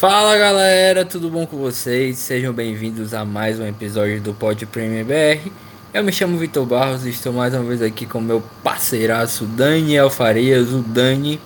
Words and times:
Fala 0.00 0.34
galera, 0.38 1.04
tudo 1.04 1.28
bom 1.28 1.46
com 1.46 1.58
vocês? 1.58 2.16
Sejam 2.16 2.54
bem-vindos 2.54 3.12
a 3.12 3.22
mais 3.22 3.60
um 3.60 3.66
episódio 3.66 4.18
do 4.18 4.32
Pod 4.32 4.64
Premier 4.64 5.04
BR. 5.04 5.52
Eu 5.92 6.02
me 6.02 6.10
chamo 6.10 6.38
Vitor 6.38 6.64
Barros 6.64 7.04
e 7.04 7.10
estou 7.10 7.34
mais 7.34 7.52
uma 7.52 7.64
vez 7.64 7.82
aqui 7.82 8.06
com 8.06 8.18
meu 8.18 8.42
parceiraço 8.64 9.44
Daniel 9.44 10.08
Farias, 10.08 10.70
o 10.70 10.78
Dani, 10.78 11.38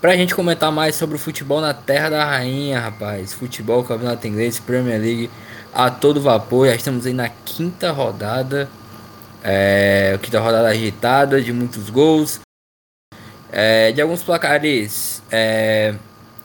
pra 0.00 0.16
gente 0.16 0.34
comentar 0.34 0.72
mais 0.72 0.94
sobre 0.94 1.16
o 1.16 1.18
futebol 1.18 1.60
na 1.60 1.74
Terra 1.74 2.08
da 2.08 2.24
Rainha, 2.24 2.80
rapaz. 2.80 3.34
Futebol, 3.34 3.84
Campeonato 3.84 4.26
Inglês, 4.26 4.58
Premier 4.58 4.98
League 4.98 5.30
a 5.74 5.90
todo 5.90 6.18
vapor. 6.18 6.68
Já 6.68 6.76
estamos 6.76 7.04
aí 7.04 7.12
na 7.12 7.28
quinta 7.28 7.90
rodada, 7.92 8.70
é, 9.44 10.18
quinta 10.22 10.40
rodada 10.40 10.68
agitada, 10.68 11.42
de 11.42 11.52
muitos 11.52 11.90
gols, 11.90 12.40
é, 13.52 13.92
de 13.92 14.00
alguns 14.00 14.22
placares. 14.22 15.22
É, 15.30 15.94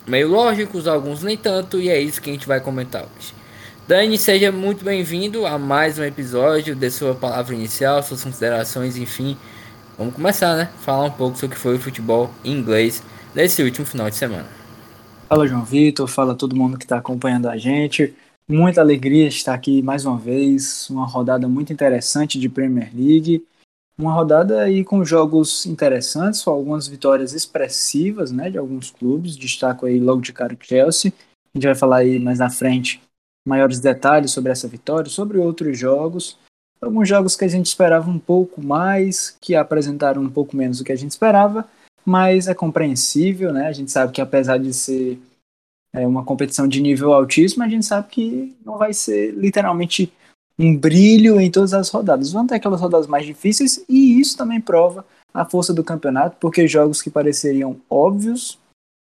meio 0.07 0.29
lógicos, 0.29 0.88
alguns 0.88 1.23
nem 1.23 1.38
tanto, 1.38 1.79
e 1.79 1.89
é 1.89 1.99
isso 1.99 2.21
que 2.21 2.29
a 2.29 2.33
gente 2.33 2.47
vai 2.47 2.59
comentar 2.59 3.04
hoje. 3.04 3.33
Dani, 3.87 4.18
seja 4.18 4.51
muito 4.51 4.86
bem-vindo 4.86 5.46
a 5.46 5.57
mais 5.57 6.00
um 6.00 6.04
episódio, 6.04 6.75
de 6.75 6.89
sua 6.89 7.14
palavra 7.14 7.54
inicial, 7.54 8.01
suas 8.01 8.23
considerações, 8.23 8.97
enfim. 8.97 9.37
Vamos 9.97 10.14
começar, 10.14 10.56
né? 10.56 10.69
Falar 10.79 11.06
um 11.06 11.11
pouco 11.11 11.37
sobre 11.37 11.54
o 11.54 11.57
que 11.57 11.61
foi 11.61 11.75
o 11.75 11.79
futebol 11.79 12.32
inglês 12.43 13.04
nesse 13.36 13.61
último 13.61 13.86
final 13.86 14.09
de 14.09 14.15
semana. 14.15 14.47
Fala, 15.28 15.47
João 15.47 15.64
Vitor, 15.64 16.07
fala 16.07 16.36
todo 16.36 16.56
mundo 16.56 16.78
que 16.78 16.86
está 16.86 16.97
acompanhando 16.97 17.47
a 17.47 17.57
gente. 17.57 18.14
Muita 18.47 18.81
alegria 18.81 19.28
estar 19.28 19.54
aqui 19.54 19.81
mais 19.81 20.06
uma 20.06 20.18
vez, 20.18 20.89
uma 20.89 21.06
rodada 21.06 21.47
muito 21.47 21.71
interessante 21.71 22.39
de 22.39 22.50
Premier 22.50 22.89
League. 22.93 23.43
Uma 24.01 24.14
rodada 24.14 24.64
aí 24.64 24.83
com 24.83 25.05
jogos 25.05 25.68
interessantes, 25.68 26.47
algumas 26.47 26.87
vitórias 26.87 27.33
expressivas, 27.33 28.32
né, 28.32 28.50
de 28.50 28.57
alguns 28.57 28.89
clubes. 28.89 29.37
Destaco 29.37 29.86
aí 29.86 30.00
logo 30.00 30.21
de 30.21 30.33
cara 30.33 30.55
o 30.55 30.57
Chelsea. 30.59 31.14
A 31.54 31.57
gente 31.57 31.68
vai 31.68 31.75
falar 31.75 31.97
aí 31.97 32.17
mais 32.17 32.39
na 32.39 32.50
frente 32.50 33.00
maiores 33.47 33.80
detalhes 33.80 34.31
sobre 34.31 34.52
essa 34.52 34.67
vitória, 34.67 35.08
sobre 35.08 35.38
outros 35.38 35.78
jogos. 35.78 36.36
Alguns 36.81 37.08
jogos 37.08 37.36
que 37.36 37.45
a 37.45 37.48
gente 37.48 37.67
esperava 37.67 38.09
um 38.09 38.17
pouco 38.17 38.59
mais, 38.59 39.38
que 39.39 39.53
apresentaram 39.53 40.23
um 40.23 40.31
pouco 40.31 40.58
menos 40.58 40.80
do 40.80 40.83
que 40.83 40.92
a 40.92 40.98
gente 40.98 41.11
esperava, 41.11 41.70
mas 42.04 42.48
é 42.48 42.56
compreensível, 42.56 43.54
né? 43.54 43.67
A 43.67 43.72
gente 43.72 43.92
sabe 43.92 44.11
que 44.11 44.20
apesar 44.20 44.58
de 44.58 44.73
ser 44.73 45.22
é, 45.94 46.08
uma 46.08 46.26
competição 46.26 46.67
de 46.67 46.81
nível 46.81 47.14
altíssimo, 47.14 47.64
a 47.64 47.70
gente 47.70 47.86
sabe 47.86 48.08
que 48.08 48.58
não 48.66 48.80
vai 48.80 48.94
ser 48.94 49.31
literalmente 49.36 50.11
um 50.62 50.78
brilho 50.78 51.40
em 51.40 51.50
todas 51.50 51.73
as 51.73 51.90
rodadas. 51.90 52.31
Vão 52.31 52.45
ter 52.45 52.56
aquelas 52.56 52.80
rodadas 52.80 53.08
mais 53.08 53.26
difíceis 53.26 53.84
e 53.90 54.20
isso 54.20 54.38
também 54.38 54.62
prova 54.62 55.06
a 55.34 55.45
força 55.45 55.73
do 55.73 55.84
campeonato, 55.84 56.38
porque 56.40 56.67
jogos 56.67 57.02
que 57.02 57.09
pareceriam 57.09 57.80
óbvios, 57.90 58.59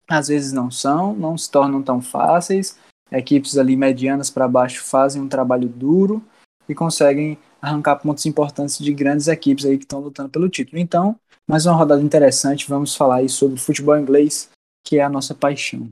às 0.08 0.28
vezes 0.28 0.52
não 0.52 0.70
são, 0.70 1.14
não 1.14 1.36
se 1.36 1.50
tornam 1.50 1.82
tão 1.82 2.00
fáceis. 2.00 2.76
Equipes 3.12 3.56
ali 3.56 3.76
medianas 3.76 4.30
para 4.30 4.48
baixo 4.48 4.82
fazem 4.82 5.22
um 5.22 5.28
trabalho 5.28 5.68
duro 5.68 6.22
e 6.68 6.74
conseguem 6.74 7.38
arrancar 7.60 7.96
pontos 7.96 8.26
importantes 8.26 8.78
de 8.78 8.92
grandes 8.92 9.28
equipes 9.28 9.64
aí 9.64 9.78
que 9.78 9.84
estão 9.84 10.00
lutando 10.00 10.30
pelo 10.30 10.48
título. 10.48 10.78
Então, 10.78 11.16
mais 11.46 11.66
uma 11.66 11.76
rodada 11.76 12.02
interessante, 12.02 12.68
vamos 12.68 12.96
falar 12.96 13.16
aí 13.16 13.28
sobre 13.28 13.60
futebol 13.60 13.96
inglês, 13.96 14.50
que 14.82 14.98
é 14.98 15.02
a 15.04 15.08
nossa 15.08 15.34
paixão. 15.34 15.88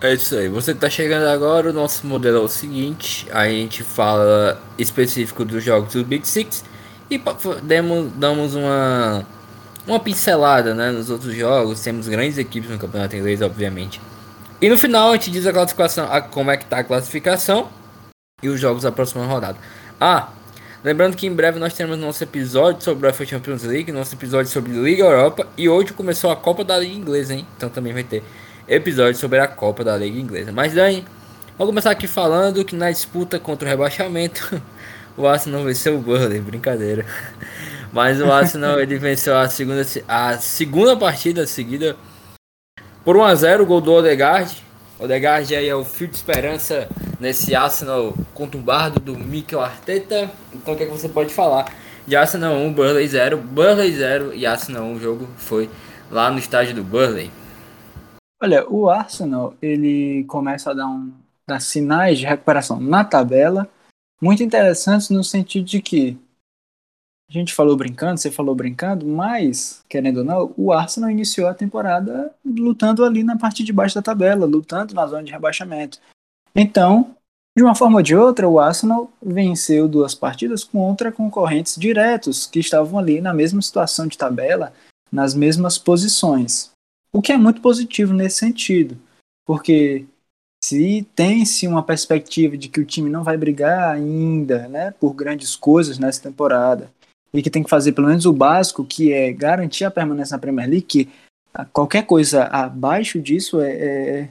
É 0.00 0.12
isso 0.12 0.36
aí. 0.36 0.48
Você 0.48 0.72
está 0.72 0.90
chegando 0.90 1.26
agora, 1.28 1.70
o 1.70 1.72
nosso 1.72 2.06
modelo 2.06 2.38
é 2.38 2.40
o 2.40 2.48
seguinte, 2.48 3.26
a 3.30 3.48
gente 3.48 3.82
fala 3.84 4.60
específico 4.76 5.44
dos 5.44 5.62
jogos 5.62 5.94
do 5.94 6.04
Big 6.04 6.26
Six 6.26 6.64
e 7.08 7.20
demos, 7.62 8.12
damos 8.14 8.54
uma, 8.54 9.24
uma 9.86 10.00
pincelada 10.00 10.74
né, 10.74 10.90
nos 10.90 11.10
outros 11.10 11.34
jogos. 11.34 11.80
Temos 11.80 12.08
grandes 12.08 12.38
equipes 12.38 12.68
no 12.70 12.78
campeonato 12.78 13.14
inglês, 13.14 13.40
obviamente. 13.40 14.00
E 14.60 14.68
no 14.68 14.76
final 14.76 15.10
a 15.10 15.12
gente 15.14 15.30
diz 15.30 15.46
a 15.46 15.52
classificação, 15.52 16.12
a, 16.12 16.20
como 16.20 16.50
é 16.50 16.56
que 16.56 16.66
tá 16.66 16.78
a 16.78 16.84
classificação 16.84 17.70
e 18.42 18.48
os 18.48 18.58
jogos 18.60 18.82
da 18.82 18.90
próxima 18.90 19.24
rodada. 19.24 19.58
Ah, 20.00 20.28
lembrando 20.82 21.16
que 21.16 21.26
em 21.26 21.32
breve 21.32 21.58
nós 21.60 21.72
teremos 21.72 21.96
nosso 21.96 22.22
episódio 22.22 22.82
sobre 22.82 23.06
a 23.06 23.10
UEFA 23.10 23.26
Champions 23.26 23.62
League, 23.62 23.92
nosso 23.92 24.14
episódio 24.14 24.50
sobre 24.50 24.72
Liga 24.72 25.04
Europa 25.04 25.46
e 25.56 25.68
hoje 25.68 25.92
começou 25.92 26.32
a 26.32 26.36
Copa 26.36 26.64
da 26.64 26.76
Liga 26.76 26.94
Inglesa, 26.94 27.32
hein? 27.32 27.46
Então 27.56 27.70
também 27.70 27.92
vai 27.92 28.02
ter 28.02 28.24
episódio 28.66 29.18
sobre 29.18 29.38
a 29.38 29.46
Copa 29.46 29.84
da 29.84 29.96
Liga 29.96 30.18
Inglesa. 30.18 30.52
Mas 30.52 30.74
Dani, 30.74 31.04
vamos 31.58 31.70
começar 31.70 31.90
aqui 31.90 32.06
falando 32.06 32.64
que 32.64 32.74
na 32.74 32.90
disputa 32.90 33.38
contra 33.38 33.66
o 33.66 33.70
rebaixamento, 33.70 34.60
o 35.16 35.26
Arsenal 35.26 35.64
venceu 35.64 35.96
o 35.96 36.00
Burnley, 36.00 36.40
brincadeira. 36.40 37.04
Mas 37.92 38.20
o 38.20 38.30
Arsenal 38.32 38.80
ele 38.80 38.98
venceu 38.98 39.36
a 39.36 39.48
segunda, 39.48 39.86
a 40.08 40.38
segunda 40.38 40.96
partida 40.96 41.46
seguida 41.46 41.96
por 43.04 43.16
1 43.16 43.24
a 43.24 43.34
0 43.34 43.66
gol 43.66 43.80
do 43.80 43.92
Odegaard. 43.92 44.64
Odegaard 44.98 45.54
aí 45.54 45.68
é 45.68 45.74
o 45.74 45.84
fio 45.84 46.08
de 46.08 46.16
esperança 46.16 46.88
nesse 47.20 47.54
Arsenal 47.54 48.14
conturbado 48.32 48.98
do 48.98 49.16
Mikel 49.16 49.60
Arteta. 49.60 50.30
Então 50.52 50.74
o 50.74 50.76
que, 50.76 50.82
é 50.82 50.86
que 50.86 50.92
você 50.92 51.08
pode 51.08 51.32
falar? 51.32 51.66
De 52.06 52.16
Arsenal 52.16 52.54
1, 52.54 52.72
Burnley 52.72 53.06
0, 53.06 53.38
Burnley 53.38 53.92
0 53.92 54.34
e 54.34 54.44
Arsenal 54.44 54.84
1, 54.84 54.94
o 54.94 55.00
jogo 55.00 55.28
foi 55.36 55.70
lá 56.10 56.30
no 56.30 56.38
estádio 56.38 56.74
do 56.74 56.82
Burnley. 56.82 57.30
Olha, 58.44 58.70
o 58.70 58.90
Arsenal, 58.90 59.54
ele 59.62 60.22
começa 60.24 60.70
a 60.70 60.74
dar, 60.74 60.86
um, 60.86 61.10
dar 61.46 61.60
sinais 61.60 62.18
de 62.18 62.26
recuperação 62.26 62.78
na 62.78 63.02
tabela, 63.02 63.66
muito 64.20 64.42
interessantes 64.42 65.08
no 65.08 65.24
sentido 65.24 65.64
de 65.64 65.80
que 65.80 66.18
a 67.26 67.32
gente 67.32 67.54
falou 67.54 67.74
brincando, 67.74 68.20
você 68.20 68.30
falou 68.30 68.54
brincando, 68.54 69.06
mas, 69.06 69.82
querendo 69.88 70.18
ou 70.18 70.24
não, 70.24 70.54
o 70.58 70.74
Arsenal 70.74 71.08
iniciou 71.08 71.48
a 71.48 71.54
temporada 71.54 72.34
lutando 72.44 73.02
ali 73.02 73.24
na 73.24 73.38
parte 73.38 73.64
de 73.64 73.72
baixo 73.72 73.94
da 73.94 74.02
tabela, 74.02 74.44
lutando 74.44 74.92
na 74.92 75.06
zona 75.06 75.24
de 75.24 75.32
rebaixamento. 75.32 75.98
Então, 76.54 77.16
de 77.56 77.64
uma 77.64 77.74
forma 77.74 77.96
ou 77.96 78.02
de 78.02 78.14
outra, 78.14 78.46
o 78.46 78.60
Arsenal 78.60 79.10
venceu 79.22 79.88
duas 79.88 80.14
partidas 80.14 80.62
contra 80.62 81.10
concorrentes 81.10 81.76
diretos 81.76 82.46
que 82.46 82.58
estavam 82.58 82.98
ali 82.98 83.22
na 83.22 83.32
mesma 83.32 83.62
situação 83.62 84.06
de 84.06 84.18
tabela, 84.18 84.74
nas 85.10 85.34
mesmas 85.34 85.78
posições. 85.78 86.73
O 87.14 87.22
que 87.22 87.30
é 87.30 87.36
muito 87.36 87.60
positivo 87.60 88.12
nesse 88.12 88.38
sentido, 88.38 88.98
porque 89.46 90.04
se 90.64 91.06
tem-se 91.14 91.68
uma 91.68 91.80
perspectiva 91.80 92.58
de 92.58 92.68
que 92.68 92.80
o 92.80 92.84
time 92.84 93.08
não 93.08 93.22
vai 93.22 93.36
brigar 93.36 93.94
ainda 93.94 94.66
né, 94.66 94.90
por 94.90 95.14
grandes 95.14 95.54
coisas 95.54 95.96
nessa 95.96 96.20
temporada, 96.20 96.90
e 97.32 97.40
que 97.40 97.50
tem 97.50 97.62
que 97.62 97.70
fazer 97.70 97.92
pelo 97.92 98.08
menos 98.08 98.26
o 98.26 98.32
básico, 98.32 98.84
que 98.84 99.12
é 99.12 99.32
garantir 99.32 99.84
a 99.84 99.92
permanência 99.92 100.34
na 100.34 100.40
Premier 100.40 100.68
League, 100.68 100.86
que 100.86 101.08
qualquer 101.72 102.04
coisa 102.04 102.44
abaixo 102.44 103.20
disso 103.20 103.60
é, 103.60 103.70
é, 103.70 104.30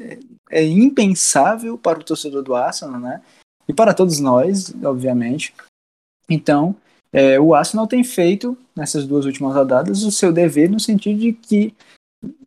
é, 0.00 0.18
é 0.50 0.64
impensável 0.64 1.78
para 1.78 2.00
o 2.00 2.04
torcedor 2.04 2.42
do 2.42 2.56
Arsenal, 2.56 2.98
né? 2.98 3.22
E 3.68 3.72
para 3.72 3.94
todos 3.94 4.18
nós, 4.18 4.74
obviamente. 4.82 5.54
Então, 6.28 6.74
é, 7.12 7.38
o 7.38 7.54
Arsenal 7.54 7.86
tem 7.86 8.02
feito, 8.02 8.58
nessas 8.74 9.06
duas 9.06 9.26
últimas 9.26 9.54
rodadas, 9.54 10.02
o 10.02 10.10
seu 10.10 10.32
dever 10.32 10.68
no 10.68 10.80
sentido 10.80 11.20
de 11.20 11.32
que 11.32 11.72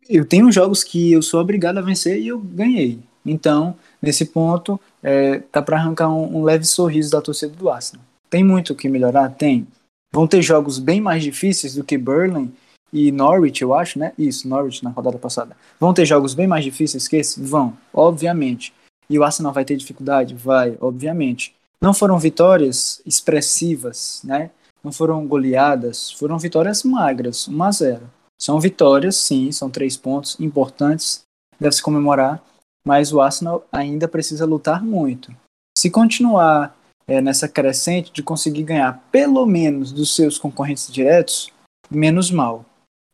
eu 0.08 0.24
tenho 0.24 0.50
jogos 0.50 0.82
que 0.82 1.12
eu 1.12 1.22
sou 1.22 1.40
obrigado 1.40 1.78
a 1.78 1.82
vencer 1.82 2.18
e 2.18 2.28
eu 2.28 2.38
ganhei. 2.38 2.98
Então, 3.24 3.76
nesse 4.00 4.24
ponto, 4.24 4.80
é, 5.02 5.38
tá 5.52 5.60
para 5.60 5.76
arrancar 5.76 6.08
um, 6.08 6.38
um, 6.38 6.42
leve 6.42 6.64
sorriso 6.64 7.10
da 7.10 7.20
torcida 7.20 7.54
do 7.54 7.68
Arsenal. 7.68 8.04
Tem 8.28 8.42
muito 8.42 8.72
o 8.72 8.76
que 8.76 8.88
melhorar? 8.88 9.28
Tem. 9.30 9.66
Vão 10.12 10.26
ter 10.26 10.42
jogos 10.42 10.78
bem 10.78 11.00
mais 11.00 11.22
difíceis 11.22 11.74
do 11.74 11.84
que 11.84 11.98
Burnley 11.98 12.50
e 12.92 13.12
Norwich, 13.12 13.62
eu 13.62 13.74
acho, 13.74 13.98
né? 13.98 14.12
Isso, 14.18 14.48
Norwich 14.48 14.82
na 14.82 14.90
rodada 14.90 15.18
passada. 15.18 15.56
Vão 15.78 15.94
ter 15.94 16.04
jogos 16.04 16.34
bem 16.34 16.46
mais 16.46 16.64
difíceis 16.64 17.06
que 17.06 17.16
esse? 17.16 17.40
Vão, 17.40 17.76
obviamente. 17.92 18.72
E 19.08 19.18
o 19.18 19.24
Arsenal 19.24 19.52
vai 19.52 19.64
ter 19.64 19.76
dificuldade? 19.76 20.34
Vai, 20.34 20.76
obviamente. 20.80 21.54
Não 21.80 21.94
foram 21.94 22.18
vitórias 22.18 23.00
expressivas, 23.06 24.20
né? 24.24 24.50
Não 24.82 24.92
foram 24.92 25.26
goleadas, 25.26 26.10
foram 26.12 26.38
vitórias 26.38 26.82
magras, 26.82 27.46
1 27.46 27.62
a 27.62 27.70
0 27.70 28.19
são 28.40 28.58
vitórias, 28.58 29.16
sim, 29.16 29.52
são 29.52 29.68
três 29.68 29.96
pontos 29.96 30.38
importantes, 30.40 31.24
deve 31.58 31.74
se 31.74 31.82
comemorar, 31.82 32.42
mas 32.84 33.12
o 33.12 33.20
Arsenal 33.20 33.66
ainda 33.70 34.08
precisa 34.08 34.46
lutar 34.46 34.82
muito. 34.82 35.30
Se 35.76 35.90
continuar 35.90 36.74
é, 37.06 37.20
nessa 37.20 37.48
crescente 37.48 38.12
de 38.12 38.22
conseguir 38.22 38.62
ganhar 38.62 39.04
pelo 39.10 39.44
menos 39.44 39.92
dos 39.92 40.14
seus 40.14 40.38
concorrentes 40.38 40.90
diretos, 40.90 41.52
menos 41.90 42.30
mal. 42.30 42.64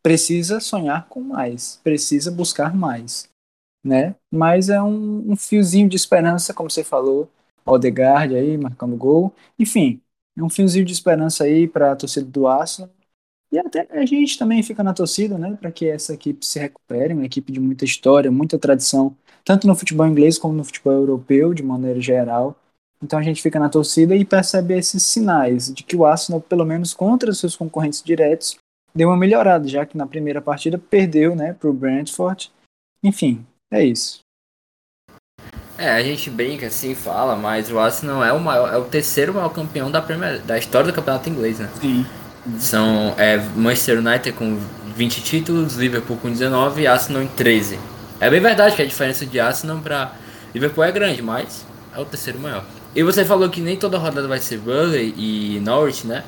Precisa 0.01 0.59
sonhar 0.59 1.07
com 1.09 1.19
mais, 1.19 1.79
precisa 1.83 2.31
buscar 2.31 2.73
mais, 2.73 3.27
né? 3.83 4.15
Mas 4.31 4.69
é 4.69 4.81
um, 4.81 5.31
um 5.31 5.35
fiozinho 5.35 5.89
de 5.89 5.97
esperança, 5.97 6.53
como 6.53 6.69
você 6.69 6.83
falou, 6.83 7.29
Odegaard 7.65 8.33
aí 8.33 8.57
marcando 8.57 8.95
gol, 8.95 9.33
enfim, 9.59 9.99
é 10.37 10.43
um 10.43 10.49
fiozinho 10.49 10.85
de 10.85 10.93
esperança 10.93 11.43
aí 11.43 11.67
para 11.67 11.91
a 11.91 11.95
torcida 11.95 12.25
do 12.25 12.47
Arsenal 12.47 12.89
e 13.51 13.57
até 13.57 13.87
a 13.91 14.05
gente 14.05 14.37
também 14.37 14.61
fica 14.61 14.83
na 14.83 14.93
torcida, 14.93 15.37
né, 15.37 15.57
para 15.59 15.71
que 15.71 15.87
essa 15.87 16.13
equipe 16.13 16.45
se 16.45 16.59
recupere, 16.59 17.13
uma 17.13 17.25
equipe 17.25 17.51
de 17.51 17.59
muita 17.59 17.85
história, 17.85 18.31
muita 18.31 18.59
tradição, 18.59 19.15
tanto 19.45 19.67
no 19.67 19.75
futebol 19.75 20.05
inglês 20.05 20.37
como 20.37 20.53
no 20.53 20.63
futebol 20.63 20.93
europeu, 20.93 21.53
de 21.53 21.63
maneira 21.63 22.01
geral. 22.01 22.55
Então 23.01 23.17
a 23.17 23.21
gente 23.21 23.41
fica 23.41 23.59
na 23.59 23.69
torcida 23.69 24.15
e 24.15 24.25
percebe 24.25 24.73
esses 24.73 25.03
sinais 25.03 25.73
de 25.73 25.83
que 25.83 25.95
o 25.95 26.05
Arsenal, 26.05 26.41
pelo 26.41 26.65
menos 26.65 26.93
contra 26.93 27.33
seus 27.33 27.55
concorrentes 27.55 28.03
diretos, 28.03 28.57
deu 28.93 29.09
uma 29.09 29.17
melhorada, 29.17 29.67
já 29.67 29.85
que 29.85 29.97
na 29.97 30.07
primeira 30.07 30.41
partida 30.41 30.77
perdeu, 30.77 31.35
né, 31.35 31.53
para 31.53 31.69
o 31.69 31.73
Brentford. 31.73 32.51
Enfim, 33.03 33.45
É 33.71 33.83
isso. 33.83 34.19
É, 35.77 35.91
a 35.91 36.01
gente 36.01 36.29
brinca 36.31 36.67
assim, 36.67 36.95
fala, 36.95 37.35
mas 37.35 37.71
o 37.71 37.77
Arsenal 37.77 38.23
é 38.23 38.33
o 38.33 38.39
maior, 38.39 38.73
é 38.73 38.77
o 38.77 38.85
terceiro 38.85 39.33
maior 39.33 39.49
campeão 39.49 39.91
da, 39.91 40.01
Premier, 40.01 40.41
da 40.41 40.57
história 40.57 40.91
do 40.91 40.95
campeonato 40.95 41.29
inglês, 41.29 41.59
né? 41.59 41.69
Sim. 41.79 42.03
São 42.59 43.13
é, 43.17 43.37
Manchester 43.55 43.99
United 43.99 44.33
com 44.33 44.59
20 44.95 45.21
títulos, 45.21 45.75
Liverpool 45.75 46.17
com 46.17 46.29
19 46.29 46.81
e 46.81 46.87
Arsenal 46.87 47.21
em 47.21 47.27
13. 47.27 47.79
É 48.19 48.29
bem 48.29 48.39
verdade 48.39 48.75
que 48.75 48.81
a 48.81 48.85
diferença 48.85 49.25
de 49.25 49.39
Arsenal 49.39 49.77
para 49.77 50.13
Liverpool 50.53 50.83
é 50.83 50.91
grande, 50.91 51.21
mas 51.21 51.65
é 51.95 51.99
o 51.99 52.05
terceiro 52.05 52.39
maior. 52.39 52.63
E 52.95 53.03
você 53.03 53.23
falou 53.23 53.47
que 53.49 53.61
nem 53.61 53.77
toda 53.77 53.97
rodada 53.97 54.27
vai 54.27 54.39
ser 54.39 54.57
Burnley 54.57 55.13
e 55.17 55.59
Norwich, 55.59 56.07
né? 56.07 56.23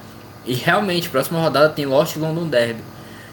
E 0.45 0.53
realmente, 0.53 1.09
próxima 1.09 1.39
rodada 1.39 1.69
tem 1.69 1.85
Lost 1.85 2.15
London 2.15 2.47
Derby. 2.47 2.81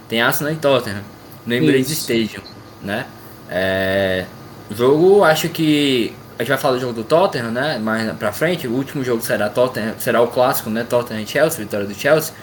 Tem 0.09 0.23
Arsenal 0.23 0.53
e 0.53 0.57
Tottenham 0.57 1.03
no 1.45 1.55
Emirates 1.55 1.91
Stadium, 1.91 2.43
né? 2.83 3.07
É, 3.51 4.25
jogo, 4.71 5.23
acho 5.23 5.49
que 5.49 6.15
a 6.39 6.43
gente 6.43 6.49
vai 6.49 6.59
falar 6.59 6.75
do 6.75 6.81
jogo 6.81 6.93
do 6.93 7.05
Tottenham, 7.05 7.51
né? 7.51 7.79
Mais 7.79 8.11
pra 8.17 8.33
frente, 8.33 8.67
o 8.67 8.73
último 8.73 9.05
jogo 9.05 9.23
será 9.23 9.49
Tottenham, 9.49 9.95
será 9.99 10.21
o 10.21 10.29
clássico, 10.29 10.69
né? 10.69 10.85
Tottenham 10.85 11.23
e 11.23 11.27
Chelsea, 11.27 11.61
vitória 11.61 11.87
do 11.87 11.95
Chelsea. 11.95 12.35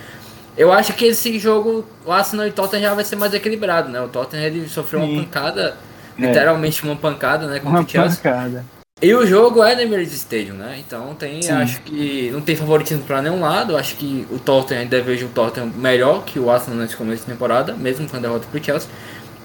Eu 0.57 0.71
acho 0.71 0.93
que 0.93 1.05
esse 1.05 1.39
jogo, 1.39 1.85
o 2.05 2.11
Arsenal 2.11 2.47
e 2.47 2.51
Tottenham 2.51 2.89
já 2.89 2.93
vai 2.93 3.03
ser 3.03 3.15
mais 3.15 3.33
equilibrado, 3.33 3.89
né? 3.89 3.99
O 4.01 4.07
Tottenham 4.07 4.45
ele 4.45 4.69
sofreu 4.69 5.01
Sim. 5.01 5.11
uma 5.11 5.23
pancada, 5.23 5.75
é. 6.17 6.21
literalmente 6.21 6.83
uma 6.83 6.95
pancada, 6.95 7.47
né? 7.47 7.59
Contra 7.59 7.79
uma 7.79 7.85
o 7.85 7.89
Chelsea. 7.89 8.17
Pancada. 8.17 8.65
E 9.01 9.13
o 9.13 9.25
jogo 9.25 9.63
é 9.63 9.75
no 9.75 9.81
Emirates 9.81 10.13
Stadium, 10.13 10.55
né? 10.55 10.77
Então 10.79 11.13
tem, 11.15 11.41
Sim. 11.41 11.51
acho 11.51 11.81
que 11.81 12.29
não 12.31 12.39
tem 12.39 12.55
favoritismo 12.55 13.03
para 13.03 13.21
nenhum 13.21 13.41
lado. 13.41 13.75
Acho 13.75 13.95
que 13.95 14.25
o 14.31 14.39
Tottenham 14.39 14.83
ainda 14.83 15.01
vejo 15.01 15.25
o 15.25 15.29
Tottenham 15.29 15.71
melhor 15.75 16.23
que 16.23 16.39
o 16.39 16.49
Arsenal 16.49 16.79
nesse 16.79 16.95
começo 16.95 17.25
de 17.25 17.31
temporada, 17.31 17.73
mesmo 17.73 18.07
com 18.07 18.15
a 18.15 18.19
derrota 18.19 18.47
pro 18.49 18.63
Chelsea. 18.63 18.87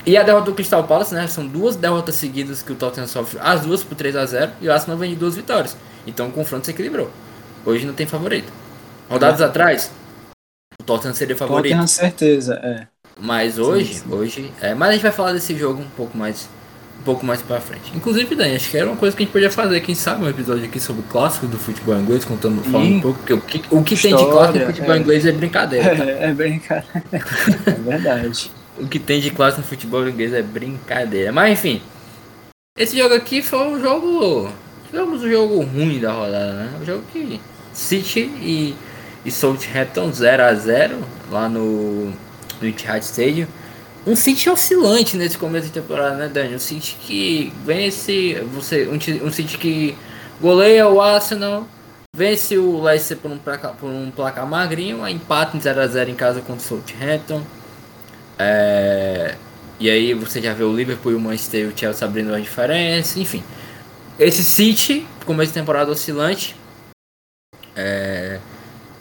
E 0.06 0.16
a 0.16 0.22
derrota 0.22 0.46
do 0.46 0.54
Crystal 0.54 0.84
Palace, 0.84 1.12
né? 1.12 1.26
São 1.26 1.46
duas 1.46 1.74
derrotas 1.74 2.14
seguidas 2.14 2.62
que 2.62 2.70
o 2.70 2.74
Tottenham 2.74 3.08
sofre, 3.08 3.40
as 3.42 3.62
duas 3.62 3.82
por 3.82 3.96
3 3.96 4.14
a 4.14 4.26
0 4.26 4.52
e 4.60 4.68
o 4.68 4.72
Arsenal 4.72 4.96
vem 4.96 5.10
de 5.10 5.16
duas 5.16 5.34
vitórias. 5.34 5.76
Então 6.06 6.28
o 6.28 6.30
confronto 6.30 6.66
se 6.66 6.70
equilibrou. 6.70 7.10
Hoje 7.66 7.84
não 7.84 7.94
tem 7.94 8.06
favorito. 8.06 8.52
Rodadas 9.10 9.40
é. 9.40 9.44
atrás, 9.44 9.90
o 10.07 10.07
Tottenham 10.88 11.14
seria 11.14 11.36
favorito. 11.36 11.64
Tottenham 11.64 11.86
certeza, 11.86 12.54
é. 12.62 12.86
Mas 13.20 13.58
hoje, 13.58 13.92
sim, 13.92 14.00
sim. 14.00 14.14
hoje, 14.14 14.52
é, 14.58 14.74
mas 14.74 14.88
a 14.88 14.92
gente 14.92 15.02
vai 15.02 15.12
falar 15.12 15.32
desse 15.32 15.54
jogo 15.54 15.82
um 15.82 15.90
pouco 15.90 16.16
mais 16.16 16.48
um 16.98 17.02
pouco 17.02 17.26
mais 17.26 17.42
pra 17.42 17.60
frente. 17.60 17.92
Inclusive, 17.94 18.34
Dani, 18.34 18.56
acho 18.56 18.70
que 18.70 18.76
era 18.76 18.86
uma 18.86 18.96
coisa 18.96 19.14
que 19.14 19.22
a 19.22 19.26
gente 19.26 19.32
podia 19.32 19.50
fazer, 19.50 19.80
quem 19.80 19.94
sabe, 19.94 20.24
um 20.24 20.28
episódio 20.28 20.64
aqui 20.64 20.80
sobre 20.80 21.02
o 21.02 21.04
clássico 21.04 21.46
do 21.46 21.58
futebol 21.58 21.96
inglês, 21.96 22.24
contando, 22.24 22.62
falando 22.64 22.96
um 22.96 23.00
pouco, 23.00 23.18
porque 23.18 23.34
o 23.34 23.40
que, 23.40 23.62
o 23.70 23.84
que 23.84 23.94
História, 23.94 24.16
tem 24.16 24.26
de 24.26 24.32
clássico 24.32 24.58
no 24.58 24.66
futebol 24.66 24.94
é, 24.94 24.98
inglês 24.98 25.26
é 25.26 25.32
brincadeira. 25.32 25.96
Tá? 25.96 26.04
É, 26.04 26.24
é 26.30 26.32
brincadeira. 26.32 27.04
é 27.66 27.72
verdade. 27.72 28.50
o 28.80 28.86
que 28.86 28.98
tem 28.98 29.20
de 29.20 29.30
clássico 29.30 29.60
no 29.60 29.66
futebol 29.66 30.08
inglês 30.08 30.32
é 30.32 30.42
brincadeira. 30.42 31.30
Mas 31.32 31.52
enfim, 31.52 31.82
esse 32.78 32.96
jogo 32.96 33.14
aqui 33.14 33.42
foi 33.42 33.58
um 33.58 33.80
jogo. 33.80 34.50
Digamos 34.90 35.22
um 35.22 35.30
jogo 35.30 35.62
ruim 35.62 36.00
da 36.00 36.12
rodada, 36.12 36.52
né? 36.54 36.70
Um 36.80 36.84
jogo 36.84 37.02
que 37.12 37.40
City 37.72 38.20
e, 38.40 38.74
e 39.24 39.30
Southampton 39.30 40.10
0x0 40.10 41.02
lá 41.30 41.48
no, 41.48 42.10
no 42.60 42.68
Etihad 42.68 43.02
Stadium 43.02 43.48
um 44.08 44.16
City 44.16 44.48
oscilante 44.48 45.16
nesse 45.18 45.36
começo 45.36 45.66
de 45.66 45.72
temporada, 45.72 46.16
né, 46.16 46.28
Daniel? 46.28 46.56
Um 46.56 46.58
City 46.58 46.96
que 47.00 47.52
vence, 47.64 48.40
você, 48.52 48.88
um, 48.88 49.26
um 49.26 49.30
City 49.30 49.58
que 49.58 49.96
goleia 50.40 50.88
o 50.88 51.00
Arsenal, 51.00 51.68
vence 52.16 52.56
o 52.56 52.82
Leicester 52.82 53.18
por 53.18 53.30
um 53.30 53.36
placar, 53.36 53.74
por 53.74 53.90
um 53.90 54.10
placar 54.10 54.46
magrinho, 54.46 55.06
empata 55.06 55.56
em 55.56 55.60
0x0 55.60 56.08
em 56.08 56.14
casa 56.14 56.40
contra 56.40 56.54
o 56.54 56.60
Southampton. 56.60 57.42
É, 58.38 59.34
e 59.78 59.90
aí 59.90 60.14
você 60.14 60.40
já 60.40 60.54
vê 60.54 60.64
o 60.64 60.74
Liverpool 60.74 61.12
e 61.12 61.14
o 61.14 61.20
Manchester 61.20 61.66
e 61.66 61.66
o 61.66 61.76
Chelsea 61.76 62.08
abrindo 62.08 62.32
a 62.34 62.40
diferença, 62.40 63.20
enfim. 63.20 63.44
Esse 64.18 64.42
City, 64.42 65.06
começo 65.26 65.52
de 65.52 65.58
temporada 65.58 65.90
oscilante, 65.90 66.56
é, 67.76 68.40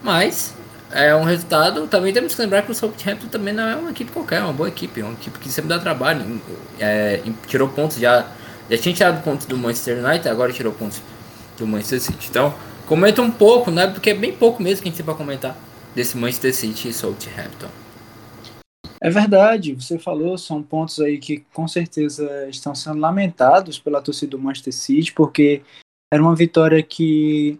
mas 0.03 0.55
é 0.91 1.15
um 1.15 1.23
resultado. 1.23 1.87
Também 1.87 2.13
temos 2.13 2.33
que 2.33 2.41
lembrar 2.41 2.61
que 2.63 2.71
o 2.71 2.75
Southampton 2.75 3.27
também 3.27 3.53
não 3.53 3.67
é 3.67 3.75
uma 3.75 3.91
equipe 3.91 4.11
qualquer, 4.11 4.39
é 4.39 4.43
uma 4.43 4.53
boa 4.53 4.69
equipe, 4.69 5.01
é 5.01 5.03
uma 5.03 5.13
equipe 5.13 5.39
que 5.39 5.49
sempre 5.49 5.69
dá 5.69 5.79
trabalho. 5.79 6.41
É, 6.79 7.21
tirou 7.47 7.67
pontos 7.69 7.97
já. 7.97 8.27
Já 8.69 8.77
tinha 8.77 8.93
tirado 8.93 9.23
pontos 9.23 9.45
do 9.45 9.57
Manchester 9.57 10.03
United, 10.03 10.27
agora 10.27 10.51
tirou 10.51 10.73
pontos 10.73 11.01
do 11.57 11.65
Manchester 11.65 12.01
City. 12.01 12.27
Então, 12.29 12.53
comenta 12.85 13.21
um 13.21 13.31
pouco, 13.31 13.71
né? 13.71 13.87
Porque 13.87 14.09
é 14.09 14.13
bem 14.13 14.33
pouco 14.33 14.61
mesmo 14.61 14.83
que 14.83 14.89
a 14.89 14.91
gente 14.91 14.97
tem 14.97 15.05
para 15.05 15.15
comentar 15.15 15.55
desse 15.95 16.17
Manchester 16.17 16.53
City 16.53 16.89
e 16.89 16.93
Southampton. 16.93 17.69
É 18.99 19.09
verdade, 19.09 19.73
você 19.73 19.97
falou, 19.99 20.37
são 20.37 20.61
pontos 20.61 20.99
aí 20.99 21.19
que 21.19 21.45
com 21.53 21.67
certeza 21.67 22.47
estão 22.49 22.73
sendo 22.73 22.99
lamentados 22.99 23.77
pela 23.79 24.01
torcida 24.01 24.31
do 24.31 24.39
Manchester 24.39 24.73
City, 24.73 25.13
porque 25.13 25.61
era 26.11 26.21
uma 26.21 26.35
vitória 26.35 26.81
que 26.81 27.59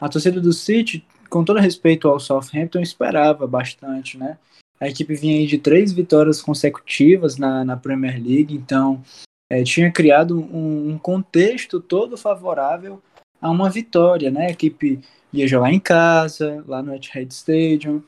a 0.00 0.08
torcida 0.08 0.40
do 0.40 0.52
City 0.52 1.04
com 1.34 1.44
todo 1.44 1.58
respeito 1.58 2.06
ao 2.06 2.20
Southampton, 2.20 2.78
esperava 2.78 3.44
bastante, 3.44 4.16
né? 4.16 4.38
A 4.78 4.86
equipe 4.86 5.16
vinha 5.16 5.36
aí 5.36 5.48
de 5.48 5.58
três 5.58 5.92
vitórias 5.92 6.40
consecutivas 6.40 7.36
na, 7.36 7.64
na 7.64 7.76
Premier 7.76 8.22
League, 8.22 8.54
então 8.54 9.02
é, 9.50 9.64
tinha 9.64 9.90
criado 9.90 10.38
um, 10.38 10.90
um, 10.90 10.96
contexto 10.96 11.80
todo 11.80 12.16
favorável 12.16 13.02
a 13.40 13.50
uma 13.50 13.68
vitória, 13.68 14.30
né? 14.30 14.46
A 14.46 14.50
equipe 14.50 15.00
ia 15.32 15.48
jogar 15.48 15.72
em 15.72 15.80
casa, 15.80 16.62
lá 16.68 16.80
no 16.80 16.94
Etihad 16.94 17.28
Stadium, 17.32 18.00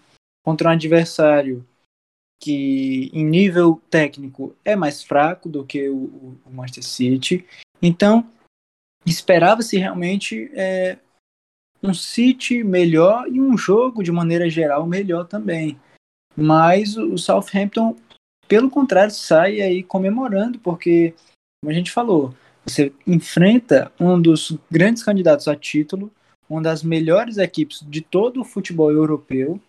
contra 0.44 0.68
um 0.68 0.72
adversário 0.72 1.66
que 2.40 3.10
em 3.12 3.24
nível 3.24 3.82
técnico 3.90 4.54
é 4.64 4.76
mais 4.76 5.02
fraco 5.02 5.48
do 5.48 5.64
que 5.64 5.88
o, 5.88 6.38
o 6.46 6.50
Manchester 6.52 6.84
City. 6.84 7.44
Então, 7.82 8.30
esperava-se 9.04 9.76
realmente 9.78 10.48
é, 10.54 10.98
um 11.82 11.94
City 11.94 12.64
melhor 12.64 13.26
e 13.28 13.40
um 13.40 13.56
jogo 13.56 14.02
de 14.02 14.10
maneira 14.10 14.48
geral 14.48 14.86
melhor 14.86 15.26
também. 15.26 15.78
Mas 16.36 16.96
o 16.96 17.16
Southampton, 17.16 17.96
pelo 18.48 18.70
contrário, 18.70 19.12
sai 19.12 19.60
aí 19.60 19.82
comemorando, 19.82 20.58
porque, 20.58 21.14
como 21.60 21.70
a 21.70 21.74
gente 21.74 21.90
falou, 21.90 22.34
você 22.64 22.92
enfrenta 23.06 23.92
um 23.98 24.20
dos 24.20 24.56
grandes 24.70 25.02
candidatos 25.02 25.48
a 25.48 25.56
título, 25.56 26.10
uma 26.48 26.62
das 26.62 26.82
melhores 26.82 27.38
equipes 27.38 27.84
de 27.88 28.00
todo 28.00 28.40
o 28.40 28.44
futebol 28.44 28.90
europeu, 28.90 29.60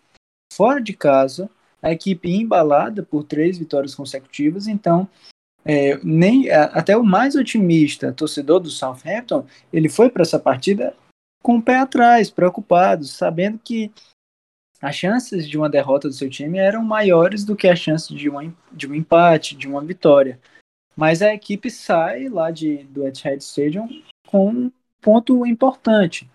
fora 0.52 0.80
de 0.80 0.92
casa, 0.92 1.50
a 1.82 1.92
equipe 1.92 2.30
embalada 2.30 3.02
por 3.02 3.24
três 3.24 3.56
vitórias 3.58 3.94
consecutivas, 3.94 4.66
então 4.66 5.08
é, 5.64 5.98
nem 6.02 6.50
até 6.50 6.96
o 6.96 7.04
mais 7.04 7.34
otimista 7.34 8.12
torcedor 8.12 8.60
do 8.60 8.70
Southampton 8.70 9.44
ele 9.72 9.88
foi 9.88 10.08
para 10.08 10.22
essa 10.22 10.38
partida 10.38 10.94
com 11.42 11.56
o 11.56 11.62
pé 11.62 11.78
atrás, 11.78 12.30
preocupados, 12.30 13.12
sabendo 13.12 13.58
que 13.58 13.92
as 14.80 14.94
chances 14.94 15.48
de 15.48 15.58
uma 15.58 15.68
derrota 15.68 16.08
do 16.08 16.14
seu 16.14 16.30
time 16.30 16.58
eram 16.58 16.84
maiores 16.84 17.44
do 17.44 17.56
que 17.56 17.68
as 17.68 17.78
chances 17.78 18.16
de, 18.16 18.28
uma, 18.28 18.54
de 18.72 18.86
um 18.86 18.94
empate, 18.94 19.56
de 19.56 19.66
uma 19.66 19.82
vitória. 19.82 20.38
Mas 20.96 21.22
a 21.22 21.34
equipe 21.34 21.70
sai 21.70 22.28
lá 22.28 22.50
de, 22.50 22.84
do 22.84 23.06
Etihad 23.06 23.40
Stadium 23.40 23.88
com 24.26 24.48
um 24.48 24.72
ponto 25.00 25.46
importante. 25.46 26.28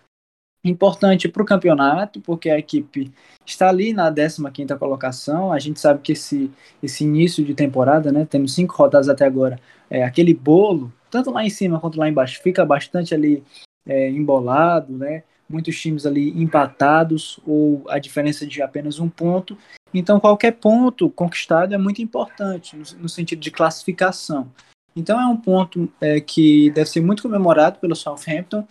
Importante 0.64 1.28
para 1.28 1.42
o 1.42 1.46
campeonato, 1.46 2.20
porque 2.20 2.48
a 2.48 2.58
equipe 2.58 3.12
está 3.44 3.68
ali 3.68 3.92
na 3.92 4.10
15ª 4.10 4.78
colocação. 4.78 5.52
A 5.52 5.58
gente 5.58 5.78
sabe 5.78 6.00
que 6.00 6.12
esse, 6.12 6.50
esse 6.82 7.04
início 7.04 7.44
de 7.44 7.54
temporada, 7.54 8.10
né, 8.10 8.24
temos 8.24 8.54
cinco 8.54 8.74
rodadas 8.74 9.08
até 9.08 9.26
agora, 9.26 9.60
é, 9.90 10.02
aquele 10.02 10.32
bolo, 10.32 10.90
tanto 11.10 11.30
lá 11.30 11.44
em 11.44 11.50
cima 11.50 11.78
quanto 11.78 11.98
lá 11.98 12.08
embaixo, 12.08 12.42
fica 12.42 12.64
bastante 12.64 13.14
ali 13.14 13.44
é, 13.86 14.10
embolado, 14.10 14.96
né? 14.96 15.22
Muitos 15.48 15.78
times 15.78 16.06
ali 16.06 16.30
empatados 16.30 17.38
ou 17.46 17.84
a 17.88 17.98
diferença 17.98 18.46
de 18.46 18.62
apenas 18.62 18.98
um 18.98 19.08
ponto. 19.08 19.56
Então, 19.92 20.18
qualquer 20.18 20.52
ponto 20.52 21.10
conquistado 21.10 21.74
é 21.74 21.78
muito 21.78 22.02
importante 22.02 22.76
no, 22.76 22.84
no 23.02 23.08
sentido 23.08 23.40
de 23.40 23.50
classificação. 23.50 24.50
Então, 24.96 25.20
é 25.20 25.26
um 25.26 25.36
ponto 25.36 25.92
é, 26.00 26.20
que 26.20 26.70
deve 26.70 26.88
ser 26.88 27.00
muito 27.00 27.22
comemorado 27.22 27.78
pelo 27.78 27.94
Southampton, 27.94 28.66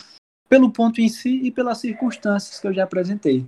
pelo 0.49 0.71
ponto 0.71 0.99
em 1.01 1.09
si 1.09 1.41
e 1.43 1.51
pelas 1.51 1.79
circunstâncias 1.79 2.59
que 2.59 2.67
eu 2.67 2.73
já 2.73 2.83
apresentei. 2.83 3.45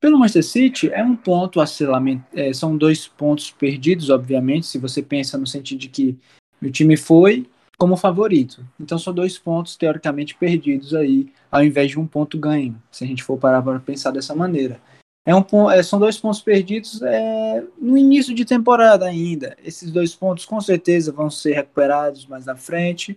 Pelo 0.00 0.18
Manchester 0.18 0.44
City, 0.44 0.92
é 0.92 1.04
um 1.04 1.14
ponto 1.14 1.60
a 1.60 1.66
ser 1.66 1.88
é, 2.34 2.52
são 2.52 2.76
dois 2.76 3.06
pontos 3.06 3.52
perdidos, 3.52 4.10
obviamente, 4.10 4.66
se 4.66 4.78
você 4.78 5.00
pensa 5.00 5.38
no 5.38 5.46
sentido 5.46 5.78
de 5.78 5.88
que 5.88 6.18
o 6.60 6.70
time 6.70 6.96
foi 6.96 7.48
como 7.78 7.96
favorito. 7.96 8.64
Então 8.78 8.98
são 8.98 9.12
dois 9.12 9.38
pontos 9.38 9.76
teoricamente 9.76 10.34
perdidos 10.34 10.94
aí, 10.94 11.32
ao 11.50 11.64
invés 11.64 11.90
de 11.90 11.98
um 11.98 12.06
ponto 12.06 12.38
ganho, 12.38 12.80
se 12.90 13.04
a 13.04 13.06
gente 13.06 13.22
for 13.22 13.38
parar 13.38 13.62
para 13.62 13.80
pensar 13.80 14.10
dessa 14.10 14.34
maneira. 14.34 14.80
É 15.24 15.34
um, 15.34 15.70
é, 15.70 15.82
são 15.82 16.00
dois 16.00 16.18
pontos 16.18 16.40
perdidos 16.40 17.00
é, 17.00 17.62
no 17.80 17.96
início 17.96 18.34
de 18.34 18.44
temporada 18.44 19.06
ainda. 19.06 19.56
Esses 19.64 19.90
dois 19.92 20.14
pontos 20.14 20.44
com 20.44 20.60
certeza 20.60 21.12
vão 21.12 21.30
ser 21.30 21.54
recuperados 21.54 22.26
mais 22.26 22.44
na 22.44 22.56
frente. 22.56 23.16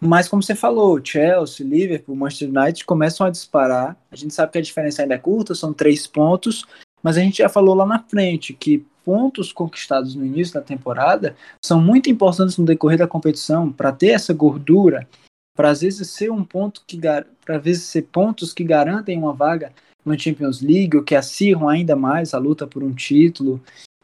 Mas 0.00 0.28
como 0.28 0.42
você 0.42 0.54
falou, 0.54 1.00
Chelsea, 1.02 1.66
Liverpool, 1.66 2.16
Manchester 2.16 2.48
United 2.48 2.84
começam 2.84 3.26
a 3.26 3.30
disparar. 3.30 3.96
A 4.10 4.16
gente 4.16 4.34
sabe 4.34 4.52
que 4.52 4.58
a 4.58 4.62
diferença 4.62 5.02
ainda 5.02 5.14
é 5.14 5.18
curta, 5.18 5.54
são 5.54 5.72
três 5.72 6.06
pontos. 6.06 6.64
Mas 7.02 7.16
a 7.16 7.20
gente 7.20 7.38
já 7.38 7.48
falou 7.48 7.74
lá 7.74 7.86
na 7.86 8.00
frente 8.00 8.52
que 8.52 8.84
pontos 9.08 9.54
conquistados 9.54 10.14
no 10.14 10.22
início 10.22 10.52
da 10.52 10.60
temporada 10.60 11.34
são 11.64 11.80
muito 11.80 12.10
importantes 12.10 12.58
no 12.58 12.66
decorrer 12.66 12.98
da 12.98 13.08
competição 13.08 13.72
para 13.72 13.90
ter 13.90 14.08
essa 14.08 14.34
gordura, 14.34 15.08
para 15.56 15.70
às 15.70 15.80
vezes 15.80 16.10
ser 16.10 16.30
um 16.30 16.44
ponto 16.44 16.82
que 16.86 17.00
para 17.00 17.56
às 17.56 17.64
vezes 17.64 17.84
ser 17.84 18.02
pontos 18.02 18.52
que 18.52 18.62
garantem 18.62 19.16
uma 19.16 19.32
vaga 19.32 19.72
no 20.04 20.18
Champions 20.18 20.60
League 20.60 20.94
ou 20.94 21.02
que 21.02 21.14
acirram 21.14 21.70
ainda 21.70 21.96
mais 21.96 22.34
a 22.34 22.38
luta 22.38 22.66
por 22.66 22.82
um 22.82 22.92
título. 22.92 23.58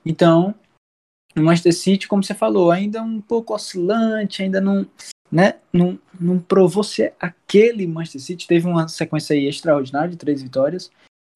Então, 0.07 0.55
o 1.37 1.43
Manchester 1.43 1.75
City, 1.75 2.09
como 2.09 2.25
você 2.25 2.33
falou, 2.33 2.71
ainda 2.71 3.03
um 3.03 3.21
pouco 3.21 3.55
oscilante, 3.55 4.43
ainda 4.43 4.59
não, 4.59 4.87
né, 5.31 5.57
não, 5.71 5.99
não 6.19 6.39
provou 6.39 6.83
ser 6.83 7.13
aquele 7.21 7.87
Manchester 7.87 8.23
City. 8.23 8.47
Teve 8.47 8.67
uma 8.67 8.89
sequência 8.89 9.35
extraordinária 9.35 10.09
de 10.09 10.17
três 10.17 10.43
vitórias, 10.43 10.91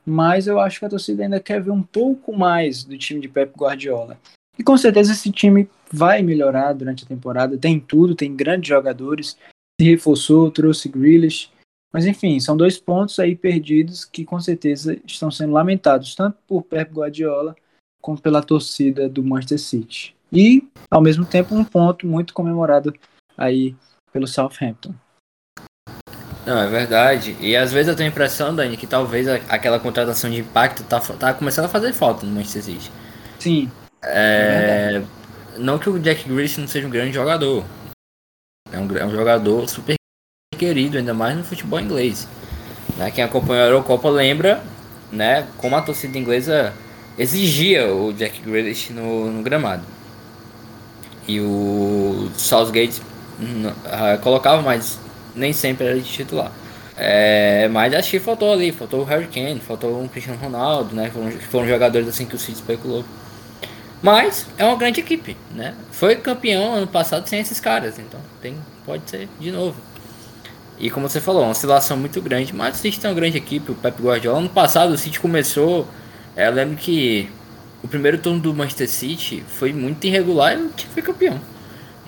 mas 0.08 0.46
eu 0.46 0.58
acho 0.58 0.78
que 0.78 0.86
a 0.86 0.88
torcida 0.88 1.22
ainda 1.22 1.40
quer 1.40 1.62
ver 1.62 1.70
um 1.70 1.82
pouco 1.82 2.36
mais 2.36 2.84
do 2.84 2.96
time 2.96 3.20
de 3.20 3.28
Pep 3.28 3.52
Guardiola. 3.56 4.18
E 4.58 4.62
com 4.62 4.76
certeza 4.76 5.12
esse 5.12 5.30
time 5.30 5.68
vai 5.92 6.22
melhorar 6.22 6.72
durante 6.72 7.04
a 7.04 7.06
temporada, 7.06 7.56
tem 7.56 7.78
tudo, 7.78 8.14
tem 8.14 8.34
grandes 8.34 8.68
jogadores, 8.68 9.36
se 9.80 9.88
reforçou, 9.88 10.50
trouxe 10.50 10.88
Grealish, 10.88 11.50
mas 11.92 12.06
enfim, 12.06 12.38
são 12.40 12.56
dois 12.56 12.78
pontos 12.78 13.18
aí 13.18 13.36
perdidos 13.36 14.04
que 14.04 14.24
com 14.24 14.40
certeza 14.40 14.98
estão 15.06 15.30
sendo 15.30 15.52
lamentados, 15.52 16.14
tanto 16.14 16.36
por 16.46 16.62
Pep 16.62 16.92
Guardiola 16.92 17.56
como 18.00 18.20
pela 18.20 18.42
torcida 18.42 19.08
do 19.08 19.22
Manchester 19.22 19.58
City. 19.58 20.16
E, 20.32 20.68
ao 20.90 21.00
mesmo 21.00 21.24
tempo, 21.24 21.54
um 21.54 21.64
ponto 21.64 22.06
muito 22.06 22.34
comemorado 22.34 22.92
aí 23.36 23.74
pelo 24.12 24.26
Southampton. 24.26 24.94
Não, 26.48 26.62
é 26.62 26.66
verdade. 26.66 27.36
E 27.40 27.54
às 27.54 27.70
vezes 27.70 27.88
eu 27.88 27.94
tenho 27.94 28.08
a 28.08 28.10
impressão, 28.10 28.56
Dani, 28.56 28.74
que 28.78 28.86
talvez 28.86 29.28
aquela 29.28 29.78
contratação 29.78 30.30
de 30.30 30.38
impacto 30.38 30.82
tá, 30.82 30.98
tá 30.98 31.34
começando 31.34 31.66
a 31.66 31.68
fazer 31.68 31.92
falta 31.92 32.24
no 32.24 32.32
Manchester 32.32 32.62
City. 32.62 32.90
Sim. 33.38 33.70
É... 34.02 35.02
É 35.02 35.02
não 35.58 35.78
que 35.78 35.90
o 35.90 35.98
Jack 35.98 36.26
Grealish 36.26 36.58
não 36.58 36.66
seja 36.66 36.86
um 36.86 36.90
grande 36.90 37.12
jogador. 37.12 37.66
É 38.72 38.78
um, 38.78 38.96
é 38.96 39.04
um 39.04 39.10
jogador 39.10 39.68
super 39.68 39.96
querido, 40.56 40.96
ainda 40.96 41.12
mais 41.12 41.36
no 41.36 41.44
futebol 41.44 41.80
inglês. 41.80 42.26
Né? 42.96 43.10
Quem 43.10 43.22
acompanhou 43.22 43.64
a 43.64 43.66
Eurocopa 43.66 44.08
lembra 44.08 44.62
né, 45.12 45.46
como 45.58 45.76
a 45.76 45.82
torcida 45.82 46.16
inglesa 46.16 46.72
exigia 47.18 47.92
o 47.92 48.10
Jack 48.14 48.40
Grealish 48.40 48.90
no, 48.90 49.30
no 49.30 49.42
gramado. 49.42 49.82
E 51.26 51.42
o 51.42 52.30
Southgate 52.38 53.02
colocava, 54.22 54.62
mas 54.62 54.98
nem 55.38 55.52
sempre 55.52 55.86
era 55.86 55.98
de 55.98 56.04
titular. 56.04 56.52
É, 56.96 57.68
mas 57.68 57.94
acho 57.94 58.10
que 58.10 58.18
faltou 58.18 58.52
ali, 58.52 58.72
faltou 58.72 59.00
o 59.00 59.04
Harry 59.04 59.28
Kane, 59.28 59.60
faltou 59.60 60.02
um 60.02 60.08
Cristiano 60.08 60.38
Ronaldo, 60.40 60.96
né? 60.96 61.10
Foram, 61.10 61.30
foram 61.30 61.68
jogadores 61.68 62.08
assim 62.08 62.26
que 62.26 62.34
o 62.34 62.38
City 62.38 62.58
especulou. 62.58 63.04
Mas 64.02 64.46
é 64.56 64.64
uma 64.64 64.76
grande 64.76 65.00
equipe, 65.00 65.36
né? 65.54 65.74
Foi 65.92 66.16
campeão 66.16 66.74
ano 66.74 66.86
passado 66.86 67.28
sem 67.28 67.40
esses 67.40 67.60
caras, 67.60 67.98
então 67.98 68.20
tem, 68.42 68.56
pode 68.84 69.08
ser 69.08 69.28
de 69.40 69.50
novo. 69.50 69.76
E 70.78 70.90
como 70.90 71.08
você 71.08 71.20
falou, 71.20 71.42
uma 71.42 71.50
oscilação 71.50 71.96
muito 71.96 72.20
grande, 72.20 72.54
mas 72.54 72.76
o 72.76 72.78
City 72.78 73.00
tem 73.00 73.10
uma 73.10 73.16
grande 73.16 73.36
equipe, 73.36 73.72
o 73.72 73.74
Pep 73.74 74.00
Guardiola. 74.00 74.38
Ano 74.38 74.48
passado 74.48 74.92
o 74.92 74.98
City 74.98 75.18
começou, 75.18 75.86
é, 76.36 76.46
eu 76.46 76.52
lembro 76.52 76.76
que 76.76 77.28
o 77.82 77.88
primeiro 77.88 78.18
turno 78.18 78.40
do 78.40 78.54
Manchester 78.54 78.88
City 78.88 79.44
foi 79.48 79.72
muito 79.72 80.04
irregular 80.04 80.54
e 80.54 80.62
o 80.62 80.68
time 80.70 80.92
foi 80.92 81.02
campeão. 81.02 81.40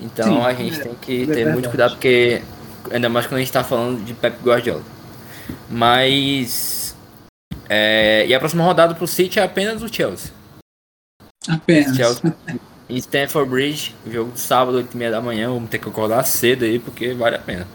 Então 0.00 0.36
Sim, 0.36 0.40
a 0.42 0.54
gente 0.54 0.80
é, 0.80 0.82
tem 0.84 0.94
que 1.00 1.22
é 1.22 1.26
ter 1.26 1.52
muito 1.52 1.68
cuidado, 1.68 1.92
porque 1.92 2.42
ainda 2.90 3.08
mais 3.08 3.26
quando 3.26 3.36
a 3.36 3.38
gente 3.40 3.48
está 3.48 3.64
falando 3.64 4.04
de 4.04 4.14
Pep 4.14 4.42
Guardiola. 4.42 4.82
Mas. 5.68 6.96
É, 7.68 8.26
e 8.26 8.34
a 8.34 8.38
próxima 8.38 8.64
rodada 8.64 8.94
para 8.94 9.04
o 9.04 9.08
City 9.08 9.38
é 9.38 9.44
apenas 9.44 9.82
o 9.82 9.92
Chelsea. 9.92 10.32
Apenas. 11.48 11.96
Chelsea, 11.96 12.34
em 12.88 12.96
Stanford 12.96 13.48
Bridge, 13.48 13.94
jogo 14.06 14.32
de 14.32 14.40
sábado, 14.40 14.82
8h30 14.82 15.10
da 15.10 15.20
manhã. 15.20 15.48
Vamos 15.48 15.70
ter 15.70 15.78
que 15.78 15.88
acordar 15.88 16.24
cedo 16.24 16.64
aí, 16.64 16.78
porque 16.78 17.14
vale 17.14 17.36
a 17.36 17.40
pena. 17.40 17.66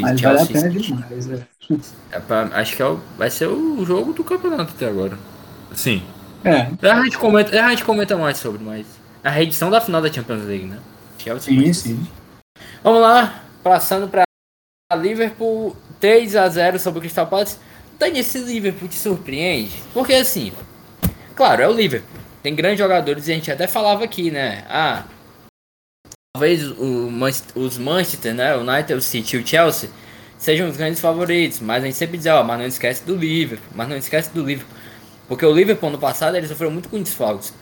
Mas 0.00 0.20
vale 0.20 0.40
a 0.40 0.46
pena 0.46 0.70
demais, 0.70 1.30
é. 1.30 1.46
é 2.12 2.20
pra, 2.20 2.44
acho 2.54 2.76
que 2.76 2.82
é 2.82 2.86
o, 2.86 2.98
vai 3.18 3.28
ser 3.28 3.46
o 3.46 3.84
jogo 3.84 4.12
do 4.14 4.24
campeonato 4.24 4.72
até 4.74 4.86
agora. 4.86 5.18
Sim. 5.74 6.02
É. 6.42 6.70
A 6.88 7.04
gente 7.04 7.18
comenta, 7.18 7.62
a 7.62 7.70
gente 7.70 7.84
comenta 7.84 8.16
mais 8.16 8.38
sobre, 8.38 8.62
mas 8.62 8.86
a 9.22 9.30
reedição 9.30 9.70
da 9.70 9.80
final 9.80 10.00
da 10.00 10.10
Champions 10.10 10.44
League, 10.44 10.64
né? 10.64 10.78
Chelsea 11.18 11.52
sim, 11.52 11.72
sim. 11.72 12.06
Vamos 12.82 13.02
lá, 13.02 13.42
passando 13.62 14.08
para 14.08 14.25
Liverpool 14.94 15.76
3 15.98 16.36
a 16.36 16.48
0 16.48 16.78
sobre 16.78 16.98
o 16.98 17.00
Crystal 17.00 17.26
Palace. 17.26 17.58
Dani, 17.98 18.20
esse 18.20 18.38
Liverpool 18.38 18.88
te 18.88 18.94
surpreende? 18.94 19.82
Porque 19.92 20.14
assim, 20.14 20.52
claro, 21.34 21.62
é 21.62 21.68
o 21.68 21.72
Liverpool. 21.72 22.20
Tem 22.42 22.54
grandes 22.54 22.78
jogadores 22.78 23.26
e 23.26 23.32
a 23.32 23.34
gente 23.34 23.50
até 23.50 23.66
falava 23.66 24.04
aqui, 24.04 24.30
né? 24.30 24.64
Ah, 24.68 25.04
talvez 26.32 26.62
o, 26.70 27.10
os 27.56 27.78
Manchester, 27.78 28.34
né, 28.34 28.54
o 28.54 28.60
United, 28.60 28.94
o 28.94 29.00
City 29.00 29.36
e 29.36 29.40
o 29.40 29.46
Chelsea 29.46 29.90
sejam 30.38 30.68
os 30.68 30.76
grandes 30.76 31.00
favoritos, 31.00 31.60
mas 31.60 31.82
a 31.82 31.86
gente 31.86 31.96
sempre 31.96 32.18
diz, 32.18 32.26
ó, 32.26 32.44
mas 32.44 32.58
não 32.58 32.66
esquece 32.66 33.02
do 33.04 33.16
Liverpool, 33.16 33.72
mas 33.74 33.88
não 33.88 33.96
esquece 33.96 34.30
do 34.32 34.44
Liverpool. 34.44 34.76
Porque 35.26 35.44
o 35.44 35.52
Liverpool 35.52 35.90
no 35.90 35.98
passado 35.98 36.36
ele 36.36 36.46
sofreu 36.46 36.70
muito 36.70 36.88
com 36.88 37.02
desfalques. 37.02 37.52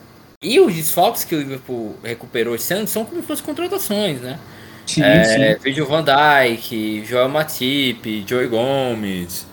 E 0.43 0.59
os 0.59 0.75
desfalques 0.75 1.23
que 1.23 1.33
o 1.33 1.39
Liverpool 1.39 1.95
recuperou 2.03 2.53
esse 2.53 2.71
ano 2.71 2.87
são 2.87 3.03
como 3.03 3.21
se 3.21 3.27
fossem 3.27 3.45
contratações, 3.45 4.21
né? 4.21 4.37
Sim, 4.85 5.01
é, 5.03 5.57
Vídeo 5.61 5.85
Van 5.85 6.03
Dijk, 6.03 7.03
Joel 7.05 7.29
Matip, 7.29 8.23
Joey 8.27 8.47
Gomes, 8.47 9.47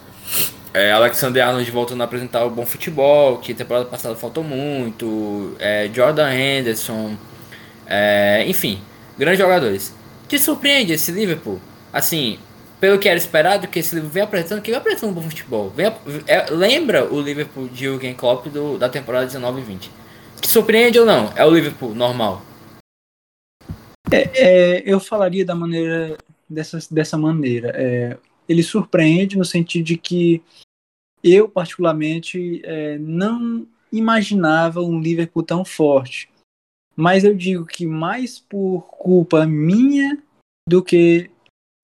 é, 0.74 0.92
Alexander 0.92 1.46
Arnold 1.46 1.70
voltando 1.70 2.00
a 2.02 2.04
apresentar 2.04 2.44
o 2.44 2.50
bom 2.50 2.66
futebol, 2.66 3.38
que 3.38 3.54
temporada 3.54 3.86
passada 3.86 4.14
faltou 4.14 4.44
muito, 4.44 5.54
é, 5.58 5.88
Jordan 5.92 6.32
Henderson, 6.32 7.16
é, 7.86 8.44
enfim, 8.46 8.80
grandes 9.18 9.40
jogadores. 9.40 9.94
Te 10.28 10.38
surpreende 10.38 10.92
esse 10.92 11.12
Liverpool? 11.12 11.60
Assim, 11.92 12.38
pelo 12.80 12.98
que 12.98 13.08
era 13.08 13.18
esperado, 13.18 13.68
que 13.68 13.78
esse 13.78 13.94
Liverpool 13.94 14.14
vem 14.14 14.22
apresentando, 14.22 14.62
que 14.62 14.70
vem 14.70 14.78
apresentando 14.78 15.10
um 15.10 15.14
bom 15.14 15.22
futebol. 15.22 15.70
Vem, 15.70 15.92
é, 16.26 16.46
lembra 16.50 17.04
o 17.04 17.20
Liverpool 17.20 17.68
de 17.68 17.84
Jürgen 17.84 18.14
Klopp 18.14 18.46
do, 18.46 18.78
da 18.78 18.88
temporada 18.88 19.26
19 19.26 19.60
e 19.60 19.64
20. 19.64 19.90
Te 20.40 20.48
surpreende 20.48 20.98
ou 20.98 21.06
não? 21.06 21.32
É 21.36 21.44
o 21.44 21.50
Liverpool 21.50 21.94
normal? 21.94 22.42
É, 24.12 24.76
é, 24.78 24.82
eu 24.84 25.00
falaria 25.00 25.44
da 25.44 25.54
maneira 25.54 26.18
dessa, 26.48 26.78
dessa 26.90 27.16
maneira. 27.16 27.72
É, 27.74 28.18
ele 28.48 28.62
surpreende 28.62 29.38
no 29.38 29.44
sentido 29.44 29.84
de 29.86 29.96
que 29.96 30.42
eu 31.24 31.48
particularmente 31.48 32.60
é, 32.64 32.98
não 32.98 33.66
imaginava 33.90 34.80
um 34.80 35.00
Liverpool 35.00 35.42
tão 35.42 35.64
forte. 35.64 36.28
Mas 36.94 37.24
eu 37.24 37.34
digo 37.34 37.64
que 37.64 37.86
mais 37.86 38.38
por 38.38 38.82
culpa 38.82 39.46
minha 39.46 40.22
do 40.68 40.82
que 40.82 41.30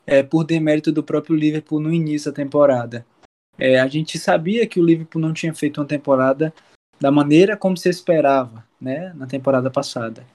é, 0.06 0.22
por 0.22 0.44
demérito 0.44 0.92
do 0.92 1.02
próprio 1.02 1.36
Liverpool 1.36 1.80
no 1.80 1.92
início 1.92 2.30
da 2.30 2.36
temporada. 2.36 3.06
É, 3.58 3.80
a 3.80 3.86
gente 3.88 4.18
sabia 4.18 4.66
que 4.66 4.78
o 4.78 4.84
Liverpool 4.84 5.20
não 5.20 5.32
tinha 5.32 5.54
feito 5.54 5.80
uma 5.80 5.86
temporada 5.86 6.52
da 7.00 7.10
maneira 7.10 7.56
como 7.56 7.76
se 7.76 7.88
esperava, 7.88 8.66
né, 8.80 9.12
na 9.14 9.26
temporada 9.26 9.70
passada. 9.70 10.26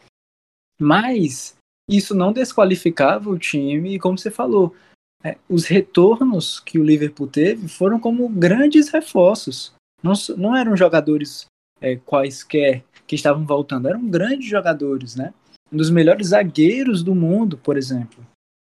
Mas 0.80 1.56
isso 1.90 2.16
não 2.16 2.32
desqualificava 2.32 3.30
o 3.30 3.38
time, 3.38 3.96
e 3.96 4.00
como 4.00 4.18
você 4.18 4.32
falou, 4.32 4.76
é, 5.24 5.38
os 5.50 5.66
retornos 5.66 6.60
que 6.60 6.78
o 6.78 6.84
Liverpool 6.84 7.28
teve 7.28 7.68
foram 7.68 8.00
como 8.00 8.28
grandes 8.28 8.90
reforços. 8.90 9.74
Não, 10.02 10.14
não 10.38 10.56
eram 10.56 10.76
jogadores 10.76 11.46
é, 11.80 11.96
quaisquer 11.96 12.84
que 13.08 13.16
estavam 13.16 13.46
voltando, 13.46 13.88
eram 13.88 14.06
grandes 14.08 14.50
jogadores, 14.50 15.16
né? 15.16 15.34
Um 15.72 15.78
dos 15.78 15.90
melhores 15.90 16.28
zagueiros 16.28 17.04
do 17.04 17.16
mundo, 17.16 17.58
por 17.58 17.78
exemplo. 17.78 18.26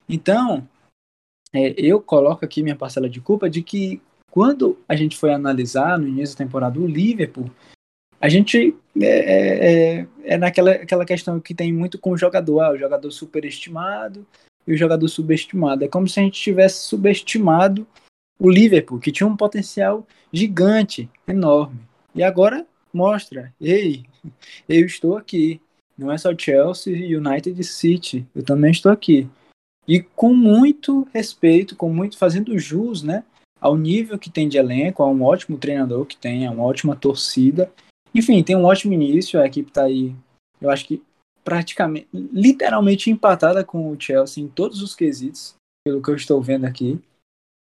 Então, 0.10 0.68
é, 1.54 1.74
eu 1.78 2.02
coloco 2.02 2.44
aqui 2.44 2.64
minha 2.64 2.76
parcela 2.76 3.10
de 3.10 3.22
culpa 3.22 3.50
de 3.50 3.62
que 3.62 4.02
quando 4.32 4.78
a 4.88 4.96
gente 4.96 5.18
foi 5.18 5.32
analisar 5.32 5.98
no 5.98 6.08
início 6.08 6.38
da 6.38 6.44
temporada 6.44 6.80
o 6.80 6.88
Liverpool, 6.88 7.50
a 8.20 8.30
gente 8.30 8.76
é, 9.00 9.06
é, 9.06 9.98
é, 10.00 10.08
é 10.24 10.38
naquela 10.38 10.72
aquela 10.72 11.06
questão 11.06 11.40
que 11.40 11.54
tem 11.54 11.72
muito 11.72 12.00
com 12.00 12.12
o 12.12 12.18
jogador, 12.18 12.62
ah, 12.62 12.72
o 12.72 12.78
jogador 12.78 13.12
superestimado 13.12 14.26
e 14.66 14.74
o 14.74 14.78
jogador 14.78 15.08
subestimado. 15.08 15.86
É 15.86 15.88
como 15.88 16.08
se 16.08 16.20
a 16.20 16.24
gente 16.24 16.42
tivesse 16.42 16.86
subestimado 16.86 17.88
o 18.40 18.50
Liverpool, 18.50 19.00
que 19.00 19.12
tinha 19.12 19.28
um 19.28 19.38
potencial 19.38 20.06
gigante, 20.32 21.10
enorme. 21.28 21.80
E 22.14 22.24
agora 22.24 22.66
mostra, 22.94 23.54
ei, 23.60 24.04
eu 24.68 24.86
estou 24.86 25.18
aqui. 25.18 25.62
Não 25.98 26.12
é 26.12 26.18
só 26.18 26.32
Chelsea, 26.38 27.18
United 27.18 27.64
City, 27.64 28.26
eu 28.36 28.44
também 28.44 28.70
estou 28.70 28.92
aqui. 28.92 29.28
E 29.88 30.00
com 30.02 30.34
muito 30.34 31.08
respeito, 31.12 31.76
com 31.76 31.92
muito 31.92 32.18
fazendo 32.18 32.58
jus, 32.60 33.02
né, 33.02 33.24
ao 33.60 33.76
nível 33.76 34.20
que 34.20 34.30
tem 34.30 34.48
de 34.48 34.58
elenco, 34.58 35.02
a 35.02 35.10
um 35.10 35.24
ótimo 35.24 35.58
treinador 35.58 36.06
que 36.06 36.16
tem, 36.16 36.46
a 36.46 36.52
uma 36.52 36.64
ótima 36.64 36.96
torcida 36.96 37.72
enfim, 38.14 38.44
tem 38.44 38.56
um 38.56 38.66
ótimo 38.66 38.94
início, 38.94 39.40
a 39.40 39.46
equipe 39.46 39.70
está 39.70 39.84
aí, 39.84 40.16
eu 40.62 40.70
acho 40.70 40.86
que 40.86 41.02
praticamente, 41.44 42.08
literalmente 42.14 43.10
empatada 43.10 43.64
com 43.64 43.90
o 43.90 44.00
Chelsea 44.00 44.44
em 44.44 44.48
todos 44.48 44.82
os 44.82 44.94
quesitos, 44.94 45.56
pelo 45.86 46.02
que 46.02 46.10
eu 46.10 46.16
estou 46.16 46.42
vendo 46.42 46.66
aqui. 46.66 47.00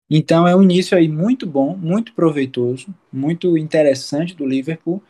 Então 0.07 0.47
é 0.47 0.55
um 0.55 0.61
início 0.61 0.95
aí 0.97 1.07
muito 1.07 1.47
bom, 1.47 1.75
muito 1.75 2.13
proveitoso, 2.13 2.93
muito 3.11 3.57
interessante 3.57 4.35
do 4.35 4.45
Liverpool. 4.45 5.01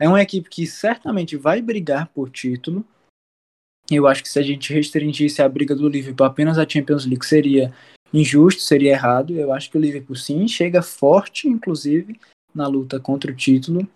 É 0.00 0.08
uma 0.08 0.22
equipe 0.22 0.48
que 0.48 0.66
certamente 0.66 1.36
vai 1.36 1.62
brigar 1.62 2.08
por 2.08 2.30
título. 2.30 2.84
Eu 3.88 4.06
acho 4.06 4.22
que 4.22 4.28
se 4.28 4.38
a 4.38 4.42
gente 4.42 4.72
restringisse 4.72 5.40
a 5.40 5.48
briga 5.48 5.76
do 5.76 5.88
Liverpool 5.88 6.26
apenas 6.26 6.58
à 6.58 6.68
Champions 6.68 7.06
League 7.06 7.24
seria 7.24 7.72
injusto, 8.12 8.60
seria 8.62 8.92
errado. 8.92 9.34
Eu 9.34 9.52
acho 9.52 9.70
que 9.70 9.78
o 9.78 9.80
Liverpool 9.80 10.16
sim 10.16 10.48
chega 10.48 10.82
forte, 10.82 11.46
inclusive, 11.46 12.18
na 12.54 12.66
luta 12.66 12.98
contra 12.98 13.30
o 13.30 13.36
título. 13.36 13.86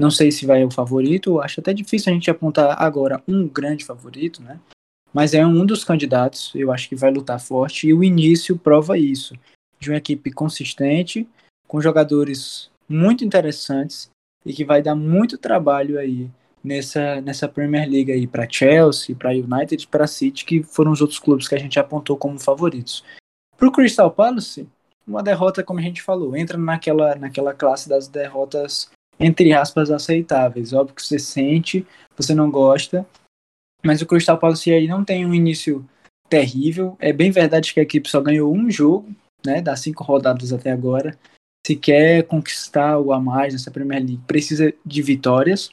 Não 0.00 0.10
sei 0.10 0.32
se 0.32 0.46
vai 0.46 0.64
o 0.64 0.70
favorito, 0.70 1.42
acho 1.42 1.60
até 1.60 1.74
difícil 1.74 2.10
a 2.10 2.14
gente 2.14 2.30
apontar 2.30 2.82
agora 2.82 3.22
um 3.28 3.46
grande 3.46 3.84
favorito, 3.84 4.42
né? 4.42 4.58
Mas 5.12 5.34
é 5.34 5.44
um 5.46 5.66
dos 5.66 5.84
candidatos, 5.84 6.52
eu 6.54 6.72
acho 6.72 6.88
que 6.88 6.96
vai 6.96 7.10
lutar 7.10 7.38
forte 7.38 7.86
e 7.86 7.92
o 7.92 8.02
início 8.02 8.58
prova 8.58 8.96
isso. 8.96 9.34
De 9.78 9.90
uma 9.90 9.98
equipe 9.98 10.30
consistente, 10.30 11.28
com 11.68 11.82
jogadores 11.82 12.70
muito 12.88 13.26
interessantes 13.26 14.08
e 14.46 14.54
que 14.54 14.64
vai 14.64 14.80
dar 14.80 14.94
muito 14.94 15.36
trabalho 15.36 15.98
aí 15.98 16.30
nessa, 16.64 17.20
nessa 17.20 17.46
Premier 17.46 17.86
League 17.86 18.10
aí 18.10 18.26
para 18.26 18.48
Chelsea, 18.48 19.14
para 19.14 19.32
United, 19.32 19.86
para 19.86 20.06
City, 20.06 20.46
que 20.46 20.62
foram 20.62 20.92
os 20.92 21.02
outros 21.02 21.18
clubes 21.18 21.46
que 21.46 21.54
a 21.54 21.58
gente 21.58 21.78
apontou 21.78 22.16
como 22.16 22.40
favoritos. 22.40 23.04
Para 23.58 23.68
o 23.68 23.72
Crystal 23.72 24.10
Palace, 24.10 24.66
uma 25.06 25.22
derrota, 25.22 25.62
como 25.62 25.78
a 25.78 25.82
gente 25.82 26.00
falou, 26.00 26.34
entra 26.34 26.56
naquela, 26.56 27.14
naquela 27.16 27.52
classe 27.52 27.86
das 27.86 28.08
derrotas 28.08 28.90
entre 29.20 29.52
aspas, 29.52 29.90
aceitáveis. 29.90 30.72
Óbvio 30.72 30.96
que 30.96 31.04
você 31.04 31.18
sente, 31.18 31.86
você 32.16 32.34
não 32.34 32.50
gosta, 32.50 33.06
mas 33.84 34.00
o 34.00 34.06
Crystal 34.06 34.38
Palace 34.38 34.72
aí 34.72 34.88
não 34.88 35.04
tem 35.04 35.26
um 35.26 35.34
início 35.34 35.86
terrível. 36.28 36.96
É 36.98 37.12
bem 37.12 37.30
verdade 37.30 37.74
que 37.74 37.80
a 37.80 37.82
equipe 37.82 38.08
só 38.08 38.20
ganhou 38.20 38.52
um 38.52 38.70
jogo, 38.70 39.14
né, 39.44 39.60
das 39.60 39.80
cinco 39.80 40.02
rodadas 40.02 40.52
até 40.52 40.72
agora. 40.72 41.18
Se 41.66 41.76
quer 41.76 42.22
conquistar 42.22 42.98
o 42.98 43.12
a 43.12 43.20
mais 43.20 43.52
nessa 43.52 43.70
Premier 43.70 44.00
League, 44.00 44.22
precisa 44.26 44.72
de 44.84 45.02
vitórias, 45.02 45.70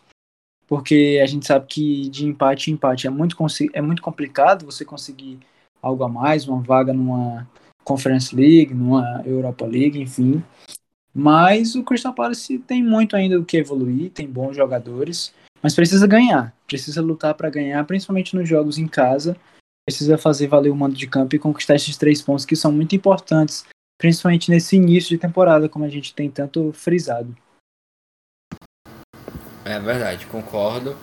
porque 0.67 1.19
a 1.23 1.25
gente 1.25 1.47
sabe 1.47 1.65
que 1.67 2.09
de 2.09 2.25
empate 2.25 2.69
em 2.69 2.73
empate 2.73 3.07
é 3.07 3.09
muito, 3.09 3.37
é 3.73 3.81
muito 3.81 4.01
complicado 4.01 4.65
você 4.65 4.83
conseguir 4.83 5.39
algo 5.81 6.03
a 6.03 6.09
mais, 6.09 6.45
uma 6.45 6.61
vaga 6.61 6.91
numa 6.91 7.47
Conference 7.85 8.35
League, 8.35 8.73
numa 8.73 9.21
Europa 9.25 9.65
League, 9.65 10.01
enfim. 10.01 10.43
Mas 11.13 11.75
o 11.75 11.83
Crystal 11.83 12.13
Palace 12.13 12.59
tem 12.59 12.83
muito 12.83 13.15
ainda 13.15 13.39
o 13.39 13.45
que 13.45 13.57
evoluir, 13.57 14.11
tem 14.11 14.27
bons 14.27 14.55
jogadores, 14.55 15.33
mas 15.61 15.73
precisa 15.73 16.05
ganhar, 16.05 16.53
precisa 16.67 17.01
lutar 17.01 17.33
para 17.33 17.49
ganhar, 17.49 17.83
principalmente 17.85 18.35
nos 18.35 18.47
jogos 18.47 18.77
em 18.77 18.87
casa. 18.87 19.35
Precisa 19.85 20.17
fazer 20.17 20.47
valer 20.47 20.69
o 20.69 20.75
mando 20.75 20.95
de 20.95 21.07
campo 21.07 21.35
e 21.35 21.39
conquistar 21.39 21.75
esses 21.75 21.95
três 21.95 22.21
pontos 22.21 22.45
que 22.45 22.57
são 22.57 22.73
muito 22.73 22.93
importantes, 22.93 23.65
principalmente 23.97 24.51
nesse 24.51 24.75
início 24.75 25.09
de 25.09 25.17
temporada, 25.17 25.69
como 25.69 25.85
a 25.85 25.89
gente 25.89 26.13
tem 26.13 26.29
tanto 26.29 26.73
frisado. 26.73 27.35
É 29.63 29.79
verdade, 29.79 30.25
concordo. 30.25 30.95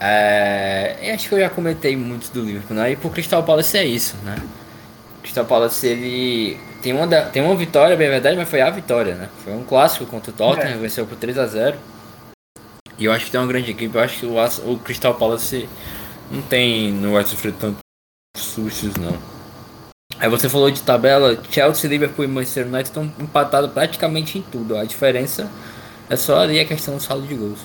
É, 0.00 1.12
acho 1.14 1.28
que 1.28 1.34
eu 1.34 1.40
já 1.40 1.50
comentei 1.50 1.96
muito 1.96 2.32
do 2.32 2.42
Liverpool, 2.42 2.76
né? 2.76 2.92
E 2.92 2.96
pro 2.96 3.10
Crystal 3.10 3.42
Palace 3.42 3.76
é 3.76 3.84
isso, 3.84 4.16
né? 4.24 4.36
O 5.18 5.22
Crystal 5.22 5.44
Palace 5.44 5.86
ele 5.86 6.58
tem 6.84 6.92
uma, 6.92 7.06
tem 7.06 7.42
uma 7.42 7.56
vitória, 7.56 7.96
bem 7.96 8.10
verdade, 8.10 8.36
mas 8.36 8.46
foi 8.46 8.60
a 8.60 8.68
vitória, 8.68 9.14
né? 9.14 9.30
Foi 9.42 9.54
um 9.54 9.64
clássico 9.64 10.04
contra 10.04 10.30
o 10.30 10.34
Tottenham, 10.34 10.74
é. 10.74 10.76
venceu 10.76 11.06
por 11.06 11.16
3 11.16 11.38
a 11.38 11.46
0 11.46 11.78
E 12.98 13.06
eu 13.06 13.12
acho 13.12 13.24
que 13.24 13.30
tem 13.30 13.40
uma 13.40 13.46
grande 13.46 13.70
equipe. 13.70 13.94
Eu 13.96 14.02
acho 14.02 14.20
que 14.20 14.26
o, 14.26 14.36
o 14.70 14.78
Crystal 14.78 15.14
Palace 15.14 15.66
não 16.30 16.42
tem. 16.42 16.92
não 16.92 17.14
vai 17.14 17.24
sofrer 17.24 17.54
tantos 17.54 17.78
sustos, 18.36 18.96
não. 18.96 19.16
Aí 20.20 20.28
você 20.28 20.46
falou 20.46 20.70
de 20.70 20.82
tabela, 20.82 21.42
Chelsea, 21.50 21.88
Liverpool 21.88 22.26
e 22.26 22.28
Manchester 22.28 22.66
United 22.66 22.88
estão 22.88 23.10
empatados 23.18 23.72
praticamente 23.72 24.38
em 24.38 24.42
tudo. 24.42 24.76
A 24.76 24.84
diferença 24.84 25.50
é 26.10 26.16
só 26.16 26.40
ali 26.40 26.60
a 26.60 26.66
questão 26.66 26.96
do 26.96 27.02
saldo 27.02 27.26
de 27.26 27.34
gols. 27.34 27.60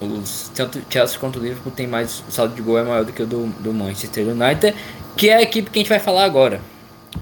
Os, 0.00 0.52
tanto 0.54 0.80
Chelsea 0.88 1.18
quanto 1.18 1.40
o 1.40 1.42
Liverpool 1.42 1.72
tem 1.72 1.88
mais. 1.88 2.22
O 2.28 2.30
saldo 2.30 2.54
de 2.54 2.62
gol 2.62 2.78
é 2.78 2.84
maior 2.84 3.04
do 3.04 3.12
que 3.12 3.24
o 3.24 3.26
do, 3.26 3.48
do 3.58 3.74
Manchester 3.74 4.28
United, 4.28 4.72
que 5.16 5.30
é 5.30 5.34
a 5.34 5.42
equipe 5.42 5.68
que 5.68 5.80
a 5.80 5.82
gente 5.82 5.88
vai 5.88 5.98
falar 5.98 6.24
agora. 6.24 6.60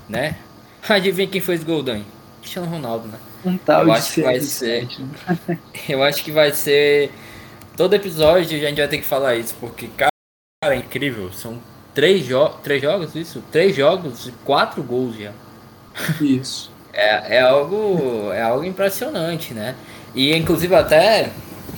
Né? 0.07 0.37
Adivinha 0.89 1.29
quem 1.29 1.41
fez 1.41 1.65
gol, 1.65 1.83
Dani? 1.83 2.05
Cristiano 2.41 2.69
Ronaldo, 2.69 3.09
né? 3.09 3.19
Um 3.45 3.57
tal 3.57 3.87
eu 3.87 3.93
acho 3.93 4.15
que 4.15 4.23
vai 4.23 4.41
ser. 4.41 4.87
Né? 4.87 5.59
eu 5.89 6.03
acho 6.03 6.23
que 6.23 6.31
vai 6.31 6.53
ser. 6.53 7.11
Todo 7.77 7.95
episódio 7.95 8.57
a 8.57 8.61
gente 8.61 8.77
vai 8.77 8.89
ter 8.89 8.99
que 8.99 9.05
falar 9.05 9.37
isso, 9.37 9.55
porque, 9.59 9.89
cara, 9.97 10.11
é 10.65 10.77
incrível. 10.77 11.33
São 11.33 11.59
três, 11.95 12.25
jo 12.25 12.49
três 12.63 12.83
jogos, 12.83 13.15
isso? 13.15 13.43
Três 13.51 13.75
jogos 13.75 14.29
e 14.29 14.33
quatro 14.45 14.83
gols 14.83 15.17
já. 15.17 15.33
Isso. 16.21 16.71
é, 16.93 17.37
é, 17.39 17.41
algo, 17.41 18.31
é 18.33 18.43
algo 18.43 18.65
impressionante, 18.65 19.55
né? 19.55 19.75
E 20.15 20.35
inclusive 20.35 20.75
até, 20.75 21.33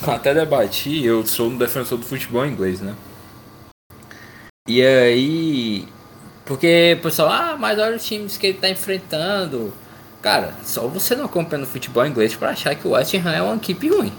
até 0.06 0.34
debati, 0.34 1.04
eu 1.04 1.24
sou 1.24 1.48
um 1.48 1.56
defensor 1.56 1.96
do 1.96 2.04
futebol 2.04 2.44
inglês, 2.44 2.80
né? 2.80 2.94
E 4.68 4.82
aí 4.82 5.88
porque 6.46 6.96
o 6.98 7.02
pessoal, 7.02 7.28
ah, 7.28 7.56
mas 7.58 7.78
olha 7.78 7.96
os 7.96 8.06
times 8.06 8.38
que 8.38 8.46
ele 8.46 8.58
tá 8.58 8.70
enfrentando. 8.70 9.74
Cara, 10.22 10.54
só 10.64 10.86
você 10.86 11.14
não 11.14 11.26
acompanha 11.26 11.64
o 11.64 11.66
futebol 11.66 12.06
inglês 12.06 12.34
para 12.34 12.50
achar 12.50 12.74
que 12.74 12.86
o 12.86 12.92
West 12.92 13.12
Ham 13.14 13.32
é 13.32 13.42
uma 13.42 13.56
equipe 13.56 13.88
ruim. 13.88 14.12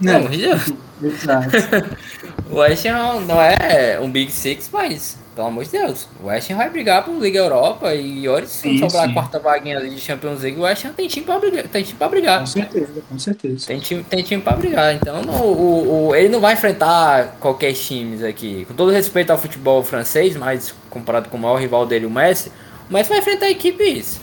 Não, 0.00 0.24
Deus. 0.24 0.72
o 2.50 2.56
West 2.56 2.84
Ham 2.86 3.20
não 3.20 3.40
é 3.40 3.98
um 4.00 4.10
Big 4.10 4.30
Six, 4.30 4.68
mas 4.72 5.18
pelo 5.34 5.48
amor 5.48 5.64
de 5.64 5.70
Deus, 5.70 6.08
o 6.22 6.26
West 6.26 6.50
Ham 6.50 6.56
vai 6.56 6.68
brigar 6.68 7.04
por 7.04 7.14
Liga 7.18 7.38
Europa 7.38 7.94
e 7.94 8.28
olha 8.28 8.46
se 8.46 8.78
sobrar 8.78 9.08
a 9.08 9.12
quarta 9.12 9.38
vaguinha 9.38 9.78
ali 9.78 9.90
de 9.90 10.00
Champions 10.00 10.42
League, 10.42 10.58
o 10.58 10.62
West 10.62 10.84
Ham 10.84 10.92
tem 10.92 11.08
time 11.08 11.24
pra 11.24 11.38
brigar. 11.38 11.68
Tem 11.68 11.82
time 11.82 11.98
pra 11.98 12.08
brigar. 12.08 12.40
Com 12.40 12.46
certeza, 12.46 13.02
com 13.08 13.18
certeza. 13.18 13.66
Tem 13.66 13.78
time, 13.78 14.04
tem 14.04 14.22
time 14.22 14.42
pra 14.42 14.52
brigar. 14.54 14.94
Então 14.94 15.22
não, 15.22 15.40
o, 15.40 16.08
o, 16.08 16.14
ele 16.14 16.28
não 16.28 16.40
vai 16.40 16.54
enfrentar 16.54 17.36
qualquer 17.40 17.72
times 17.72 18.22
aqui. 18.22 18.66
Com 18.66 18.74
todo 18.74 18.90
respeito 18.90 19.30
ao 19.30 19.38
futebol 19.38 19.82
francês, 19.82 20.36
mas 20.36 20.74
comparado 20.90 21.28
com 21.28 21.36
o 21.36 21.40
maior 21.40 21.56
rival 21.56 21.86
dele, 21.86 22.04
o 22.04 22.10
Messi, 22.10 22.52
o 22.88 22.92
Messi 22.92 23.08
vai 23.08 23.18
enfrentar 23.20 23.48
equipes, 23.48 24.20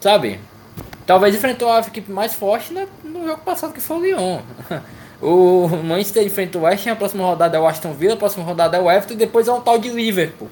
sabe? 0.00 0.40
Talvez 1.06 1.34
enfrentou 1.34 1.70
a 1.70 1.80
equipe 1.80 2.10
mais 2.10 2.34
forte 2.34 2.72
no, 2.72 2.88
no 3.04 3.26
jogo 3.26 3.42
passado 3.42 3.72
que 3.72 3.80
foi 3.80 3.96
o 3.96 4.00
Lyon. 4.00 4.40
O 5.20 5.68
Manchester 5.68 6.24
enfrenta 6.24 6.58
o 6.58 6.62
West 6.62 6.86
Ham, 6.86 6.92
a 6.92 6.96
próxima 6.96 7.24
rodada 7.24 7.56
é 7.56 7.60
o 7.60 7.66
Aston 7.66 7.92
Villa, 7.92 8.14
a 8.14 8.16
próxima 8.16 8.44
rodada 8.44 8.76
é 8.76 8.80
o 8.80 8.90
Everton 8.90 9.14
e 9.14 9.16
depois 9.16 9.48
é 9.48 9.52
um 9.52 9.60
tal 9.60 9.78
de 9.78 9.88
Liverpool. 9.88 10.48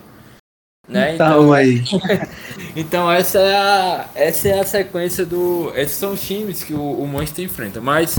Né? 0.88 1.14
Então, 1.14 1.26
então 1.28 1.52
aí. 1.52 1.82
então 2.76 3.10
essa 3.10 3.38
é 3.38 3.54
a 3.56 4.08
essa 4.14 4.48
é 4.48 4.60
a 4.60 4.64
sequência 4.64 5.26
do 5.26 5.72
esses 5.74 5.96
são 5.96 6.12
os 6.12 6.20
times 6.20 6.62
que 6.62 6.74
o, 6.74 6.80
o 6.80 7.08
Manchester 7.08 7.44
enfrenta, 7.44 7.80
mas 7.80 8.16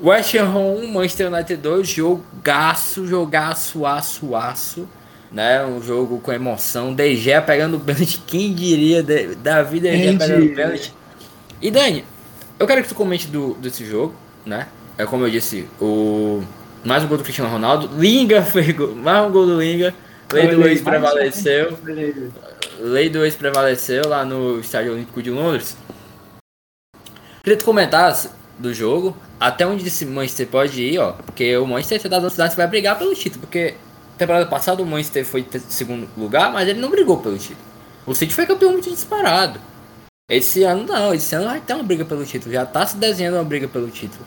West 0.00 0.34
Ham 0.34 0.58
1, 0.58 0.92
Manchester 0.92 1.32
United 1.32 1.56
2, 1.56 1.88
jogaço, 1.88 3.06
jogaço, 3.06 3.86
aço, 3.86 4.34
aço, 4.36 4.88
né? 5.32 5.64
Um 5.64 5.82
jogo 5.82 6.18
com 6.20 6.32
emoção, 6.32 6.94
DG 6.94 7.40
pegando 7.46 7.78
o 7.78 7.80
pênalti, 7.80 8.20
quem 8.26 8.52
diria 8.52 9.02
Davi 9.02 9.80
DG 9.80 10.18
pegando 10.18 10.44
o 10.44 10.54
pênalti. 10.54 10.94
E 11.62 11.70
Dani, 11.70 12.04
eu 12.58 12.66
quero 12.66 12.82
que 12.82 12.88
tu 12.88 12.94
comente 12.94 13.28
do, 13.28 13.54
desse 13.54 13.84
jogo, 13.84 14.14
né? 14.44 14.66
É 14.96 15.04
como 15.04 15.26
eu 15.26 15.30
disse, 15.30 15.68
o 15.80 16.42
mais 16.84 17.02
um 17.02 17.08
gol 17.08 17.18
do 17.18 17.24
Cristiano 17.24 17.50
Ronaldo. 17.50 17.90
Linga 17.98 18.42
fez 18.46 18.70
gol, 18.72 18.94
mais 18.94 19.26
um 19.26 19.32
gol 19.32 19.46
do 19.46 19.60
Linga. 19.60 19.94
Lei 20.32 20.48
do 20.48 20.66
ex 20.66 20.80
prevaleceu. 20.80 21.78
Lei 22.80 23.08
do 23.08 23.24
ex 23.24 23.34
prevaleceu 23.34 24.08
lá 24.08 24.24
no 24.24 24.60
Estádio 24.60 24.92
Olímpico 24.92 25.22
de 25.22 25.30
Londres. 25.30 25.76
Queria 27.42 27.56
te 27.56 27.64
comentar 27.64 28.14
do 28.58 28.72
jogo, 28.72 29.16
até 29.38 29.66
onde 29.66 29.86
esse 29.86 30.06
Manchester 30.06 30.46
pode 30.46 30.82
ir, 30.82 30.98
ó. 30.98 31.12
Porque 31.12 31.56
o 31.56 31.66
Manchester 31.66 32.10
das 32.10 32.32
cidades 32.32 32.56
vai 32.56 32.66
brigar 32.66 32.98
pelo 32.98 33.14
título. 33.14 33.42
Porque 33.42 33.74
temporada 34.16 34.46
passada 34.46 34.82
o 34.82 34.86
Manchester 34.86 35.24
foi 35.24 35.46
segundo 35.68 36.08
lugar, 36.16 36.52
mas 36.52 36.68
ele 36.68 36.80
não 36.80 36.90
brigou 36.90 37.18
pelo 37.18 37.36
título. 37.36 37.58
O 38.06 38.14
City 38.14 38.34
foi 38.34 38.46
campeão 38.46 38.72
muito 38.72 38.90
disparado. 38.90 39.60
Esse 40.28 40.62
ano 40.62 40.84
não, 40.84 41.12
esse 41.14 41.34
ano 41.34 41.46
vai 41.46 41.60
ter 41.60 41.74
uma 41.74 41.82
briga 41.82 42.04
pelo 42.04 42.24
título. 42.24 42.52
Já 42.52 42.64
tá 42.64 42.86
se 42.86 42.96
desenhando 42.96 43.34
uma 43.34 43.44
briga 43.44 43.68
pelo 43.68 43.88
título. 43.88 44.24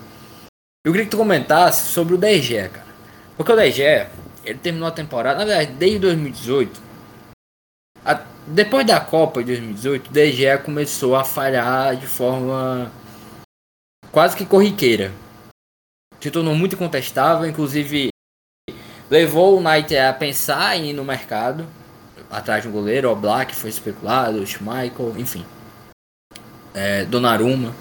Eu 0.85 0.91
queria 0.91 1.05
que 1.05 1.11
tu 1.11 1.17
comentasse 1.17 1.91
sobre 1.91 2.13
o 2.13 2.17
DG, 2.17 2.69
cara. 2.69 2.87
Porque 3.35 3.51
o 3.51 3.55
DG, 3.55 4.07
ele 4.43 4.59
terminou 4.59 4.87
a 4.87 4.91
temporada, 4.91 5.39
na 5.39 5.45
verdade, 5.45 5.73
desde 5.73 5.99
2018. 5.99 6.81
A, 8.05 8.21
depois 8.47 8.85
da 8.85 8.99
Copa 8.99 9.41
de 9.41 9.47
2018, 9.53 10.07
o 10.07 10.13
DG 10.13 10.57
começou 10.59 11.15
a 11.15 11.23
falhar 11.23 11.95
de 11.95 12.07
forma 12.07 12.91
quase 14.11 14.35
que 14.35 14.45
corriqueira. 14.45 15.11
Se 16.19 16.31
tornou 16.31 16.55
muito 16.55 16.75
incontestável, 16.75 17.47
inclusive 17.47 18.09
levou 19.09 19.57
o 19.57 19.61
Knight 19.61 19.95
a 19.95 20.13
pensar 20.13 20.77
em 20.77 20.89
ir 20.89 20.93
no 20.93 21.03
mercado 21.03 21.67
atrás 22.29 22.63
de 22.63 22.69
um 22.69 22.71
goleiro, 22.71 23.11
o 23.11 23.15
Black 23.15 23.55
foi 23.55 23.69
especulado, 23.69 24.39
o 24.39 24.45
Schmeichel, 24.45 25.13
enfim. 25.17 25.45
É, 26.73 27.05
Donnarumma. 27.05 27.73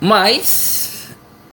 Mas 0.00 0.93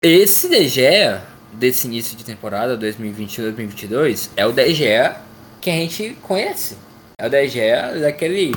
esse 0.01 0.47
DGE 0.47 1.19
desse 1.53 1.87
início 1.87 2.15
de 2.15 2.23
temporada 2.23 2.77
2021-2022 2.77 4.29
é 4.37 4.45
o 4.45 4.51
DGE 4.51 5.15
que 5.59 5.69
a 5.69 5.73
gente 5.73 6.15
conhece. 6.21 6.77
É 7.19 7.25
o 7.25 7.29
DGE 7.29 7.99
daquele 8.01 8.53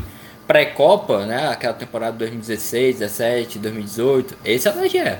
pré-copa, 0.46 1.24
né? 1.24 1.48
Aquela 1.48 1.72
temporada 1.72 2.16
2016, 2.18 2.98
17, 2.98 3.58
2018. 3.58 4.36
Esse 4.44 4.68
é 4.68 4.70
o 4.70 4.74
DGE. 4.74 5.18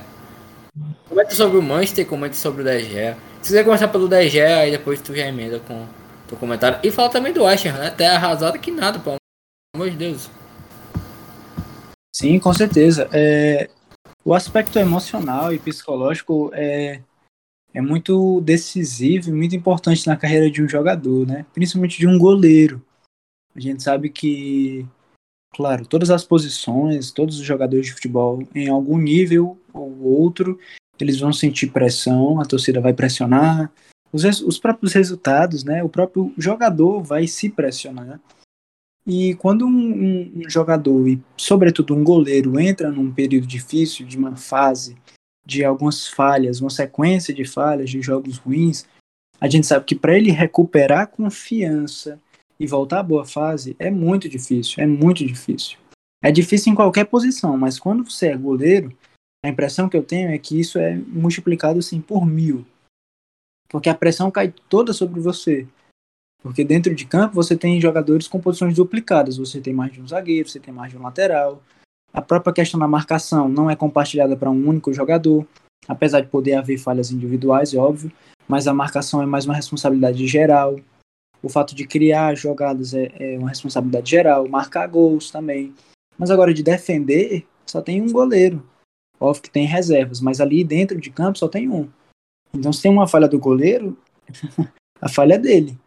Comenta 1.09 1.33
sobre 1.33 1.57
o 1.57 1.61
Manchester, 1.61 2.05
comenta 2.05 2.35
sobre 2.35 2.61
o 2.61 2.65
DG. 2.65 3.15
Se 3.41 3.49
quiser 3.49 3.65
começar 3.65 3.87
pelo 3.87 4.07
DG, 4.07 4.39
aí 4.41 4.71
depois 4.71 5.01
tu 5.01 5.15
já 5.15 5.25
emenda 5.25 5.59
com 5.59 5.87
o 6.31 6.35
comentário. 6.37 6.79
E 6.83 6.91
fala 6.91 7.09
também 7.09 7.33
do 7.33 7.45
Asher, 7.45 7.73
né? 7.73 7.87
Até 7.87 8.07
arrasado 8.07 8.59
que 8.59 8.71
nada, 8.71 8.99
pelo 8.99 9.17
amor 9.75 9.89
de 9.89 9.97
Deus. 9.97 10.29
Sim, 12.15 12.37
com 12.39 12.53
certeza. 12.53 13.09
É, 13.11 13.69
o 14.23 14.33
aspecto 14.33 14.77
emocional 14.77 15.53
e 15.53 15.59
psicológico 15.59 16.51
é, 16.53 17.01
é 17.73 17.81
muito 17.81 18.39
decisivo 18.41 19.29
e 19.29 19.33
muito 19.33 19.55
importante 19.55 20.05
na 20.07 20.17
carreira 20.17 20.49
de 20.49 20.63
um 20.63 20.69
jogador, 20.69 21.25
né? 21.25 21.45
Principalmente 21.53 21.97
de 21.97 22.07
um 22.07 22.17
goleiro. 22.17 22.81
A 23.55 23.59
gente 23.59 23.81
sabe 23.81 24.09
que, 24.09 24.85
claro, 25.53 25.85
todas 25.85 26.09
as 26.09 26.23
posições, 26.23 27.11
todos 27.11 27.39
os 27.39 27.45
jogadores 27.45 27.87
de 27.87 27.93
futebol, 27.93 28.47
em 28.53 28.69
algum 28.69 28.97
nível 28.97 29.59
ou 29.73 30.01
outro, 30.03 30.59
eles 30.99 31.19
vão 31.19 31.33
sentir 31.33 31.67
pressão, 31.71 32.39
a 32.39 32.45
torcida 32.45 32.79
vai 32.79 32.93
pressionar, 32.93 33.71
os, 34.13 34.23
os 34.41 34.59
próprios 34.59 34.93
resultados, 34.93 35.63
né? 35.63 35.83
O 35.83 35.89
próprio 35.89 36.33
jogador 36.37 37.01
vai 37.01 37.27
se 37.27 37.49
pressionar. 37.49 38.19
E 39.05 39.33
quando 39.35 39.65
um, 39.65 39.69
um, 39.69 40.31
um, 40.35 40.49
jogador, 40.49 41.07
e 41.07 41.19
sobretudo 41.35 41.95
um 41.95 42.03
goleiro, 42.03 42.59
entra 42.59 42.91
num 42.91 43.11
período 43.11 43.47
difícil, 43.47 44.05
de 44.05 44.17
uma 44.17 44.35
fase, 44.35 44.95
de 45.45 45.65
algumas 45.65 46.07
falhas, 46.07 46.61
uma 46.61 46.69
sequência 46.69 47.33
de 47.33 47.43
falhas, 47.45 47.89
de 47.89 48.01
jogos 48.01 48.37
ruins, 48.37 48.85
a 49.39 49.49
gente 49.49 49.65
sabe 49.65 49.85
que 49.85 49.95
para 49.95 50.15
ele 50.15 50.29
recuperar 50.29 51.07
confiança 51.07 52.19
e 52.59 52.67
voltar 52.67 52.99
à 52.99 53.03
boa 53.03 53.25
fase 53.25 53.75
é 53.79 53.89
muito 53.89 54.29
difícil, 54.29 54.83
é 54.83 54.85
muito 54.85 55.25
difícil. 55.25 55.79
É 56.23 56.31
difícil 56.31 56.71
em 56.71 56.75
qualquer 56.75 57.05
posição, 57.05 57.57
mas 57.57 57.79
quando 57.79 58.07
você 58.07 58.27
é 58.27 58.37
goleiro, 58.37 58.95
a 59.43 59.49
impressão 59.49 59.89
que 59.89 59.97
eu 59.97 60.03
tenho 60.03 60.29
é 60.29 60.37
que 60.37 60.59
isso 60.59 60.77
é 60.77 60.95
multiplicado 60.95 61.79
assim 61.79 61.99
por 61.99 62.23
mil. 62.23 62.63
Porque 63.67 63.89
a 63.89 63.95
pressão 63.95 64.29
cai 64.29 64.53
toda 64.69 64.93
sobre 64.93 65.19
você. 65.19 65.67
Porque 66.41 66.63
dentro 66.63 66.93
de 66.95 67.05
campo 67.05 67.35
você 67.35 67.55
tem 67.55 67.79
jogadores 67.79 68.27
com 68.27 68.39
posições 68.39 68.75
duplicadas. 68.75 69.37
Você 69.37 69.61
tem 69.61 69.73
mais 69.73 69.93
de 69.93 70.01
um 70.01 70.07
zagueiro, 70.07 70.49
você 70.49 70.59
tem 70.59 70.73
mais 70.73 70.91
de 70.91 70.97
um 70.97 71.01
lateral. 71.03 71.61
A 72.13 72.21
própria 72.21 72.53
questão 72.53 72.79
da 72.79 72.87
marcação 72.87 73.47
não 73.47 73.69
é 73.69 73.75
compartilhada 73.75 74.35
para 74.35 74.49
um 74.49 74.67
único 74.67 74.91
jogador. 74.91 75.45
Apesar 75.87 76.21
de 76.21 76.27
poder 76.27 76.55
haver 76.55 76.77
falhas 76.77 77.11
individuais, 77.11 77.73
é 77.73 77.77
óbvio. 77.77 78.11
Mas 78.47 78.67
a 78.67 78.73
marcação 78.73 79.21
é 79.21 79.25
mais 79.25 79.45
uma 79.45 79.55
responsabilidade 79.55 80.27
geral. 80.27 80.79
O 81.43 81.49
fato 81.49 81.73
de 81.73 81.85
criar 81.85 82.35
jogadas 82.35 82.93
é, 82.93 83.11
é 83.19 83.37
uma 83.37 83.49
responsabilidade 83.49 84.09
geral. 84.09 84.47
Marcar 84.47 84.87
gols 84.87 85.31
também. 85.31 85.73
Mas 86.17 86.29
agora 86.29 86.53
de 86.53 86.63
defender, 86.63 87.47
só 87.65 87.81
tem 87.81 88.01
um 88.01 88.11
goleiro. 88.11 88.63
Óbvio 89.19 89.43
que 89.43 89.51
tem 89.51 89.65
reservas, 89.65 90.19
mas 90.19 90.41
ali 90.41 90.63
dentro 90.63 90.99
de 90.99 91.11
campo 91.11 91.37
só 91.37 91.47
tem 91.47 91.69
um. 91.69 91.87
Então, 92.53 92.73
se 92.73 92.81
tem 92.81 92.91
uma 92.91 93.07
falha 93.07 93.27
do 93.27 93.39
goleiro, 93.39 93.97
a 94.99 95.07
falha 95.07 95.35
é 95.35 95.37
dele. 95.37 95.77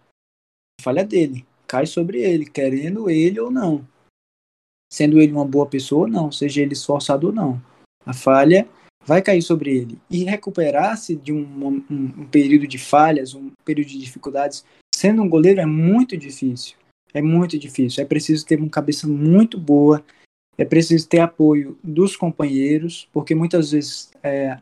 Falha 0.80 1.04
dele. 1.04 1.46
Cai 1.66 1.86
sobre 1.86 2.20
ele, 2.20 2.44
querendo 2.44 3.08
ele 3.08 3.40
ou 3.40 3.50
não. 3.50 3.86
Sendo 4.92 5.20
ele 5.20 5.32
uma 5.32 5.44
boa 5.44 5.66
pessoa 5.66 6.02
ou 6.02 6.08
não, 6.08 6.30
seja 6.30 6.60
ele 6.60 6.74
esforçado 6.74 7.28
ou 7.28 7.32
não. 7.32 7.60
A 8.06 8.12
falha 8.12 8.68
vai 9.06 9.22
cair 9.22 9.42
sobre 9.42 9.76
ele. 9.76 9.98
E 10.10 10.24
recuperar-se 10.24 11.16
de 11.16 11.32
um, 11.32 11.42
um, 11.66 11.84
um, 11.90 12.26
período 12.26 12.66
de 12.66 12.78
falhas, 12.78 13.34
um 13.34 13.50
período 13.64 13.88
de 13.88 13.98
dificuldades, 13.98 14.64
sendo 14.94 15.22
um 15.22 15.28
goleiro 15.28 15.60
é 15.60 15.66
muito 15.66 16.16
difícil. 16.16 16.76
É 17.12 17.22
muito 17.22 17.58
difícil. 17.58 18.02
É 18.02 18.06
preciso 18.06 18.46
ter 18.46 18.58
uma 18.58 18.68
cabeça 18.68 19.06
muito 19.06 19.58
boa, 19.58 20.04
é 20.56 20.64
preciso 20.64 21.08
ter 21.08 21.20
apoio 21.20 21.78
dos 21.82 22.16
companheiros, 22.16 23.08
porque 23.12 23.34
muitas 23.34 23.72
vezes 23.72 24.10
é, 24.22 24.58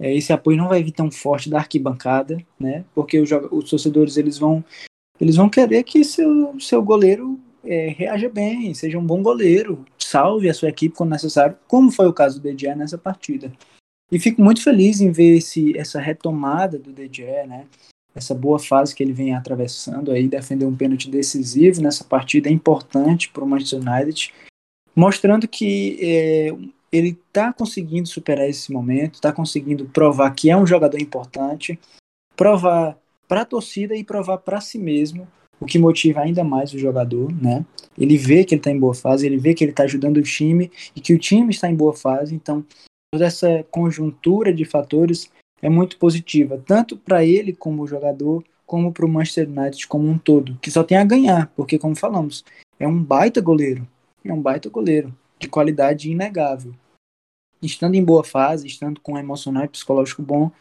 é, 0.00 0.14
esse 0.14 0.32
apoio 0.32 0.56
não 0.56 0.68
vai 0.68 0.82
vir 0.82 0.92
tão 0.92 1.10
forte 1.10 1.50
da 1.50 1.58
arquibancada, 1.58 2.38
né? 2.58 2.84
Porque 2.94 3.18
os, 3.18 3.30
os 3.50 3.70
torcedores 3.70 4.16
eles 4.16 4.38
vão 4.38 4.64
eles 5.20 5.36
vão 5.36 5.48
querer 5.48 5.82
que 5.84 6.04
seu, 6.04 6.58
seu 6.60 6.82
goleiro 6.82 7.38
é, 7.64 7.88
reaja 7.88 8.28
bem, 8.28 8.72
seja 8.74 8.98
um 8.98 9.04
bom 9.04 9.22
goleiro, 9.22 9.84
salve 9.98 10.48
a 10.48 10.54
sua 10.54 10.68
equipe 10.68 10.96
quando 10.96 11.10
necessário, 11.10 11.56
como 11.66 11.90
foi 11.90 12.06
o 12.06 12.12
caso 12.12 12.40
do 12.40 12.52
DJE 12.52 12.74
nessa 12.74 12.96
partida. 12.96 13.52
E 14.10 14.18
fico 14.18 14.42
muito 14.42 14.62
feliz 14.62 15.00
em 15.00 15.12
ver 15.12 15.36
esse, 15.36 15.76
essa 15.76 16.00
retomada 16.00 16.78
do 16.78 16.92
DJE, 16.92 17.46
né? 17.46 17.66
Essa 18.14 18.34
boa 18.34 18.58
fase 18.58 18.94
que 18.94 19.02
ele 19.02 19.12
vem 19.12 19.34
atravessando 19.34 20.10
aí, 20.10 20.26
defender 20.26 20.64
um 20.64 20.74
pênalti 20.74 21.10
decisivo 21.10 21.82
nessa 21.82 22.04
partida 22.04 22.48
importante 22.48 23.28
para 23.28 23.44
o 23.44 23.46
Manchester 23.46 23.80
United 23.80 24.32
mostrando 24.98 25.46
que 25.46 25.96
é, 26.02 26.48
ele 26.90 27.16
está 27.28 27.52
conseguindo 27.52 28.08
superar 28.08 28.48
esse 28.48 28.72
momento, 28.72 29.14
está 29.14 29.32
conseguindo 29.32 29.84
provar 29.86 30.28
que 30.32 30.50
é 30.50 30.56
um 30.56 30.66
jogador 30.66 31.00
importante, 31.00 31.78
provar 32.34 32.98
para 33.28 33.42
a 33.42 33.44
torcida 33.44 33.94
e 33.94 34.02
provar 34.02 34.38
para 34.38 34.60
si 34.60 34.78
mesmo, 34.78 35.28
o 35.60 35.66
que 35.66 35.78
motiva 35.78 36.20
ainda 36.20 36.42
mais 36.42 36.72
o 36.72 36.78
jogador, 36.78 37.30
né? 37.32 37.64
Ele 37.96 38.16
vê 38.16 38.44
que 38.44 38.54
ele 38.54 38.60
está 38.60 38.70
em 38.70 38.78
boa 38.78 38.94
fase, 38.94 39.26
ele 39.26 39.36
vê 39.36 39.54
que 39.54 39.62
ele 39.62 39.72
está 39.72 39.82
ajudando 39.82 40.16
o 40.16 40.22
time 40.22 40.70
e 40.96 41.00
que 41.00 41.12
o 41.12 41.18
time 41.18 41.50
está 41.50 41.68
em 41.68 41.74
boa 41.74 41.92
fase, 41.92 42.34
então 42.34 42.64
toda 43.12 43.26
essa 43.26 43.64
conjuntura 43.70 44.52
de 44.52 44.64
fatores 44.64 45.30
é 45.60 45.68
muito 45.68 45.98
positiva, 45.98 46.62
tanto 46.64 46.96
para 46.96 47.24
ele 47.24 47.52
como 47.52 47.86
jogador, 47.86 48.44
como 48.64 48.92
para 48.92 49.04
o 49.04 49.08
Manchester 49.08 49.48
United 49.48 49.86
como 49.88 50.08
um 50.08 50.18
todo, 50.18 50.56
que 50.62 50.70
só 50.70 50.84
tem 50.84 50.96
a 50.96 51.04
ganhar, 51.04 51.52
porque 51.56 51.78
como 51.78 51.96
falamos, 51.96 52.44
é 52.78 52.86
um 52.86 53.02
baita 53.02 53.40
goleiro, 53.40 53.86
é 54.24 54.32
um 54.32 54.40
baita 54.40 54.68
goleiro, 54.68 55.14
de 55.38 55.48
qualidade 55.48 56.10
inegável. 56.10 56.72
Estando 57.60 57.96
em 57.96 58.04
boa 58.04 58.22
fase, 58.22 58.66
estando 58.68 59.00
com 59.00 59.14
um 59.14 59.18
emocional 59.18 59.64
e 59.64 59.68
psicológico 59.68 60.22
bom, 60.22 60.52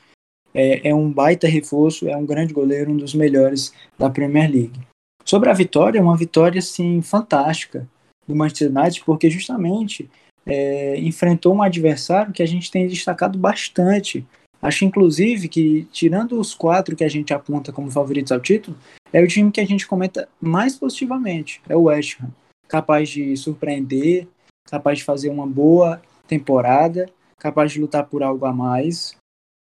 é, 0.58 0.90
é 0.90 0.96
um 0.96 1.12
baita 1.12 1.48
reforço, 1.48 2.08
é 2.08 2.16
um 2.16 2.26
grande 2.26 2.54
goleiro, 2.54 2.92
um 2.92 2.98
dos 2.98 3.14
melhores 3.14 3.74
da 3.98 4.10
Premier 4.10 4.50
League. 4.50 4.80
Sobre 5.24 5.50
a 5.50 5.54
vitória, 5.54 6.02
uma 6.02 6.18
vitória 6.18 6.60
assim 6.60 7.02
fantástica 7.02 7.88
do 8.28 8.36
Manchester 8.36 8.70
United, 8.70 9.04
porque 9.06 9.30
justamente 9.30 10.10
é, 10.46 11.00
enfrentou 11.00 11.54
um 11.54 11.62
adversário 11.62 12.34
que 12.34 12.44
a 12.44 12.48
gente 12.48 12.72
tem 12.72 12.88
destacado 12.88 13.38
bastante. 13.38 14.26
Acho 14.62 14.86
inclusive 14.86 15.48
que, 15.48 15.88
tirando 15.92 16.40
os 16.40 16.54
quatro 16.56 16.96
que 16.96 17.04
a 17.04 17.10
gente 17.10 17.34
aponta 17.34 17.72
como 17.72 17.92
favoritos 17.92 18.32
ao 18.32 18.40
título, 18.40 18.76
é 19.14 19.22
o 19.22 19.28
time 19.28 19.52
que 19.52 19.62
a 19.62 19.66
gente 19.66 19.88
comenta 19.88 20.28
mais 20.42 20.76
positivamente, 20.76 21.62
é 21.70 21.76
o 21.76 21.84
West 21.84 22.18
Ham 22.20 22.32
capaz 22.68 23.10
de 23.10 23.36
surpreender, 23.38 24.28
capaz 24.70 25.00
de 25.00 25.06
fazer 25.06 25.30
uma 25.30 25.48
boa 25.48 26.02
temporada, 26.28 27.10
capaz 27.38 27.72
de 27.72 27.80
lutar 27.80 28.06
por 28.06 28.22
algo 28.22 28.46
a 28.46 28.54
mais. 28.54 29.16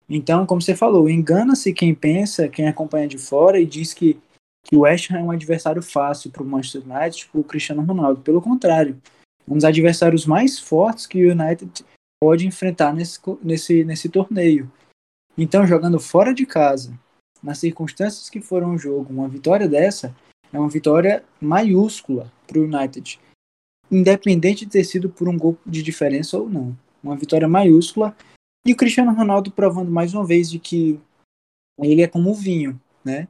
Então, 0.09 0.45
como 0.45 0.61
você 0.61 0.75
falou, 0.75 1.09
engana-se 1.09 1.73
quem 1.73 1.93
pensa, 1.95 2.47
quem 2.47 2.67
acompanha 2.67 3.07
de 3.07 3.17
fora 3.17 3.59
e 3.59 3.65
diz 3.65 3.93
que, 3.93 4.19
que 4.63 4.75
o 4.75 4.81
West 4.81 5.11
Ham 5.11 5.19
é 5.19 5.23
um 5.23 5.31
adversário 5.31 5.81
fácil 5.81 6.31
para 6.31 6.43
o 6.43 6.45
Manchester 6.45 6.83
United, 6.83 7.27
para 7.31 7.41
o 7.41 7.43
Cristiano 7.43 7.83
Ronaldo. 7.83 8.21
Pelo 8.21 8.41
contrário, 8.41 9.01
um 9.47 9.55
dos 9.55 9.65
adversários 9.65 10.25
mais 10.25 10.59
fortes 10.59 11.07
que 11.07 11.25
o 11.25 11.31
United 11.31 11.83
pode 12.21 12.47
enfrentar 12.47 12.93
nesse, 12.93 13.19
nesse, 13.41 13.83
nesse 13.83 14.09
torneio. 14.09 14.71
Então, 15.37 15.67
jogando 15.67 15.99
fora 15.99 16.33
de 16.33 16.45
casa, 16.45 16.97
nas 17.43 17.59
circunstâncias 17.59 18.29
que 18.29 18.41
foram 18.41 18.73
o 18.73 18.77
jogo, 18.77 19.13
uma 19.13 19.27
vitória 19.27 19.67
dessa 19.67 20.15
é 20.51 20.59
uma 20.59 20.69
vitória 20.69 21.23
maiúscula 21.39 22.31
para 22.47 22.59
o 22.59 22.63
United, 22.63 23.19
independente 23.91 24.65
de 24.65 24.71
ter 24.71 24.83
sido 24.83 25.09
por 25.09 25.27
um 25.27 25.37
gol 25.37 25.57
de 25.65 25.83
diferença 25.83 26.37
ou 26.37 26.49
não. 26.49 26.75
Uma 27.03 27.15
vitória 27.15 27.47
maiúscula. 27.47 28.15
E 28.65 28.73
o 28.73 28.75
Cristiano 28.75 29.13
Ronaldo 29.13 29.51
provando 29.51 29.91
mais 29.91 30.13
uma 30.13 30.25
vez 30.25 30.49
de 30.49 30.57
que 30.57 30.99
ele 31.79 32.01
é 32.01 32.07
como 32.07 32.31
o 32.31 32.35
vinho, 32.35 32.81
né? 33.03 33.27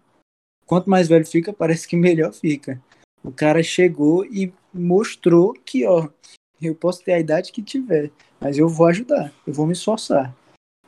Quanto 0.66 0.90
mais 0.90 1.10
velho 1.10 1.26
fica, 1.26 1.52
parece 1.52 1.86
que 1.86 1.98
melhor 1.98 2.32
fica. 2.32 2.82
O 3.22 3.32
cara 3.32 3.62
chegou 3.62 4.26
e 4.26 4.54
mostrou 4.74 5.54
que, 5.54 5.86
ó, 5.86 6.08
eu 6.62 6.74
posso 6.74 7.04
ter 7.04 7.14
a 7.14 7.20
idade 7.20 7.52
que 7.52 7.62
tiver, 7.62 8.12
mas 8.40 8.58
eu 8.58 8.70
vou 8.70 8.88
ajudar, 8.88 9.34
eu 9.46 9.54
vou 9.54 9.68
me 9.68 9.74
esforçar. 9.74 10.34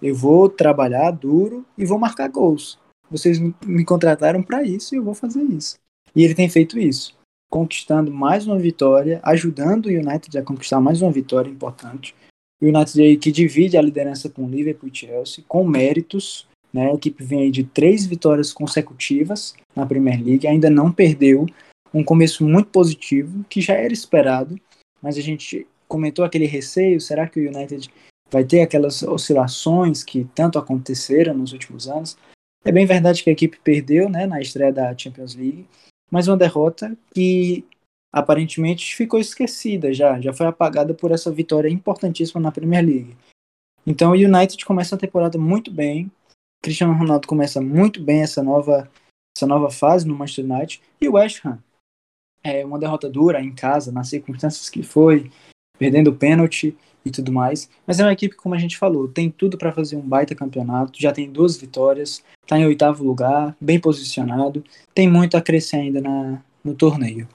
Eu 0.01 0.15
vou 0.15 0.47
trabalhar 0.47 1.11
duro 1.11 1.65
e 1.77 1.85
vou 1.85 1.99
marcar 1.99 2.29
gols. 2.29 2.79
Vocês 3.09 3.39
me 3.39 3.83
contrataram 3.83 4.41
para 4.41 4.63
isso 4.63 4.93
e 4.93 4.97
eu 4.97 5.03
vou 5.03 5.13
fazer 5.13 5.43
isso. 5.43 5.75
E 6.15 6.23
ele 6.23 6.35
tem 6.35 6.49
feito 6.49 6.79
isso, 6.79 7.17
conquistando 7.49 8.11
mais 8.11 8.47
uma 8.47 8.57
vitória, 8.57 9.19
ajudando 9.23 9.87
o 9.87 9.89
United 9.89 10.37
a 10.37 10.43
conquistar 10.43 10.79
mais 10.79 11.01
uma 11.01 11.11
vitória 11.11 11.49
importante. 11.49 12.15
O 12.61 12.65
United 12.65 13.01
aí 13.01 13.17
que 13.17 13.31
divide 13.31 13.77
a 13.77 13.81
liderança 13.81 14.29
com 14.29 14.43
o 14.43 14.49
Liverpool 14.49 14.89
e 14.91 14.97
Chelsea, 14.97 15.43
com 15.47 15.63
méritos. 15.63 16.47
Né? 16.73 16.91
A 16.91 16.95
equipe 16.95 17.23
vem 17.23 17.41
aí 17.41 17.51
de 17.51 17.63
três 17.63 18.05
vitórias 18.05 18.51
consecutivas 18.51 19.55
na 19.75 19.85
Premier 19.85 20.23
League, 20.23 20.47
ainda 20.47 20.69
não 20.69 20.91
perdeu. 20.91 21.45
Um 21.93 22.03
começo 22.03 22.45
muito 22.45 22.69
positivo, 22.69 23.45
que 23.49 23.61
já 23.61 23.73
era 23.73 23.93
esperado, 23.93 24.59
mas 25.01 25.17
a 25.17 25.21
gente 25.21 25.65
comentou 25.87 26.25
aquele 26.25 26.45
receio: 26.45 26.99
será 26.99 27.27
que 27.27 27.39
o 27.39 27.49
United 27.49 27.89
vai 28.29 28.43
ter 28.43 28.61
aquelas 28.61 29.01
oscilações 29.03 30.03
que 30.03 30.27
tanto 30.35 30.59
aconteceram 30.59 31.33
nos 31.33 31.53
últimos 31.53 31.87
anos? 31.87 32.17
É 32.65 32.71
bem 32.71 32.85
verdade 32.85 33.23
que 33.23 33.29
a 33.29 33.33
equipe 33.33 33.57
perdeu 33.63 34.09
né, 34.09 34.25
na 34.25 34.41
estreia 34.41 34.73
da 34.73 34.97
Champions 34.97 35.35
League, 35.35 35.65
mas 36.11 36.27
uma 36.27 36.35
derrota 36.35 36.97
que 37.13 37.63
aparentemente 38.17 38.95
ficou 38.95 39.19
esquecida 39.19 39.93
já, 39.93 40.19
já 40.19 40.33
foi 40.33 40.47
apagada 40.47 40.93
por 40.93 41.11
essa 41.11 41.31
vitória 41.31 41.69
importantíssima 41.69 42.41
na 42.41 42.51
Premier 42.51 42.85
League. 42.85 43.17
Então 43.85 44.11
o 44.11 44.15
United 44.15 44.63
começa 44.65 44.95
a 44.95 44.99
temporada 44.99 45.37
muito 45.37 45.71
bem, 45.71 46.11
Cristiano 46.61 46.93
Ronaldo 46.93 47.27
começa 47.27 47.61
muito 47.61 48.01
bem 48.01 48.21
essa 48.21 48.43
nova, 48.43 48.89
essa 49.35 49.47
nova 49.47 49.69
fase 49.69 50.07
no 50.07 50.15
Manchester 50.15 50.45
United, 50.45 50.81
e 50.99 51.07
o 51.07 51.13
West 51.13 51.45
Ham 51.45 51.59
é 52.43 52.65
uma 52.65 52.79
derrota 52.79 53.09
dura 53.09 53.41
em 53.41 53.53
casa, 53.53 53.91
nas 53.91 54.09
circunstâncias 54.09 54.69
que 54.69 54.83
foi, 54.83 55.29
perdendo 55.77 56.09
o 56.09 56.15
pênalti 56.15 56.75
e 57.05 57.11
tudo 57.11 57.31
mais. 57.31 57.69
Mas 57.85 57.99
é 57.99 58.03
uma 58.03 58.13
equipe, 58.13 58.35
como 58.35 58.55
a 58.55 58.57
gente 58.57 58.77
falou, 58.77 59.07
tem 59.07 59.29
tudo 59.29 59.57
para 59.57 59.71
fazer 59.71 59.95
um 59.95 60.01
baita 60.01 60.35
campeonato, 60.35 60.99
já 60.99 61.11
tem 61.11 61.31
duas 61.31 61.57
vitórias, 61.57 62.23
está 62.43 62.57
em 62.57 62.65
oitavo 62.65 63.03
lugar, 63.03 63.55
bem 63.59 63.79
posicionado, 63.79 64.63
tem 64.93 65.09
muito 65.09 65.35
a 65.37 65.41
crescer 65.41 65.77
ainda 65.77 66.01
na, 66.01 66.41
no 66.63 66.73
torneio. 66.73 67.27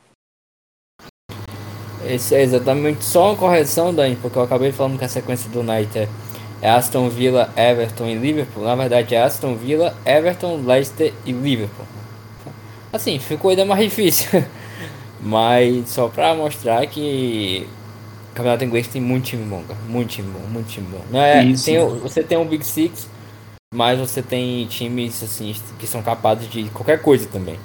Esse 2.06 2.34
é 2.34 2.42
exatamente 2.42 3.04
só 3.04 3.30
uma 3.30 3.36
correção, 3.36 3.94
Dani, 3.94 4.16
porque 4.16 4.38
eu 4.38 4.42
acabei 4.42 4.72
falando 4.72 4.98
que 4.98 5.04
a 5.04 5.08
sequência 5.08 5.50
do 5.50 5.60
United 5.60 6.08
é 6.60 6.70
Aston 6.70 7.08
Villa, 7.08 7.50
Everton 7.56 8.06
e 8.06 8.14
Liverpool. 8.14 8.64
Na 8.64 8.74
verdade 8.74 9.14
é 9.14 9.22
Aston 9.22 9.54
Villa, 9.54 9.96
Everton, 10.04 10.62
Leicester 10.64 11.12
e 11.26 11.32
Liverpool. 11.32 11.86
Assim, 12.92 13.18
ficou 13.18 13.50
ainda 13.50 13.64
mais 13.64 13.82
difícil. 13.82 14.44
Mas 15.20 15.88
só 15.88 16.08
pra 16.08 16.34
mostrar 16.34 16.86
que 16.86 17.66
o 18.30 18.34
campeonato 18.34 18.64
inglês 18.64 18.88
tem 18.88 19.00
muito 19.00 19.24
time 19.26 19.44
bom, 19.44 19.62
cara. 19.62 19.78
Muito 19.88 20.10
time 20.10 20.30
bom, 20.30 20.46
muito 20.48 20.68
time 20.68 20.86
bom. 20.90 21.00
Não 21.10 21.20
é, 21.20 21.42
tem, 21.64 21.78
você 22.00 22.22
tem 22.22 22.36
um 22.36 22.44
Big 22.44 22.66
Six, 22.66 23.08
mas 23.72 23.98
você 23.98 24.20
tem 24.20 24.66
times 24.66 25.22
assim 25.22 25.54
que 25.78 25.86
são 25.86 26.02
capazes 26.02 26.50
de 26.50 26.64
qualquer 26.64 27.00
coisa 27.00 27.26
também. 27.28 27.56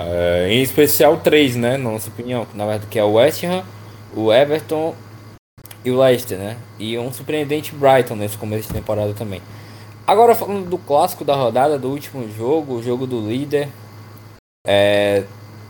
Uh, 0.00 0.48
em 0.48 0.62
especial 0.62 1.18
três, 1.18 1.54
né? 1.54 1.76
Na 1.76 1.90
nossa 1.90 2.08
opinião. 2.08 2.46
Na 2.54 2.64
verdade, 2.64 2.86
que 2.90 2.98
é 2.98 3.04
o 3.04 3.12
West 3.12 3.44
Ham, 3.44 3.62
o 4.16 4.32
Everton 4.32 4.94
e 5.84 5.90
o 5.90 6.00
Leicester, 6.00 6.38
né? 6.38 6.56
E 6.78 6.98
um 6.98 7.12
surpreendente 7.12 7.74
Brighton 7.74 8.16
nesse 8.16 8.38
começo 8.38 8.68
de 8.68 8.74
temporada 8.74 9.12
também. 9.12 9.42
Agora 10.06 10.34
falando 10.34 10.68
do 10.68 10.78
clássico 10.78 11.24
da 11.24 11.34
rodada, 11.34 11.78
do 11.78 11.90
último 11.90 12.26
jogo, 12.32 12.76
o 12.76 12.82
jogo 12.82 13.06
do 13.06 13.20
líder. 13.20 13.68
É, 14.66 15.24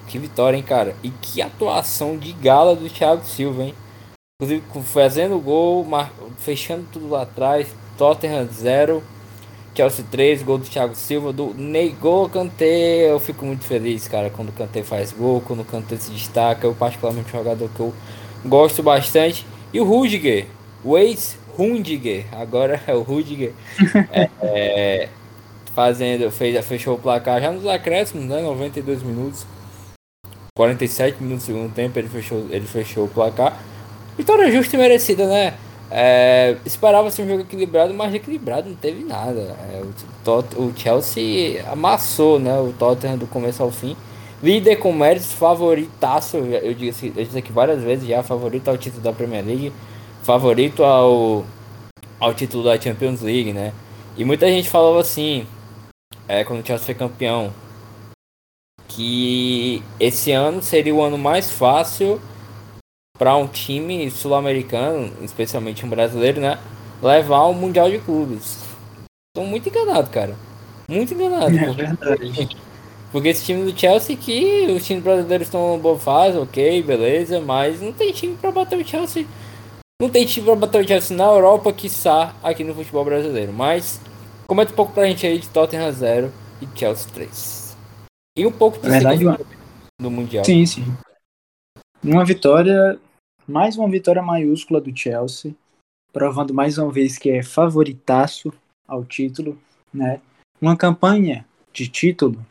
que 0.06 0.18
vitória, 0.18 0.56
hein, 0.56 0.62
cara? 0.62 0.94
E 1.02 1.10
que 1.10 1.42
atuação 1.42 2.16
de 2.16 2.32
gala 2.32 2.76
do 2.76 2.88
Thiago 2.88 3.24
Silva, 3.24 3.64
hein? 3.64 3.74
Inclusive 4.40 4.62
fazendo 4.84 5.38
gol, 5.40 5.86
fechando 6.38 6.86
tudo 6.92 7.08
lá 7.10 7.22
atrás. 7.22 7.74
Tottenham 7.98 8.48
0, 8.50 9.02
Chelsea 9.74 10.04
3, 10.10 10.42
gol 10.42 10.58
do 10.58 10.64
Thiago 10.64 10.94
Silva, 10.94 11.32
do 11.32 11.54
Negou 11.54 12.28
Kanté. 12.28 13.10
Eu 13.10 13.20
fico 13.20 13.44
muito 13.44 13.64
feliz, 13.64 14.08
cara, 14.08 14.30
quando 14.30 14.48
o 14.48 14.52
Kanté 14.52 14.82
faz 14.82 15.12
gol, 15.12 15.40
quando 15.40 15.60
o 15.60 15.64
Kanté 15.64 15.96
se 15.96 16.10
destaca. 16.10 16.66
Eu, 16.66 16.74
particularmente, 16.74 17.28
um 17.28 17.38
jogador 17.38 17.68
que 17.74 17.80
eu 17.80 17.94
gosto 18.44 18.82
bastante. 18.82 19.46
E 19.72 19.80
o 19.80 19.84
Rudiger, 19.84 20.46
o 20.84 20.98
ex-Rundiger, 20.98 22.26
agora 22.32 22.82
é 22.86 22.94
o 22.94 23.02
Rudiger, 23.02 23.52
é, 24.10 24.28
é, 24.42 25.08
fazendo, 25.74 26.30
fez, 26.30 26.64
fechou 26.66 26.96
o 26.96 26.98
placar 26.98 27.40
já 27.40 27.52
nos 27.52 27.66
acréscimos, 27.66 28.24
né? 28.24 28.42
92 28.42 29.02
minutos. 29.02 29.46
47 30.56 31.22
minutos 31.22 31.44
do 31.44 31.46
segundo 31.46 31.72
tempo, 31.72 31.98
ele 31.98 32.08
fechou, 32.08 32.46
ele 32.50 32.66
fechou 32.66 33.04
o 33.04 33.08
placar. 33.08 33.56
Vitória 34.18 34.50
justa 34.50 34.76
e 34.76 34.78
merecida, 34.78 35.26
né? 35.26 35.54
É, 35.90 36.56
Esperava-se 36.64 37.20
um 37.20 37.26
jogo 37.26 37.40
equilibrado, 37.40 37.92
mas 37.92 38.14
equilibrado 38.14 38.68
não 38.68 38.76
teve 38.76 39.02
nada. 39.04 39.40
É, 39.40 39.82
o, 39.82 40.62
o, 40.62 40.72
Chelsea 40.76 41.64
amassou 41.70 42.38
né, 42.38 42.58
o 42.60 42.72
Tottenham 42.72 43.18
do 43.18 43.26
começo 43.26 43.62
ao 43.62 43.70
fim. 43.70 43.96
Líder 44.42 44.76
com 44.76 44.92
méritos, 44.92 45.32
favoritaço, 45.32 46.36
eu 46.38 46.72
disse, 46.72 47.12
eu 47.14 47.24
disse 47.24 47.36
aqui 47.36 47.52
várias 47.52 47.82
vezes 47.82 48.08
já, 48.08 48.22
favorito 48.22 48.68
ao 48.68 48.78
título 48.78 49.02
da 49.02 49.12
Premier 49.12 49.44
League, 49.44 49.70
favorito 50.22 50.82
ao, 50.82 51.44
ao 52.18 52.32
título 52.32 52.64
da 52.64 52.80
Champions 52.80 53.20
League, 53.20 53.52
né? 53.52 53.74
E 54.16 54.24
muita 54.24 54.46
gente 54.48 54.70
falava 54.70 54.98
assim, 54.98 55.46
é, 56.26 56.42
quando 56.42 56.62
o 56.62 56.66
Chelsea 56.66 56.86
foi 56.86 56.94
campeão, 56.94 57.52
que 58.88 59.82
esse 59.98 60.32
ano 60.32 60.62
seria 60.62 60.94
o 60.94 61.02
ano 61.02 61.18
mais 61.18 61.50
fácil 61.50 62.20
para 63.20 63.36
um 63.36 63.46
time 63.46 64.10
sul-americano, 64.10 65.12
especialmente 65.20 65.84
um 65.84 65.90
brasileiro, 65.90 66.40
né, 66.40 66.58
levar 67.02 67.42
o 67.42 67.52
Mundial 67.52 67.90
de 67.90 67.98
Clubes. 67.98 68.64
Tô 69.36 69.44
muito 69.44 69.68
enganado, 69.68 70.08
cara. 70.08 70.34
Muito 70.88 71.12
enganado. 71.12 71.54
É 71.54 71.66
porque, 71.66 71.82
verdade. 71.82 72.56
Porque 73.12 73.28
esse 73.28 73.44
time 73.44 73.70
do 73.70 73.78
Chelsea 73.78 74.16
que 74.16 74.72
os 74.74 74.86
times 74.86 75.04
brasileiros 75.04 75.48
estão 75.48 75.76
em 75.76 75.78
boa 75.78 75.98
fase, 75.98 76.38
ok, 76.38 76.82
beleza, 76.82 77.42
mas 77.42 77.82
não 77.82 77.92
tem 77.92 78.10
time 78.10 78.38
para 78.38 78.50
bater 78.50 78.78
o 78.78 78.88
Chelsea. 78.88 79.26
Não 80.00 80.08
tem 80.08 80.24
time 80.24 80.46
para 80.46 80.56
bater 80.56 80.82
o 80.82 80.88
Chelsea 80.88 81.14
na 81.14 81.24
Europa, 81.24 81.74
quiçá 81.74 82.34
aqui 82.42 82.64
no 82.64 82.74
futebol 82.74 83.04
brasileiro. 83.04 83.52
Mas 83.52 84.00
comenta 84.46 84.72
um 84.72 84.76
pouco 84.76 84.94
pra 84.94 85.04
gente 85.04 85.26
aí 85.26 85.38
de 85.38 85.48
Tottenham 85.50 85.92
0 85.92 86.32
e 86.62 86.78
Chelsea 86.78 87.10
3. 87.12 87.76
E 88.38 88.46
um 88.46 88.52
pouco 88.52 88.78
de 88.78 88.86
é 88.86 88.90
verdade, 88.92 89.44
no 90.00 90.10
Mundial. 90.10 90.42
Sim, 90.42 90.64
sim. 90.64 90.86
Uma 92.02 92.24
vitória, 92.24 92.98
mais 93.50 93.76
uma 93.76 93.90
vitória 93.90 94.22
maiúscula 94.22 94.80
do 94.80 94.96
Chelsea, 94.96 95.54
provando 96.12 96.54
mais 96.54 96.78
uma 96.78 96.90
vez 96.90 97.18
que 97.18 97.30
é 97.30 97.42
favoritaço 97.42 98.52
ao 98.86 99.04
título, 99.04 99.60
né? 99.92 100.22
Uma 100.62 100.76
campanha 100.76 101.44
de 101.72 101.88
título, 101.88 102.44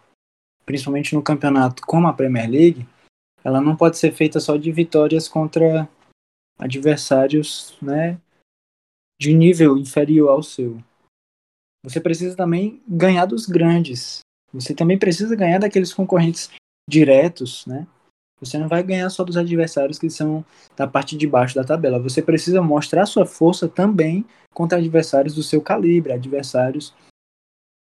principalmente 0.66 1.16
no 1.16 1.24
campeonato 1.24 1.82
como 1.86 2.08
a 2.08 2.14
Premier 2.14 2.50
League, 2.50 2.88
ela 3.44 3.62
não 3.62 3.78
pode 3.78 3.98
ser 3.98 4.12
feita 4.12 4.42
só 4.42 4.58
de 4.58 4.72
vitórias 4.72 5.28
contra 5.30 5.88
adversários, 6.58 7.78
né, 7.82 8.20
de 9.20 9.34
nível 9.34 9.78
inferior 9.78 10.30
ao 10.30 10.44
seu. 10.44 10.84
Você 11.84 12.02
precisa 12.02 12.36
também 12.36 12.82
ganhar 12.86 13.26
dos 13.26 13.46
grandes, 13.46 14.20
você 14.52 14.76
também 14.76 15.00
precisa 15.00 15.34
ganhar 15.36 15.60
daqueles 15.60 15.94
concorrentes 15.94 16.50
diretos, 16.90 17.66
né? 17.66 17.88
Você 18.40 18.58
não 18.58 18.68
vai 18.68 18.82
ganhar 18.84 19.10
só 19.10 19.24
dos 19.24 19.38
adversários 19.38 20.00
que 20.00 20.10
são 20.10 20.44
da 20.76 20.88
parte 20.88 21.18
de 21.18 21.28
baixo 21.28 21.56
da 21.56 21.64
tabela. 21.64 22.00
Você 22.00 22.22
precisa 22.22 22.62
mostrar 22.62 23.06
sua 23.06 23.26
força 23.26 23.68
também 23.68 24.26
contra 24.54 24.78
adversários 24.78 25.36
do 25.36 25.44
seu 25.44 25.62
calibre, 25.62 26.14
adversários 26.14 26.94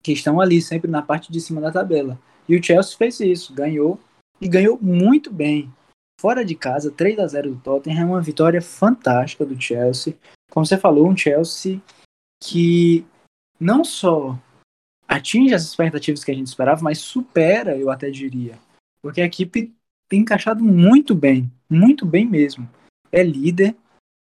que 0.02 0.12
estão 0.12 0.40
ali 0.40 0.60
sempre 0.60 0.90
na 0.90 1.02
parte 1.02 1.30
de 1.30 1.40
cima 1.40 1.60
da 1.60 1.70
tabela. 1.70 2.18
E 2.48 2.56
o 2.56 2.62
Chelsea 2.62 2.96
fez 2.96 3.20
isso, 3.20 3.52
ganhou 3.52 4.00
e 4.40 4.48
ganhou 4.48 4.78
muito 4.80 5.32
bem. 5.32 5.72
Fora 6.20 6.44
de 6.44 6.54
casa, 6.54 6.90
3 6.90 7.18
a 7.20 7.26
0 7.26 7.50
do 7.50 7.60
Tottenham, 7.60 8.02
é 8.02 8.04
uma 8.04 8.20
vitória 8.20 8.60
fantástica 8.60 9.44
do 9.44 9.60
Chelsea. 9.60 10.16
Como 10.50 10.66
você 10.66 10.76
falou, 10.76 11.06
um 11.06 11.16
Chelsea 11.16 11.80
que 12.42 13.06
não 13.60 13.84
só 13.84 14.38
atinge 15.06 15.54
as 15.54 15.62
expectativas 15.62 16.24
que 16.24 16.30
a 16.30 16.34
gente 16.34 16.46
esperava, 16.46 16.82
mas 16.82 16.98
supera, 16.98 17.76
eu 17.76 17.90
até 17.90 18.10
diria. 18.10 18.58
Porque 19.00 19.20
a 19.20 19.24
equipe 19.24 19.74
tem 20.08 20.20
encaixado 20.20 20.64
muito 20.64 21.14
bem, 21.14 21.50
muito 21.68 22.06
bem 22.06 22.26
mesmo. 22.26 22.68
É 23.12 23.22
líder 23.22 23.76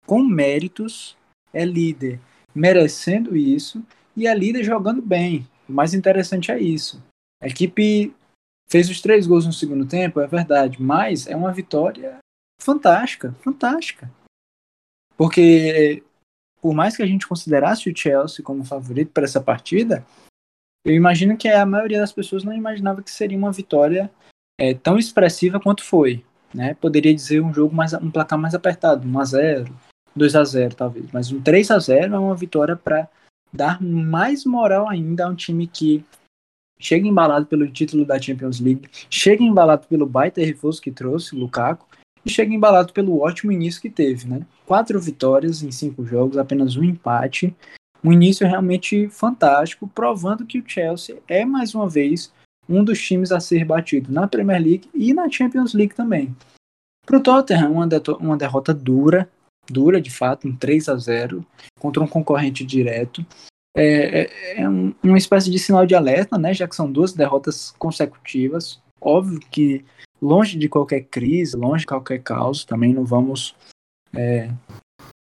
com 0.06 0.22
méritos, 0.22 1.16
é 1.52 1.64
líder 1.64 2.20
merecendo 2.54 3.36
isso 3.36 3.84
e 4.16 4.26
é 4.26 4.34
líder 4.34 4.64
jogando 4.64 5.00
bem. 5.00 5.46
O 5.68 5.72
mais 5.72 5.94
interessante 5.94 6.50
é 6.50 6.58
isso. 6.58 7.02
A 7.40 7.46
equipe 7.46 8.14
fez 8.68 8.90
os 8.90 9.00
três 9.00 9.26
gols 9.26 9.46
no 9.46 9.52
segundo 9.52 9.86
tempo, 9.86 10.20
é 10.20 10.26
verdade, 10.26 10.82
mas 10.82 11.26
é 11.26 11.36
uma 11.36 11.52
vitória 11.52 12.18
fantástica, 12.60 13.34
fantástica. 13.42 14.10
Porque 15.16 16.02
por 16.60 16.74
mais 16.74 16.96
que 16.96 17.02
a 17.02 17.06
gente 17.06 17.26
considerasse 17.26 17.88
o 17.88 17.96
Chelsea 17.96 18.44
como 18.44 18.64
favorito 18.64 19.12
para 19.12 19.24
essa 19.24 19.40
partida, 19.40 20.04
eu 20.84 20.94
imagino 20.94 21.36
que 21.36 21.48
a 21.48 21.64
maioria 21.64 22.00
das 22.00 22.12
pessoas 22.12 22.44
não 22.44 22.52
imaginava 22.52 23.02
que 23.02 23.10
seria 23.10 23.38
uma 23.38 23.52
vitória 23.52 24.10
é, 24.58 24.74
tão 24.74 24.98
expressiva 24.98 25.60
quanto 25.60 25.84
foi. 25.84 26.24
Né? 26.52 26.74
Poderia 26.74 27.14
dizer 27.14 27.40
um 27.40 27.54
jogo 27.54 27.74
mais 27.74 27.92
um 27.94 28.10
placar 28.10 28.38
mais 28.38 28.54
apertado, 28.54 29.06
1 29.06 29.20
a 29.20 29.24
0, 29.24 29.76
2 30.16 30.34
a 30.34 30.44
0 30.44 30.74
talvez, 30.74 31.06
mas 31.12 31.30
um 31.30 31.40
3 31.40 31.70
a 31.70 31.78
0 31.78 32.14
é 32.14 32.18
uma 32.18 32.34
vitória 32.34 32.74
para 32.74 33.08
dar 33.52 33.80
mais 33.80 34.44
moral 34.44 34.88
ainda 34.88 35.26
a 35.26 35.28
um 35.28 35.34
time 35.34 35.66
que 35.66 36.04
chega 36.80 37.06
embalado 37.06 37.46
pelo 37.46 37.68
título 37.68 38.04
da 38.04 38.20
Champions 38.20 38.60
League, 38.60 38.88
chega 39.10 39.42
embalado 39.42 39.86
pelo 39.86 40.06
baita 40.06 40.40
reforço 40.40 40.80
que 40.80 40.90
trouxe, 40.90 41.34
Lukaku, 41.34 41.86
e 42.24 42.30
chega 42.30 42.52
embalado 42.52 42.92
pelo 42.92 43.20
ótimo 43.20 43.52
início 43.52 43.80
que 43.80 43.90
teve, 43.90 44.28
né? 44.28 44.46
Quatro 44.66 45.00
vitórias 45.00 45.62
em 45.62 45.70
cinco 45.70 46.04
jogos, 46.04 46.36
apenas 46.36 46.76
um 46.76 46.84
empate, 46.84 47.54
um 48.02 48.12
início 48.12 48.46
realmente 48.46 49.08
fantástico, 49.08 49.88
provando 49.88 50.46
que 50.46 50.58
o 50.58 50.64
Chelsea 50.66 51.18
é 51.26 51.44
mais 51.44 51.74
uma 51.74 51.88
vez 51.88 52.32
um 52.68 52.84
dos 52.84 53.00
times 53.00 53.32
a 53.32 53.40
ser 53.40 53.64
batido 53.64 54.12
na 54.12 54.28
Premier 54.28 54.60
League 54.62 54.90
e 54.94 55.14
na 55.14 55.30
Champions 55.30 55.72
League 55.72 55.94
também. 55.94 56.34
Para 57.06 57.18
o 57.18 57.22
Tottenham, 57.22 57.72
uma, 57.72 57.88
uma 58.20 58.36
derrota 58.36 58.74
dura, 58.74 59.28
dura 59.66 60.00
de 60.00 60.10
fato, 60.10 60.46
um 60.46 60.54
3 60.54 60.88
a 60.88 60.96
0 60.96 61.44
contra 61.80 62.02
um 62.02 62.06
concorrente 62.06 62.64
direto. 62.64 63.24
É, 63.76 64.20
é, 64.20 64.62
é 64.62 64.68
um, 64.68 64.94
uma 65.02 65.16
espécie 65.16 65.50
de 65.50 65.58
sinal 65.58 65.86
de 65.86 65.94
alerta, 65.94 66.36
né, 66.36 66.52
já 66.52 66.68
que 66.68 66.76
são 66.76 66.90
duas 66.90 67.12
derrotas 67.12 67.70
consecutivas. 67.78 68.80
Óbvio 69.00 69.40
que 69.50 69.84
longe 70.20 70.58
de 70.58 70.68
qualquer 70.68 71.02
crise, 71.02 71.56
longe 71.56 71.80
de 71.80 71.86
qualquer 71.86 72.22
caos, 72.22 72.64
também 72.64 72.92
não 72.92 73.04
vamos 73.04 73.54
é, 74.14 74.50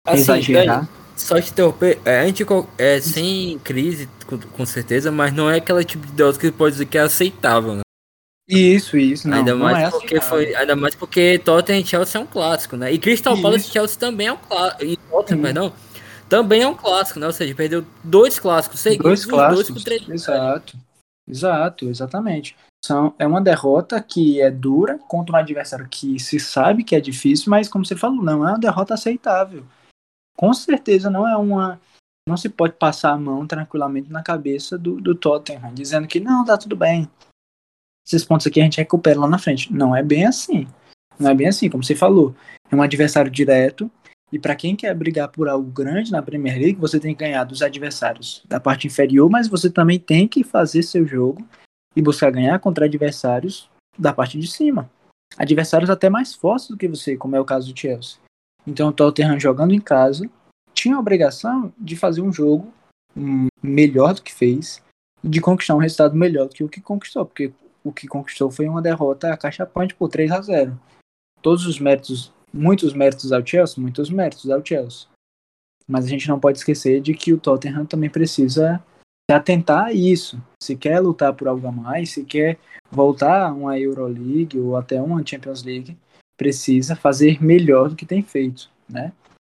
assim, 0.06 0.20
exagerar. 0.20 0.88
Só 1.16 1.40
te 1.40 1.50
interromper, 1.50 1.98
é, 2.04 2.20
anti, 2.20 2.44
é 2.76 3.00
sem 3.00 3.58
crise, 3.60 4.08
com, 4.26 4.38
com, 4.38 4.66
certeza, 4.66 5.10
mas 5.10 5.32
não 5.32 5.50
é 5.50 5.56
aquela 5.56 5.82
tipo 5.82 6.06
de 6.06 6.12
derrota 6.12 6.38
que 6.38 6.52
pode 6.52 6.72
dizer 6.74 6.86
que 6.86 6.98
é 6.98 7.00
aceitável, 7.00 7.76
né? 7.76 7.80
Isso, 8.48 8.96
isso, 8.96 9.26
não. 9.26 9.38
Ainda 9.38 9.54
não 9.54 9.60
mais 9.60 9.88
é 9.88 9.90
porque 9.90 10.20
foi, 10.20 10.54
ainda 10.54 10.76
mais 10.76 10.94
porque 10.94 11.38
Tottenham 11.38 11.80
e 11.80 11.86
Chelsea 11.86 12.20
é 12.20 12.22
um 12.22 12.26
clássico, 12.26 12.76
né? 12.76 12.92
E 12.92 12.98
Crystal 12.98 13.40
Palace 13.40 13.68
e 13.68 13.72
Chelsea 13.72 13.98
também 13.98 14.28
é 14.28 14.32
um 14.32 14.36
clássico, 14.36 14.84
e 14.84 14.96
Tottenham, 14.96 15.42
perdão, 15.42 15.72
também 16.28 16.62
é 16.62 16.68
um 16.68 16.74
clássico, 16.74 17.18
né? 17.18 17.26
Ou 17.26 17.32
seja, 17.32 17.54
perdeu 17.54 17.84
dois 18.04 18.38
clássicos 18.38 18.80
seguidos, 18.80 19.04
dois 19.04 19.26
clássicos, 19.26 19.68
dois 19.68 19.70
com 19.70 19.84
três. 19.84 20.08
Exato. 20.08 20.76
Exato, 21.28 21.88
exatamente. 21.88 22.56
São, 22.84 23.12
é 23.18 23.26
uma 23.26 23.40
derrota 23.40 24.00
que 24.00 24.40
é 24.40 24.48
dura 24.48 24.98
contra 25.08 25.34
um 25.34 25.38
adversário 25.38 25.88
que 25.90 26.20
se 26.20 26.38
sabe 26.38 26.84
que 26.84 26.94
é 26.94 27.00
difícil, 27.00 27.50
mas 27.50 27.68
como 27.68 27.84
você 27.84 27.96
falou, 27.96 28.22
não 28.22 28.46
é 28.46 28.52
uma 28.52 28.58
derrota 28.58 28.94
aceitável. 28.94 29.64
Com 30.36 30.52
certeza 30.52 31.10
não 31.10 31.26
é 31.26 31.36
uma. 31.36 31.80
Não 32.28 32.36
se 32.36 32.48
pode 32.48 32.74
passar 32.74 33.12
a 33.12 33.18
mão 33.18 33.46
tranquilamente 33.46 34.10
na 34.10 34.22
cabeça 34.22 34.76
do, 34.76 35.00
do 35.00 35.14
Tottenham, 35.14 35.72
dizendo 35.72 36.08
que 36.08 36.18
não, 36.18 36.44
tá 36.44 36.58
tudo 36.58 36.74
bem. 36.74 37.08
Esses 38.06 38.24
pontos 38.24 38.46
aqui 38.46 38.60
a 38.60 38.64
gente 38.64 38.78
recupera 38.78 39.18
lá 39.18 39.28
na 39.28 39.38
frente. 39.38 39.72
Não 39.72 39.94
é 39.94 40.02
bem 40.02 40.26
assim. 40.26 40.66
Não 41.18 41.30
é 41.30 41.34
bem 41.34 41.48
assim, 41.48 41.70
como 41.70 41.84
você 41.84 41.94
falou. 41.94 42.34
É 42.70 42.74
um 42.74 42.82
adversário 42.82 43.30
direto. 43.30 43.90
E 44.32 44.38
para 44.38 44.56
quem 44.56 44.74
quer 44.74 44.92
brigar 44.94 45.28
por 45.28 45.48
algo 45.48 45.70
grande 45.70 46.10
na 46.10 46.20
Premier 46.20 46.58
League, 46.58 46.80
você 46.80 46.98
tem 46.98 47.14
que 47.14 47.24
ganhar 47.24 47.44
dos 47.44 47.62
adversários 47.62 48.42
da 48.46 48.58
parte 48.58 48.86
inferior, 48.86 49.30
mas 49.30 49.46
você 49.46 49.70
também 49.70 50.00
tem 50.00 50.26
que 50.26 50.42
fazer 50.42 50.82
seu 50.82 51.06
jogo 51.06 51.46
e 51.94 52.02
buscar 52.02 52.30
ganhar 52.32 52.58
contra 52.58 52.86
adversários 52.86 53.70
da 53.96 54.12
parte 54.12 54.38
de 54.38 54.48
cima. 54.48 54.90
Adversários 55.38 55.90
até 55.90 56.10
mais 56.10 56.34
fortes 56.34 56.68
do 56.68 56.76
que 56.76 56.88
você, 56.88 57.16
como 57.16 57.36
é 57.36 57.40
o 57.40 57.44
caso 57.44 57.72
do 57.72 57.78
Chelsea. 57.78 58.18
Então 58.66 58.88
o 58.88 58.92
Tottenham 58.92 59.38
jogando 59.38 59.72
em 59.72 59.80
casa 59.80 60.28
tinha 60.74 60.96
a 60.96 61.00
obrigação 61.00 61.72
de 61.78 61.96
fazer 61.96 62.20
um 62.20 62.32
jogo 62.32 62.72
melhor 63.62 64.14
do 64.14 64.22
que 64.22 64.32
fez 64.32 64.82
e 65.22 65.28
de 65.28 65.40
conquistar 65.40 65.74
um 65.74 65.78
resultado 65.78 66.14
melhor 66.14 66.48
do 66.48 66.54
que 66.54 66.64
o 66.64 66.68
que 66.68 66.80
conquistou, 66.80 67.24
porque 67.24 67.52
o 67.82 67.92
que 67.92 68.06
conquistou 68.06 68.50
foi 68.50 68.68
uma 68.68 68.82
derrota 68.82 69.32
a 69.32 69.36
caixa 69.36 69.64
point 69.64 69.94
por 69.94 70.08
3 70.08 70.30
a 70.32 70.40
0. 70.40 70.80
Todos 71.40 71.66
os 71.66 71.78
méritos, 71.78 72.32
muitos 72.52 72.92
méritos 72.92 73.32
ao 73.32 73.46
Chelsea, 73.46 73.80
muitos 73.80 74.10
méritos 74.10 74.50
ao 74.50 74.64
Chelsea. 74.64 75.08
Mas 75.88 76.04
a 76.04 76.08
gente 76.08 76.28
não 76.28 76.40
pode 76.40 76.58
esquecer 76.58 77.00
de 77.00 77.14
que 77.14 77.32
o 77.32 77.38
Tottenham 77.38 77.86
também 77.86 78.10
precisa 78.10 78.82
se 79.30 79.34
atentar 79.34 79.86
a 79.86 79.92
isso. 79.92 80.40
Se 80.60 80.76
quer 80.76 80.98
lutar 81.00 81.32
por 81.32 81.46
algo 81.46 81.66
a 81.66 81.72
mais, 81.72 82.10
se 82.10 82.24
quer 82.24 82.58
voltar 82.90 83.46
a 83.46 83.52
uma 83.52 83.78
Euroleague 83.78 84.58
ou 84.58 84.76
até 84.76 85.00
uma 85.00 85.24
Champions 85.24 85.62
League, 85.62 85.96
precisa 86.36 86.94
fazer 86.94 87.42
melhor 87.42 87.88
do 87.88 87.96
que 87.96 88.06
tem 88.06 88.22
feito, 88.22 88.70
né? 88.88 89.12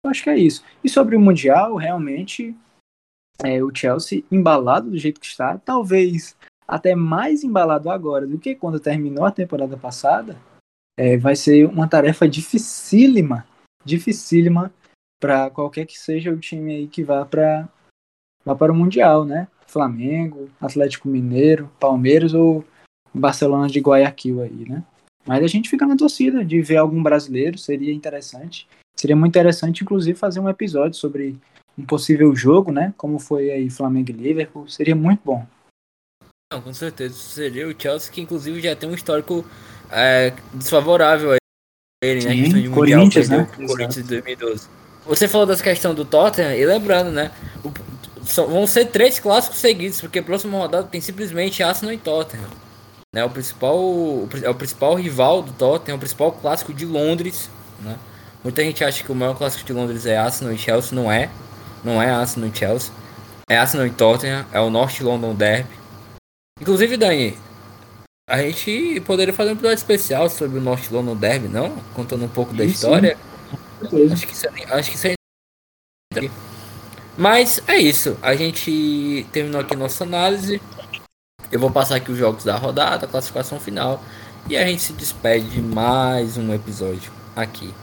Eu 0.04 0.12
acho 0.12 0.24
que 0.24 0.30
é 0.30 0.38
isso. 0.38 0.64
E 0.84 0.90
sobre 0.90 1.16
o 1.16 1.20
Mundial, 1.20 1.76
realmente, 1.76 2.56
é, 3.44 3.64
o 3.64 3.74
Chelsea 3.74 4.24
embalado 4.32 4.90
do 4.90 4.98
jeito 4.98 5.20
que 5.20 5.26
está, 5.26 5.58
talvez 5.58 6.36
até 6.68 6.96
mais 6.96 7.44
embalado 7.44 7.90
agora 7.90 8.28
do 8.28 8.38
que 8.38 8.56
quando 8.56 8.80
terminou 8.80 9.26
a 9.26 9.32
temporada 9.32 9.78
passada, 9.78 10.38
é, 10.98 11.18
vai 11.18 11.36
ser 11.36 11.66
uma 11.66 11.88
tarefa 11.88 12.28
dificílima, 12.28 13.48
dificílima 13.86 14.74
para 15.20 15.50
qualquer 15.50 15.86
que 15.86 15.98
seja 15.98 16.32
o 16.32 16.40
time 16.40 16.76
aí 16.76 16.88
que 16.88 17.04
vá 17.04 17.26
para 17.26 17.70
vá 18.44 18.56
para 18.56 18.72
o 18.72 18.76
mundial, 18.76 19.26
né? 19.26 19.48
Flamengo, 19.66 20.50
Atlético 20.60 21.08
Mineiro, 21.08 21.70
Palmeiras 21.80 22.34
ou 22.34 22.64
Barcelona 23.14 23.68
de 23.68 23.80
Guayaquil 23.80 24.42
aí, 24.42 24.70
né? 24.70 24.84
Mas 25.28 25.44
a 25.44 25.48
gente 25.48 25.70
fica 25.70 25.86
na 25.86 25.98
torcida 25.98 26.44
de 26.44 26.62
ver 26.62 26.78
algum 26.78 27.04
brasileiro, 27.04 27.58
seria 27.58 27.94
interessante. 27.94 28.68
Seria 28.96 29.16
muito 29.16 29.32
interessante, 29.32 29.84
inclusive, 29.84 30.18
fazer 30.18 30.40
um 30.40 30.50
episódio 30.50 30.98
sobre 30.98 31.36
um 31.78 31.86
possível 31.86 32.34
jogo, 32.36 32.72
né? 32.72 32.94
Como 32.98 33.20
foi 33.20 33.52
aí 33.52 33.70
Flamengo 33.70 34.10
e 34.10 34.14
Liverpool. 34.14 34.68
Seria 34.68 34.96
muito 34.96 35.22
bom. 35.24 35.46
Não, 36.52 36.62
com 36.62 36.74
certeza. 36.74 37.14
Seria 37.14 37.68
o 37.68 37.76
Chelsea, 37.78 38.12
que 38.12 38.22
inclusive 38.22 38.62
já 38.62 38.76
tem 38.76 38.90
um 38.90 38.96
histórico 38.96 39.46
é, 39.92 40.34
desfavorável 40.54 41.34
a 41.34 41.38
ele, 42.02 42.26
né? 42.26 42.32
Sim, 42.32 42.62
de 42.62 42.70
Corinthians, 42.70 43.30
né? 43.30 43.46
Corinthians 43.68 43.96
de 43.96 44.22
2012. 44.22 44.70
Você 45.06 45.28
falou 45.28 45.46
das 45.46 45.62
questões 45.62 45.96
do 45.96 46.06
Tottenham, 46.06 46.56
e 46.56 46.66
lembrando, 46.66 47.12
né? 47.12 47.32
O, 47.64 47.72
são, 48.26 48.48
vão 48.48 48.66
ser 48.66 48.86
três 48.86 49.20
clássicos 49.20 49.60
seguidos, 49.60 50.02
porque 50.02 50.20
a 50.20 50.24
próxima 50.24 50.58
rodada 50.58 50.88
tem 50.88 51.02
simplesmente 51.02 51.62
Arsenal 51.62 51.94
e 51.94 51.98
Tottenham. 51.98 52.67
Né, 53.14 53.24
o, 53.24 53.30
principal, 53.30 53.78
é 54.44 54.50
o 54.50 54.56
principal 54.56 54.96
rival 54.96 55.42
do 55.42 55.52
Tottenham, 55.54 55.96
é 55.96 55.98
o 55.98 56.00
principal 56.00 56.32
clássico 56.32 56.74
de 56.74 56.86
Londres. 56.86 57.50
Né? 57.80 57.98
Muita 58.44 58.64
gente 58.64 58.84
acha 58.84 59.04
que 59.04 59.12
o 59.12 59.16
maior 59.16 59.36
clássico 59.36 59.66
de 59.66 59.74
Londres 59.74 60.06
é 60.06 60.18
Arsenal 60.18 60.54
e 60.54 60.58
Chelsea, 60.58 60.96
não 60.96 61.12
é. 61.12 61.30
Não 61.84 62.02
é 62.02 62.10
Arsenal 62.10 62.50
e 62.50 62.58
Chelsea. 62.58 62.92
É 63.50 63.58
Arsenal 63.58 63.88
e 63.88 63.92
Tottenham, 63.92 64.46
é 64.52 64.60
o 64.60 64.70
North 64.70 65.00
London 65.00 65.34
Derby. 65.34 65.70
Inclusive, 66.60 66.98
Dani, 66.98 67.38
a 68.30 68.40
gente 68.40 69.02
poderia 69.06 69.34
fazer 69.34 69.52
um 69.52 69.54
episódio 69.54 69.78
especial 69.78 70.30
sobre 70.30 70.60
o 70.60 70.62
North 70.62 70.92
London 70.92 71.16
Derby, 71.16 71.48
não? 71.48 71.78
Contando 71.94 72.26
um 72.26 72.30
pouco 72.30 72.54
da 72.54 72.66
história. 72.66 73.18
Acho 74.12 74.28
que, 74.28 74.34
isso, 74.34 74.48
é, 74.48 74.74
acho 74.74 74.92
que 74.92 74.98
isso 74.98 75.08
é 75.08 75.18
mas 77.18 77.60
é 77.68 77.78
isso. 77.78 78.16
A 78.22 78.36
gente 78.36 79.26
terminou 79.32 79.60
aqui 79.60 79.76
nossa 79.76 80.04
análise. 80.04 80.62
Eu 81.52 81.60
vou 81.60 81.72
passar 81.72 81.96
aqui 81.96 82.12
os 82.12 82.18
jogos 82.18 82.44
da 82.44 82.56
rodada, 82.58 83.06
a 83.06 83.10
classificação 83.10 83.60
final. 83.60 84.04
E 84.50 84.58
a 84.58 84.66
gente 84.66 84.82
se 84.82 84.94
despede 84.94 85.48
de 85.50 85.62
mais 85.62 86.38
um 86.38 86.54
episódio 86.54 87.12
aqui 87.36 87.74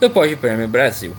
do 0.00 0.08
Pod 0.08 0.34
Prêmio 0.36 0.68
Brasil. 0.68 1.14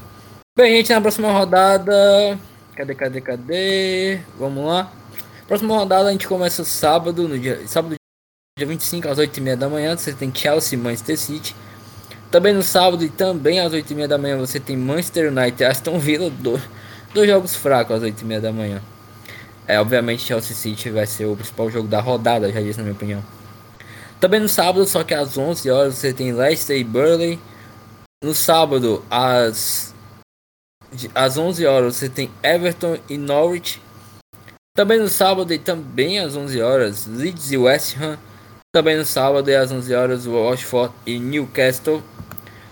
Bem, 0.58 0.78
gente, 0.78 0.94
na 0.94 1.02
próxima 1.02 1.32
rodada. 1.32 2.38
Cadê, 2.76 2.96
cadê, 2.96 3.22
cadê? 3.22 4.20
Vamos 4.38 4.66
lá. 4.66 4.92
Próxima 5.48 5.76
rodada 5.76 6.10
a 6.10 6.12
gente 6.12 6.28
começa 6.28 6.64
sábado, 6.64 7.28
no 7.28 7.38
dia. 7.38 7.68
Sábado, 7.68 7.96
dia 8.58 8.68
25, 8.68 9.08
às 9.08 9.18
8h30 9.18 9.56
da 9.56 9.70
manhã. 9.70 9.98
Você 9.98 10.14
tem 10.14 10.34
Chelsea 10.34 10.78
e 10.78 10.82
Manchester 10.82 11.18
City. 11.18 11.56
Também 12.32 12.54
no 12.54 12.62
sábado 12.62 13.04
e 13.04 13.10
também 13.10 13.60
às 13.60 13.74
8h30 13.74 14.08
da 14.08 14.18
manhã 14.18 14.38
você 14.38 14.60
tem 14.60 14.78
Manchester 14.78 15.32
United 15.32 15.64
e 15.64 15.66
Aston 15.66 15.98
Villa. 15.98 16.30
Do 16.30 16.62
Dois 17.14 17.28
jogos 17.28 17.56
fracos 17.56 17.96
às 17.96 18.04
8h30 18.04 18.40
da 18.40 18.52
manhã. 18.52 18.82
É, 19.70 19.80
obviamente 19.80 20.24
Chelsea 20.24 20.56
City 20.56 20.90
vai 20.90 21.06
ser 21.06 21.26
o 21.26 21.36
principal 21.36 21.70
jogo 21.70 21.88
da 21.88 22.02
rodada, 22.02 22.52
já 22.52 22.60
disse 22.60 22.80
na 22.80 22.86
minha 22.86 22.96
opinião. 22.96 23.24
Também 24.20 24.40
no 24.40 24.50
sábado, 24.50 24.84
só 24.88 25.04
que 25.04 25.14
às 25.14 25.38
11 25.38 25.70
horas 25.70 25.94
você 25.94 26.12
tem 26.12 26.32
Leicester 26.32 26.76
e 26.76 26.84
Burley. 26.84 27.40
No 28.24 28.34
sábado, 28.34 29.06
às, 29.12 29.94
às 31.14 31.38
11 31.38 31.68
horas 31.68 31.96
você 31.98 32.10
tem 32.10 32.32
Everton 32.42 32.98
e 33.08 33.16
Norwich. 33.16 33.80
Também 34.76 34.98
no 34.98 35.08
sábado 35.08 35.54
e 35.54 35.60
também 35.60 36.18
às 36.18 36.36
11 36.36 36.60
horas, 36.64 37.06
Leeds 37.06 37.52
e 37.52 37.58
West 37.58 37.96
Ham. 38.02 38.18
Também 38.74 38.98
no 38.98 39.06
sábado 39.06 39.52
e 39.52 39.56
às 39.56 39.72
11 39.72 39.94
horas, 39.94 40.26
Watford 40.26 40.92
e 41.06 41.20
Newcastle. 41.20 42.02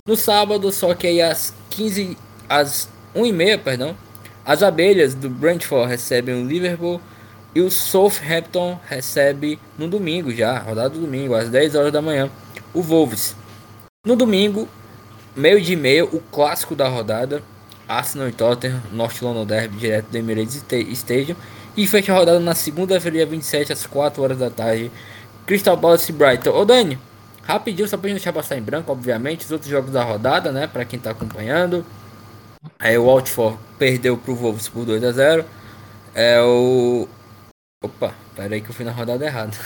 No 0.04 0.16
sábado, 0.16 0.72
só 0.72 0.92
que 0.94 1.06
aí 1.06 1.22
às 1.22 1.54
15, 1.70 2.18
às 2.48 2.88
1h30, 3.14 3.62
perdão, 3.62 3.96
as 4.48 4.62
abelhas 4.62 5.14
do 5.14 5.28
Brentford 5.28 5.90
recebem 5.90 6.34
o 6.34 6.46
Liverpool 6.46 6.98
e 7.54 7.60
o 7.60 7.70
Southampton 7.70 8.80
recebe 8.88 9.58
no 9.76 9.86
domingo 9.86 10.32
já, 10.32 10.58
rodada 10.58 10.88
do 10.88 11.00
domingo, 11.00 11.34
às 11.34 11.50
10 11.50 11.74
horas 11.74 11.92
da 11.92 12.00
manhã, 12.00 12.30
o 12.72 12.80
Wolves. 12.80 13.36
No 14.06 14.16
domingo, 14.16 14.66
meio 15.36 15.60
de 15.60 15.76
meio, 15.76 16.06
o 16.06 16.20
clássico 16.32 16.74
da 16.74 16.88
rodada, 16.88 17.42
Arsenal 17.86 18.26
e 18.26 18.32
Tottenham, 18.32 18.82
North 18.90 19.20
London 19.20 19.44
Derby, 19.44 19.76
direto 19.76 20.06
do 20.06 20.16
Emirates 20.16 20.64
Stadium. 20.92 21.36
E 21.76 21.86
fecha 21.86 22.14
a 22.14 22.16
rodada 22.16 22.40
na 22.40 22.54
segunda-feira, 22.54 23.26
27, 23.26 23.74
às 23.74 23.84
4 23.84 24.22
horas 24.22 24.38
da 24.38 24.48
tarde, 24.48 24.90
Crystal 25.44 25.76
Palace 25.76 26.10
e 26.10 26.14
Brighton. 26.14 26.52
Ô 26.52 26.64
Dani, 26.64 26.98
rapidinho, 27.42 27.86
só 27.86 27.98
pra 27.98 28.08
gente 28.08 28.16
deixar 28.16 28.32
passar 28.32 28.56
em 28.56 28.62
branco, 28.62 28.90
obviamente, 28.90 29.44
os 29.44 29.52
outros 29.52 29.70
jogos 29.70 29.92
da 29.92 30.02
rodada, 30.02 30.50
né, 30.50 30.66
pra 30.66 30.86
quem 30.86 30.98
tá 30.98 31.10
acompanhando. 31.10 31.84
Aí 32.78 32.96
o 32.98 33.06
Watford 33.06 33.58
perdeu 33.78 34.16
pro 34.16 34.34
Wolves 34.34 34.68
por 34.68 34.84
2 34.84 35.02
a 35.04 35.12
0 35.12 35.44
É 36.14 36.40
o. 36.40 37.08
Opa, 37.82 38.14
peraí 38.34 38.60
que 38.60 38.70
eu 38.70 38.74
fui 38.74 38.84
na 38.84 38.92
rodada 38.92 39.24
errada. 39.24 39.56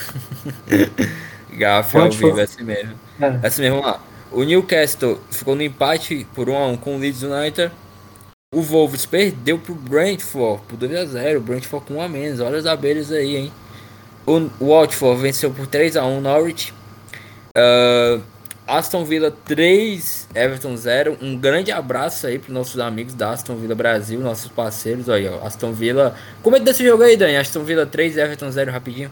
Gafe 1.51 1.97
ao 1.97 2.11
vivo, 2.11 2.39
é 2.39 2.43
assim 2.43 2.63
mesmo. 2.63 2.93
É. 3.19 3.25
é 3.25 3.47
assim 3.47 3.61
mesmo, 3.61 3.81
lá. 3.81 4.01
O 4.31 4.43
Newcastle 4.43 5.21
ficou 5.29 5.55
no 5.55 5.61
empate 5.61 6.25
por 6.33 6.49
1 6.49 6.57
a 6.57 6.67
1 6.67 6.77
com 6.77 6.95
o 6.95 6.99
Leeds 6.99 7.23
United. 7.23 7.71
O 8.53 8.61
Wolves 8.61 9.05
perdeu 9.05 9.57
pro 9.57 9.73
Brentford 9.73 10.63
por 10.67 10.77
2 10.77 10.95
a 10.95 11.05
0 11.05 11.39
O 11.39 11.41
Brentford 11.41 11.85
com 11.87 11.95
1 11.95 12.01
a 12.01 12.09
menos. 12.09 12.39
Olha 12.39 12.57
as 12.57 12.65
abelhas 12.65 13.11
aí, 13.11 13.35
hein? 13.35 13.53
O 14.25 14.49
Watford 14.67 15.21
venceu 15.21 15.51
por 15.51 15.67
3 15.67 15.97
a 15.97 16.05
1 16.05 16.21
Norwich. 16.21 16.73
Uh, 17.55 18.21
Aston 18.65 19.03
Villa 19.03 19.29
3, 19.29 20.29
Everton 20.33 20.77
0. 20.77 21.17
Um 21.21 21.37
grande 21.37 21.71
abraço 21.71 22.27
aí 22.27 22.39
para 22.39 22.53
nossos 22.53 22.79
amigos 22.79 23.13
da 23.13 23.31
Aston 23.31 23.55
Villa 23.57 23.75
Brasil, 23.75 24.19
nossos 24.19 24.49
parceiros. 24.49 25.09
Aí, 25.09 25.27
ó, 25.27 25.45
Aston 25.45 25.73
Villa. 25.73 26.15
Como 26.41 26.55
é 26.55 26.59
desse 26.59 26.83
jogo 26.83 27.03
aí, 27.03 27.17
Dani? 27.17 27.35
Aston 27.35 27.63
Villa 27.63 27.85
3, 27.85 28.17
Everton 28.17 28.49
0, 28.49 28.71
rapidinho. 28.71 29.11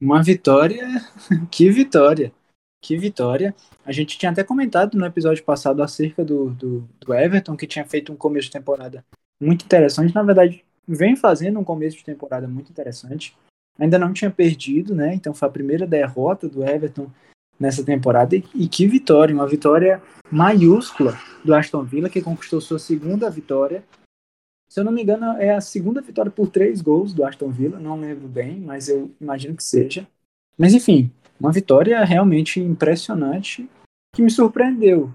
Uma 0.00 0.22
vitória. 0.22 0.86
que 1.50 1.70
vitória. 1.70 2.32
Que 2.80 2.96
vitória. 2.96 3.54
A 3.84 3.92
gente 3.92 4.18
tinha 4.18 4.32
até 4.32 4.42
comentado 4.42 4.96
no 4.96 5.06
episódio 5.06 5.44
passado 5.44 5.82
acerca 5.82 6.24
do, 6.24 6.50
do, 6.50 6.88
do, 7.00 7.14
Everton, 7.14 7.56
que 7.56 7.66
tinha 7.66 7.84
feito 7.84 8.12
um 8.12 8.16
começo 8.16 8.46
de 8.46 8.52
temporada 8.52 9.04
muito 9.40 9.64
interessante. 9.64 10.14
Na 10.14 10.22
verdade, 10.22 10.64
vem 10.86 11.16
fazendo 11.16 11.58
um 11.58 11.64
começo 11.64 11.96
de 11.98 12.04
temporada 12.04 12.48
muito 12.48 12.70
interessante. 12.70 13.36
Ainda 13.78 13.98
não 13.98 14.12
tinha 14.12 14.30
perdido, 14.30 14.94
né? 14.94 15.14
Então 15.14 15.34
foi 15.34 15.48
a 15.48 15.52
primeira 15.52 15.86
derrota 15.86 16.48
do 16.48 16.64
Everton 16.64 17.10
nessa 17.58 17.84
temporada. 17.84 18.36
E, 18.36 18.68
que 18.68 18.86
vitória! 18.86 19.34
Uma 19.34 19.46
vitória 19.46 20.02
maiúscula 20.30 21.18
do 21.44 21.54
Aston 21.54 21.82
Villa, 21.82 22.08
que 22.08 22.22
conquistou 22.22 22.60
sua 22.60 22.78
segunda 22.78 23.28
vitória. 23.30 23.84
Se 24.68 24.80
eu 24.80 24.84
não 24.84 24.92
me 24.92 25.02
engano, 25.02 25.36
é 25.38 25.54
a 25.54 25.60
segunda 25.60 26.00
vitória 26.00 26.30
por 26.30 26.48
três 26.48 26.80
gols 26.80 27.12
do 27.12 27.24
Aston 27.24 27.50
Villa. 27.50 27.78
Não 27.78 28.00
lembro 28.00 28.28
bem, 28.28 28.60
mas 28.60 28.88
eu 28.88 29.10
imagino 29.20 29.56
que 29.56 29.62
seja. 29.62 30.06
Mas 30.56 30.72
enfim, 30.72 31.10
uma 31.38 31.52
vitória 31.52 32.02
realmente 32.04 32.60
impressionante 32.60 33.68
que 34.14 34.22
me 34.22 34.30
surpreendeu. 34.30 35.12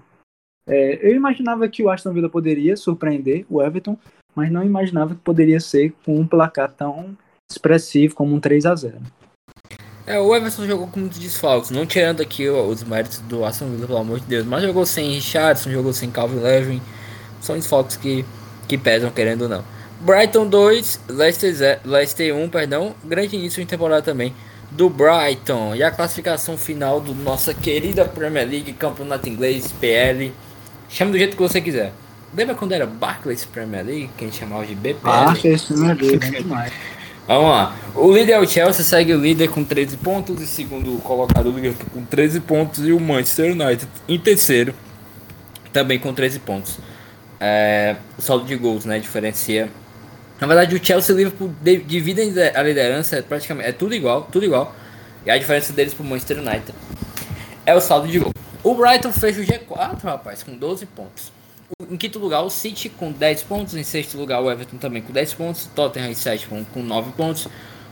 É, 0.66 1.06
eu 1.06 1.16
imaginava 1.16 1.68
que 1.68 1.82
o 1.82 1.90
Aston 1.90 2.12
Villa 2.12 2.28
poderia 2.28 2.76
surpreender 2.76 3.44
o 3.48 3.62
Everton, 3.62 3.98
mas 4.34 4.52
não 4.52 4.62
imaginava 4.62 5.14
que 5.14 5.20
poderia 5.20 5.58
ser 5.58 5.92
com 6.04 6.16
um 6.18 6.26
placar 6.26 6.72
tão 6.72 7.16
expressivo 7.50 8.14
como 8.14 8.34
um 8.34 8.40
3 8.40 8.66
a 8.66 8.74
0 8.74 8.98
é, 10.06 10.18
o 10.18 10.34
Everton 10.34 10.66
jogou 10.66 10.88
com 10.88 11.00
muitos 11.00 11.18
desfalques, 11.18 11.70
não 11.70 11.86
tirando 11.86 12.20
aqui 12.20 12.48
os 12.48 12.82
méritos 12.82 13.18
do 13.20 13.44
Aston 13.44 13.68
Villa, 13.68 13.86
pelo 13.86 13.98
amor 13.98 14.18
de 14.18 14.26
Deus, 14.26 14.44
mas 14.44 14.62
jogou 14.62 14.84
sem 14.84 15.12
Richardson, 15.12 15.70
jogou 15.70 15.92
sem 15.92 16.10
Calvin 16.10 16.40
Levin, 16.40 16.82
são 17.40 17.54
desfalques 17.54 17.96
que, 17.96 18.24
que 18.66 18.76
pesam, 18.76 19.10
querendo 19.10 19.42
ou 19.42 19.48
não. 19.48 19.64
Brighton 20.00 20.48
2, 20.48 21.00
Leicester, 21.10 21.80
Leicester 21.84 22.34
1, 22.34 22.48
perdão, 22.48 22.94
grande 23.04 23.36
início 23.36 23.62
de 23.62 23.68
temporada 23.68 24.02
também 24.02 24.34
do 24.70 24.88
Brighton. 24.88 25.74
E 25.74 25.82
a 25.82 25.90
classificação 25.90 26.56
final 26.56 27.00
do 27.00 27.14
nossa 27.14 27.52
querida 27.52 28.04
Premier 28.04 28.48
League, 28.48 28.72
campeonato 28.72 29.28
inglês, 29.28 29.72
PL. 29.80 30.32
Chame 30.88 31.12
do 31.12 31.18
jeito 31.18 31.36
que 31.36 31.42
você 31.42 31.60
quiser. 31.60 31.92
Lembra 32.34 32.54
quando 32.54 32.72
era 32.72 32.86
Barclays 32.86 33.44
Premier 33.44 33.84
League, 33.84 34.10
que 34.16 34.24
a 34.24 34.28
gente 34.28 34.38
chamava 34.38 34.64
de 34.64 34.74
BPL? 34.74 35.02
Barclays 35.02 35.62
Premier 35.64 35.96
League, 35.96 36.30
demais. 36.30 36.72
Vamos 37.32 37.50
lá. 37.50 37.76
O 37.94 38.12
líder 38.12 38.32
é 38.32 38.40
o 38.40 38.46
Chelsea, 38.46 38.84
segue 38.84 39.14
o 39.14 39.20
líder 39.20 39.48
com 39.48 39.62
13 39.62 39.96
pontos. 39.98 40.40
E 40.42 40.46
segundo 40.46 41.00
colocado 41.02 41.46
o 41.46 41.52
Liverpool 41.52 41.86
com 41.94 42.04
13 42.04 42.40
pontos. 42.40 42.86
E 42.86 42.92
o 42.92 42.98
Manchester 42.98 43.52
United 43.52 43.88
em 44.08 44.18
terceiro, 44.18 44.74
também 45.72 45.98
com 45.98 46.12
13 46.12 46.40
pontos. 46.40 46.78
É, 47.38 47.96
saldo 48.18 48.44
de 48.44 48.56
gols, 48.56 48.84
né? 48.84 48.98
Diferencia 48.98 49.70
na 50.40 50.46
verdade, 50.46 50.74
o 50.74 50.82
Chelsea 50.82 51.12
e 51.12 51.14
o 51.14 51.18
Liverpool 51.18 51.54
dividem 51.86 52.32
a 52.54 52.62
liderança, 52.62 53.16
é 53.16 53.22
praticamente 53.22 53.68
é 53.68 53.72
tudo 53.72 53.94
igual, 53.94 54.26
tudo 54.32 54.46
igual. 54.46 54.74
E 55.26 55.30
a 55.30 55.36
diferença 55.36 55.70
deles 55.74 55.92
pro 55.92 56.02
Manchester 56.02 56.38
United 56.38 56.72
é 57.66 57.74
o 57.74 57.80
saldo 57.80 58.08
de 58.08 58.18
gol. 58.18 58.32
O 58.64 58.74
Brighton 58.74 59.12
fecha 59.12 59.38
o 59.38 59.44
G4, 59.44 60.02
rapaz, 60.02 60.42
com 60.42 60.56
12 60.56 60.86
pontos. 60.86 61.30
Em 61.90 61.96
quinto 61.96 62.18
lugar, 62.18 62.42
o 62.42 62.50
City 62.50 62.88
com 62.88 63.10
10 63.10 63.42
pontos. 63.44 63.74
Em 63.74 63.82
sexto 63.82 64.16
lugar, 64.16 64.40
o 64.40 64.50
Everton 64.50 64.76
também 64.76 65.02
com 65.02 65.12
10 65.12 65.34
pontos. 65.34 65.68
Tottenham 65.74 66.10
em 66.10 66.14
sétimo 66.14 66.64
com 66.72 66.82
9 66.82 67.12
pontos. 67.12 67.48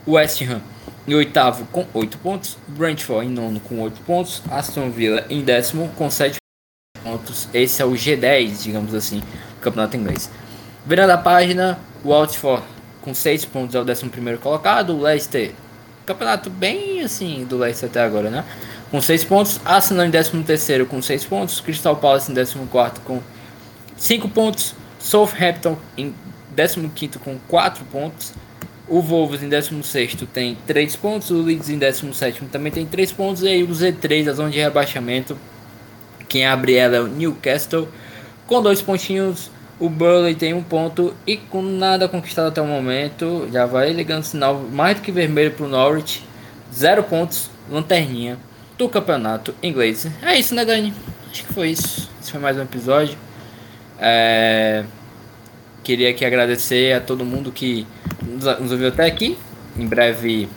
West 0.06 0.40
Ham 0.42 0.62
em 1.06 1.14
oitavo 1.14 1.66
com 1.72 1.86
8 1.94 2.18
pontos. 2.18 2.56
Brentford 2.68 3.26
em 3.26 3.30
nono 3.30 3.60
com 3.60 3.80
8 3.80 4.00
pontos. 4.02 4.42
Aston 4.50 4.90
Villa 4.90 5.24
em 5.30 5.42
décimo 5.42 5.88
com 5.96 6.10
7 6.10 6.36
pontos. 7.02 7.48
Esse 7.52 7.82
é 7.82 7.84
o 7.84 7.92
G10, 7.92 8.62
digamos 8.62 8.94
assim, 8.94 9.20
do 9.20 9.60
campeonato 9.60 9.96
inglês. 9.96 10.30
Virando 10.86 11.10
a 11.10 11.18
página, 11.18 11.78
o 12.04 12.10
Watford 12.10 12.62
com 13.00 13.14
6 13.14 13.44
pontos 13.46 13.74
é 13.74 13.80
o 13.80 13.82
11 13.82 14.38
colocado. 14.40 14.94
O 14.94 15.00
Leicester, 15.00 15.52
campeonato 16.04 16.50
bem 16.50 17.02
assim 17.02 17.44
do 17.44 17.58
Leicester 17.58 17.88
até 17.88 18.02
agora, 18.02 18.30
né? 18.30 18.44
Com 18.90 19.00
6 19.00 19.24
pontos. 19.24 19.60
Arsenal 19.64 20.06
em 20.06 20.10
13 20.10 20.84
com 20.84 21.00
6 21.00 21.24
pontos. 21.24 21.60
Crystal 21.60 21.96
Palace 21.96 22.30
em 22.30 22.34
14 22.34 23.00
com 23.04 23.20
5 23.98 24.28
pontos. 24.28 24.74
Southampton 24.98 25.76
em 25.96 26.14
15 26.56 27.18
com 27.18 27.38
4 27.46 27.84
pontos. 27.84 28.32
O 28.88 29.02
Wolves 29.02 29.42
em 29.42 29.48
16 29.48 30.16
tem 30.32 30.56
3 30.66 30.96
pontos. 30.96 31.30
O 31.30 31.42
Leeds 31.42 31.68
em 31.68 31.78
17 31.78 32.46
também 32.46 32.72
tem 32.72 32.86
3 32.86 33.12
pontos. 33.12 33.42
E 33.42 33.48
aí 33.48 33.62
o 33.62 33.68
Z3, 33.68 34.30
a 34.30 34.32
zona 34.32 34.50
de 34.50 34.58
rebaixamento. 34.58 35.36
Quem 36.28 36.46
abre 36.46 36.74
ela 36.74 36.96
é 36.96 37.00
o 37.00 37.06
Newcastle 37.06 37.88
com 38.46 38.62
2 38.62 38.80
pontinhos. 38.80 39.50
O 39.80 39.88
Burley 39.88 40.34
tem 40.34 40.54
um 40.54 40.62
ponto 40.62 41.14
e 41.24 41.36
com 41.36 41.62
nada 41.62 42.08
conquistado 42.08 42.48
até 42.48 42.60
o 42.60 42.66
momento, 42.66 43.48
já 43.52 43.64
vai 43.64 43.92
ligando 43.92 44.24
sinal 44.24 44.58
mais 44.72 44.96
do 44.96 45.02
que 45.02 45.12
vermelho 45.12 45.52
para 45.52 45.66
o 45.66 45.68
Norwich. 45.68 46.24
Zero 46.74 47.04
pontos, 47.04 47.48
lanterninha 47.70 48.36
do 48.76 48.88
campeonato 48.88 49.54
inglês. 49.62 50.08
É 50.20 50.36
isso, 50.36 50.52
né, 50.52 50.64
Dani? 50.64 50.92
Acho 51.30 51.44
que 51.44 51.52
foi 51.52 51.70
isso. 51.70 52.10
Esse 52.20 52.32
foi 52.32 52.40
mais 52.40 52.56
um 52.56 52.62
episódio. 52.62 53.16
É... 53.98 54.84
Queria 55.82 56.10
aqui 56.10 56.24
agradecer 56.24 56.92
a 56.94 57.00
todo 57.00 57.24
mundo 57.24 57.50
que 57.50 57.86
nos 58.22 58.72
ouviu 58.72 58.88
até 58.88 59.06
aqui. 59.06 59.38
Em 59.76 59.86
breve 59.86 60.48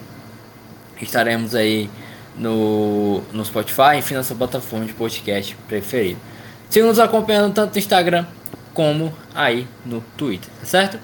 estaremos 1.00 1.54
aí 1.54 1.90
no, 2.36 3.22
no 3.32 3.44
Spotify, 3.44 3.96
enfim, 3.98 4.14
na 4.14 4.22
sua 4.22 4.36
plataforma 4.36 4.86
de 4.86 4.92
podcast 4.92 5.56
preferido. 5.68 6.20
Siga 6.68 6.86
nos 6.86 6.98
acompanhando 6.98 7.52
tanto 7.52 7.72
no 7.72 7.78
Instagram 7.78 8.26
como 8.72 9.12
aí 9.34 9.66
no 9.84 10.00
Twitter, 10.16 10.48
tá 10.60 10.66
certo? 10.66 10.98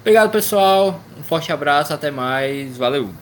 Obrigado 0.00 0.30
pessoal, 0.30 1.00
um 1.18 1.22
forte 1.22 1.50
abraço, 1.50 1.94
até 1.94 2.10
mais, 2.10 2.76
valeu! 2.76 3.14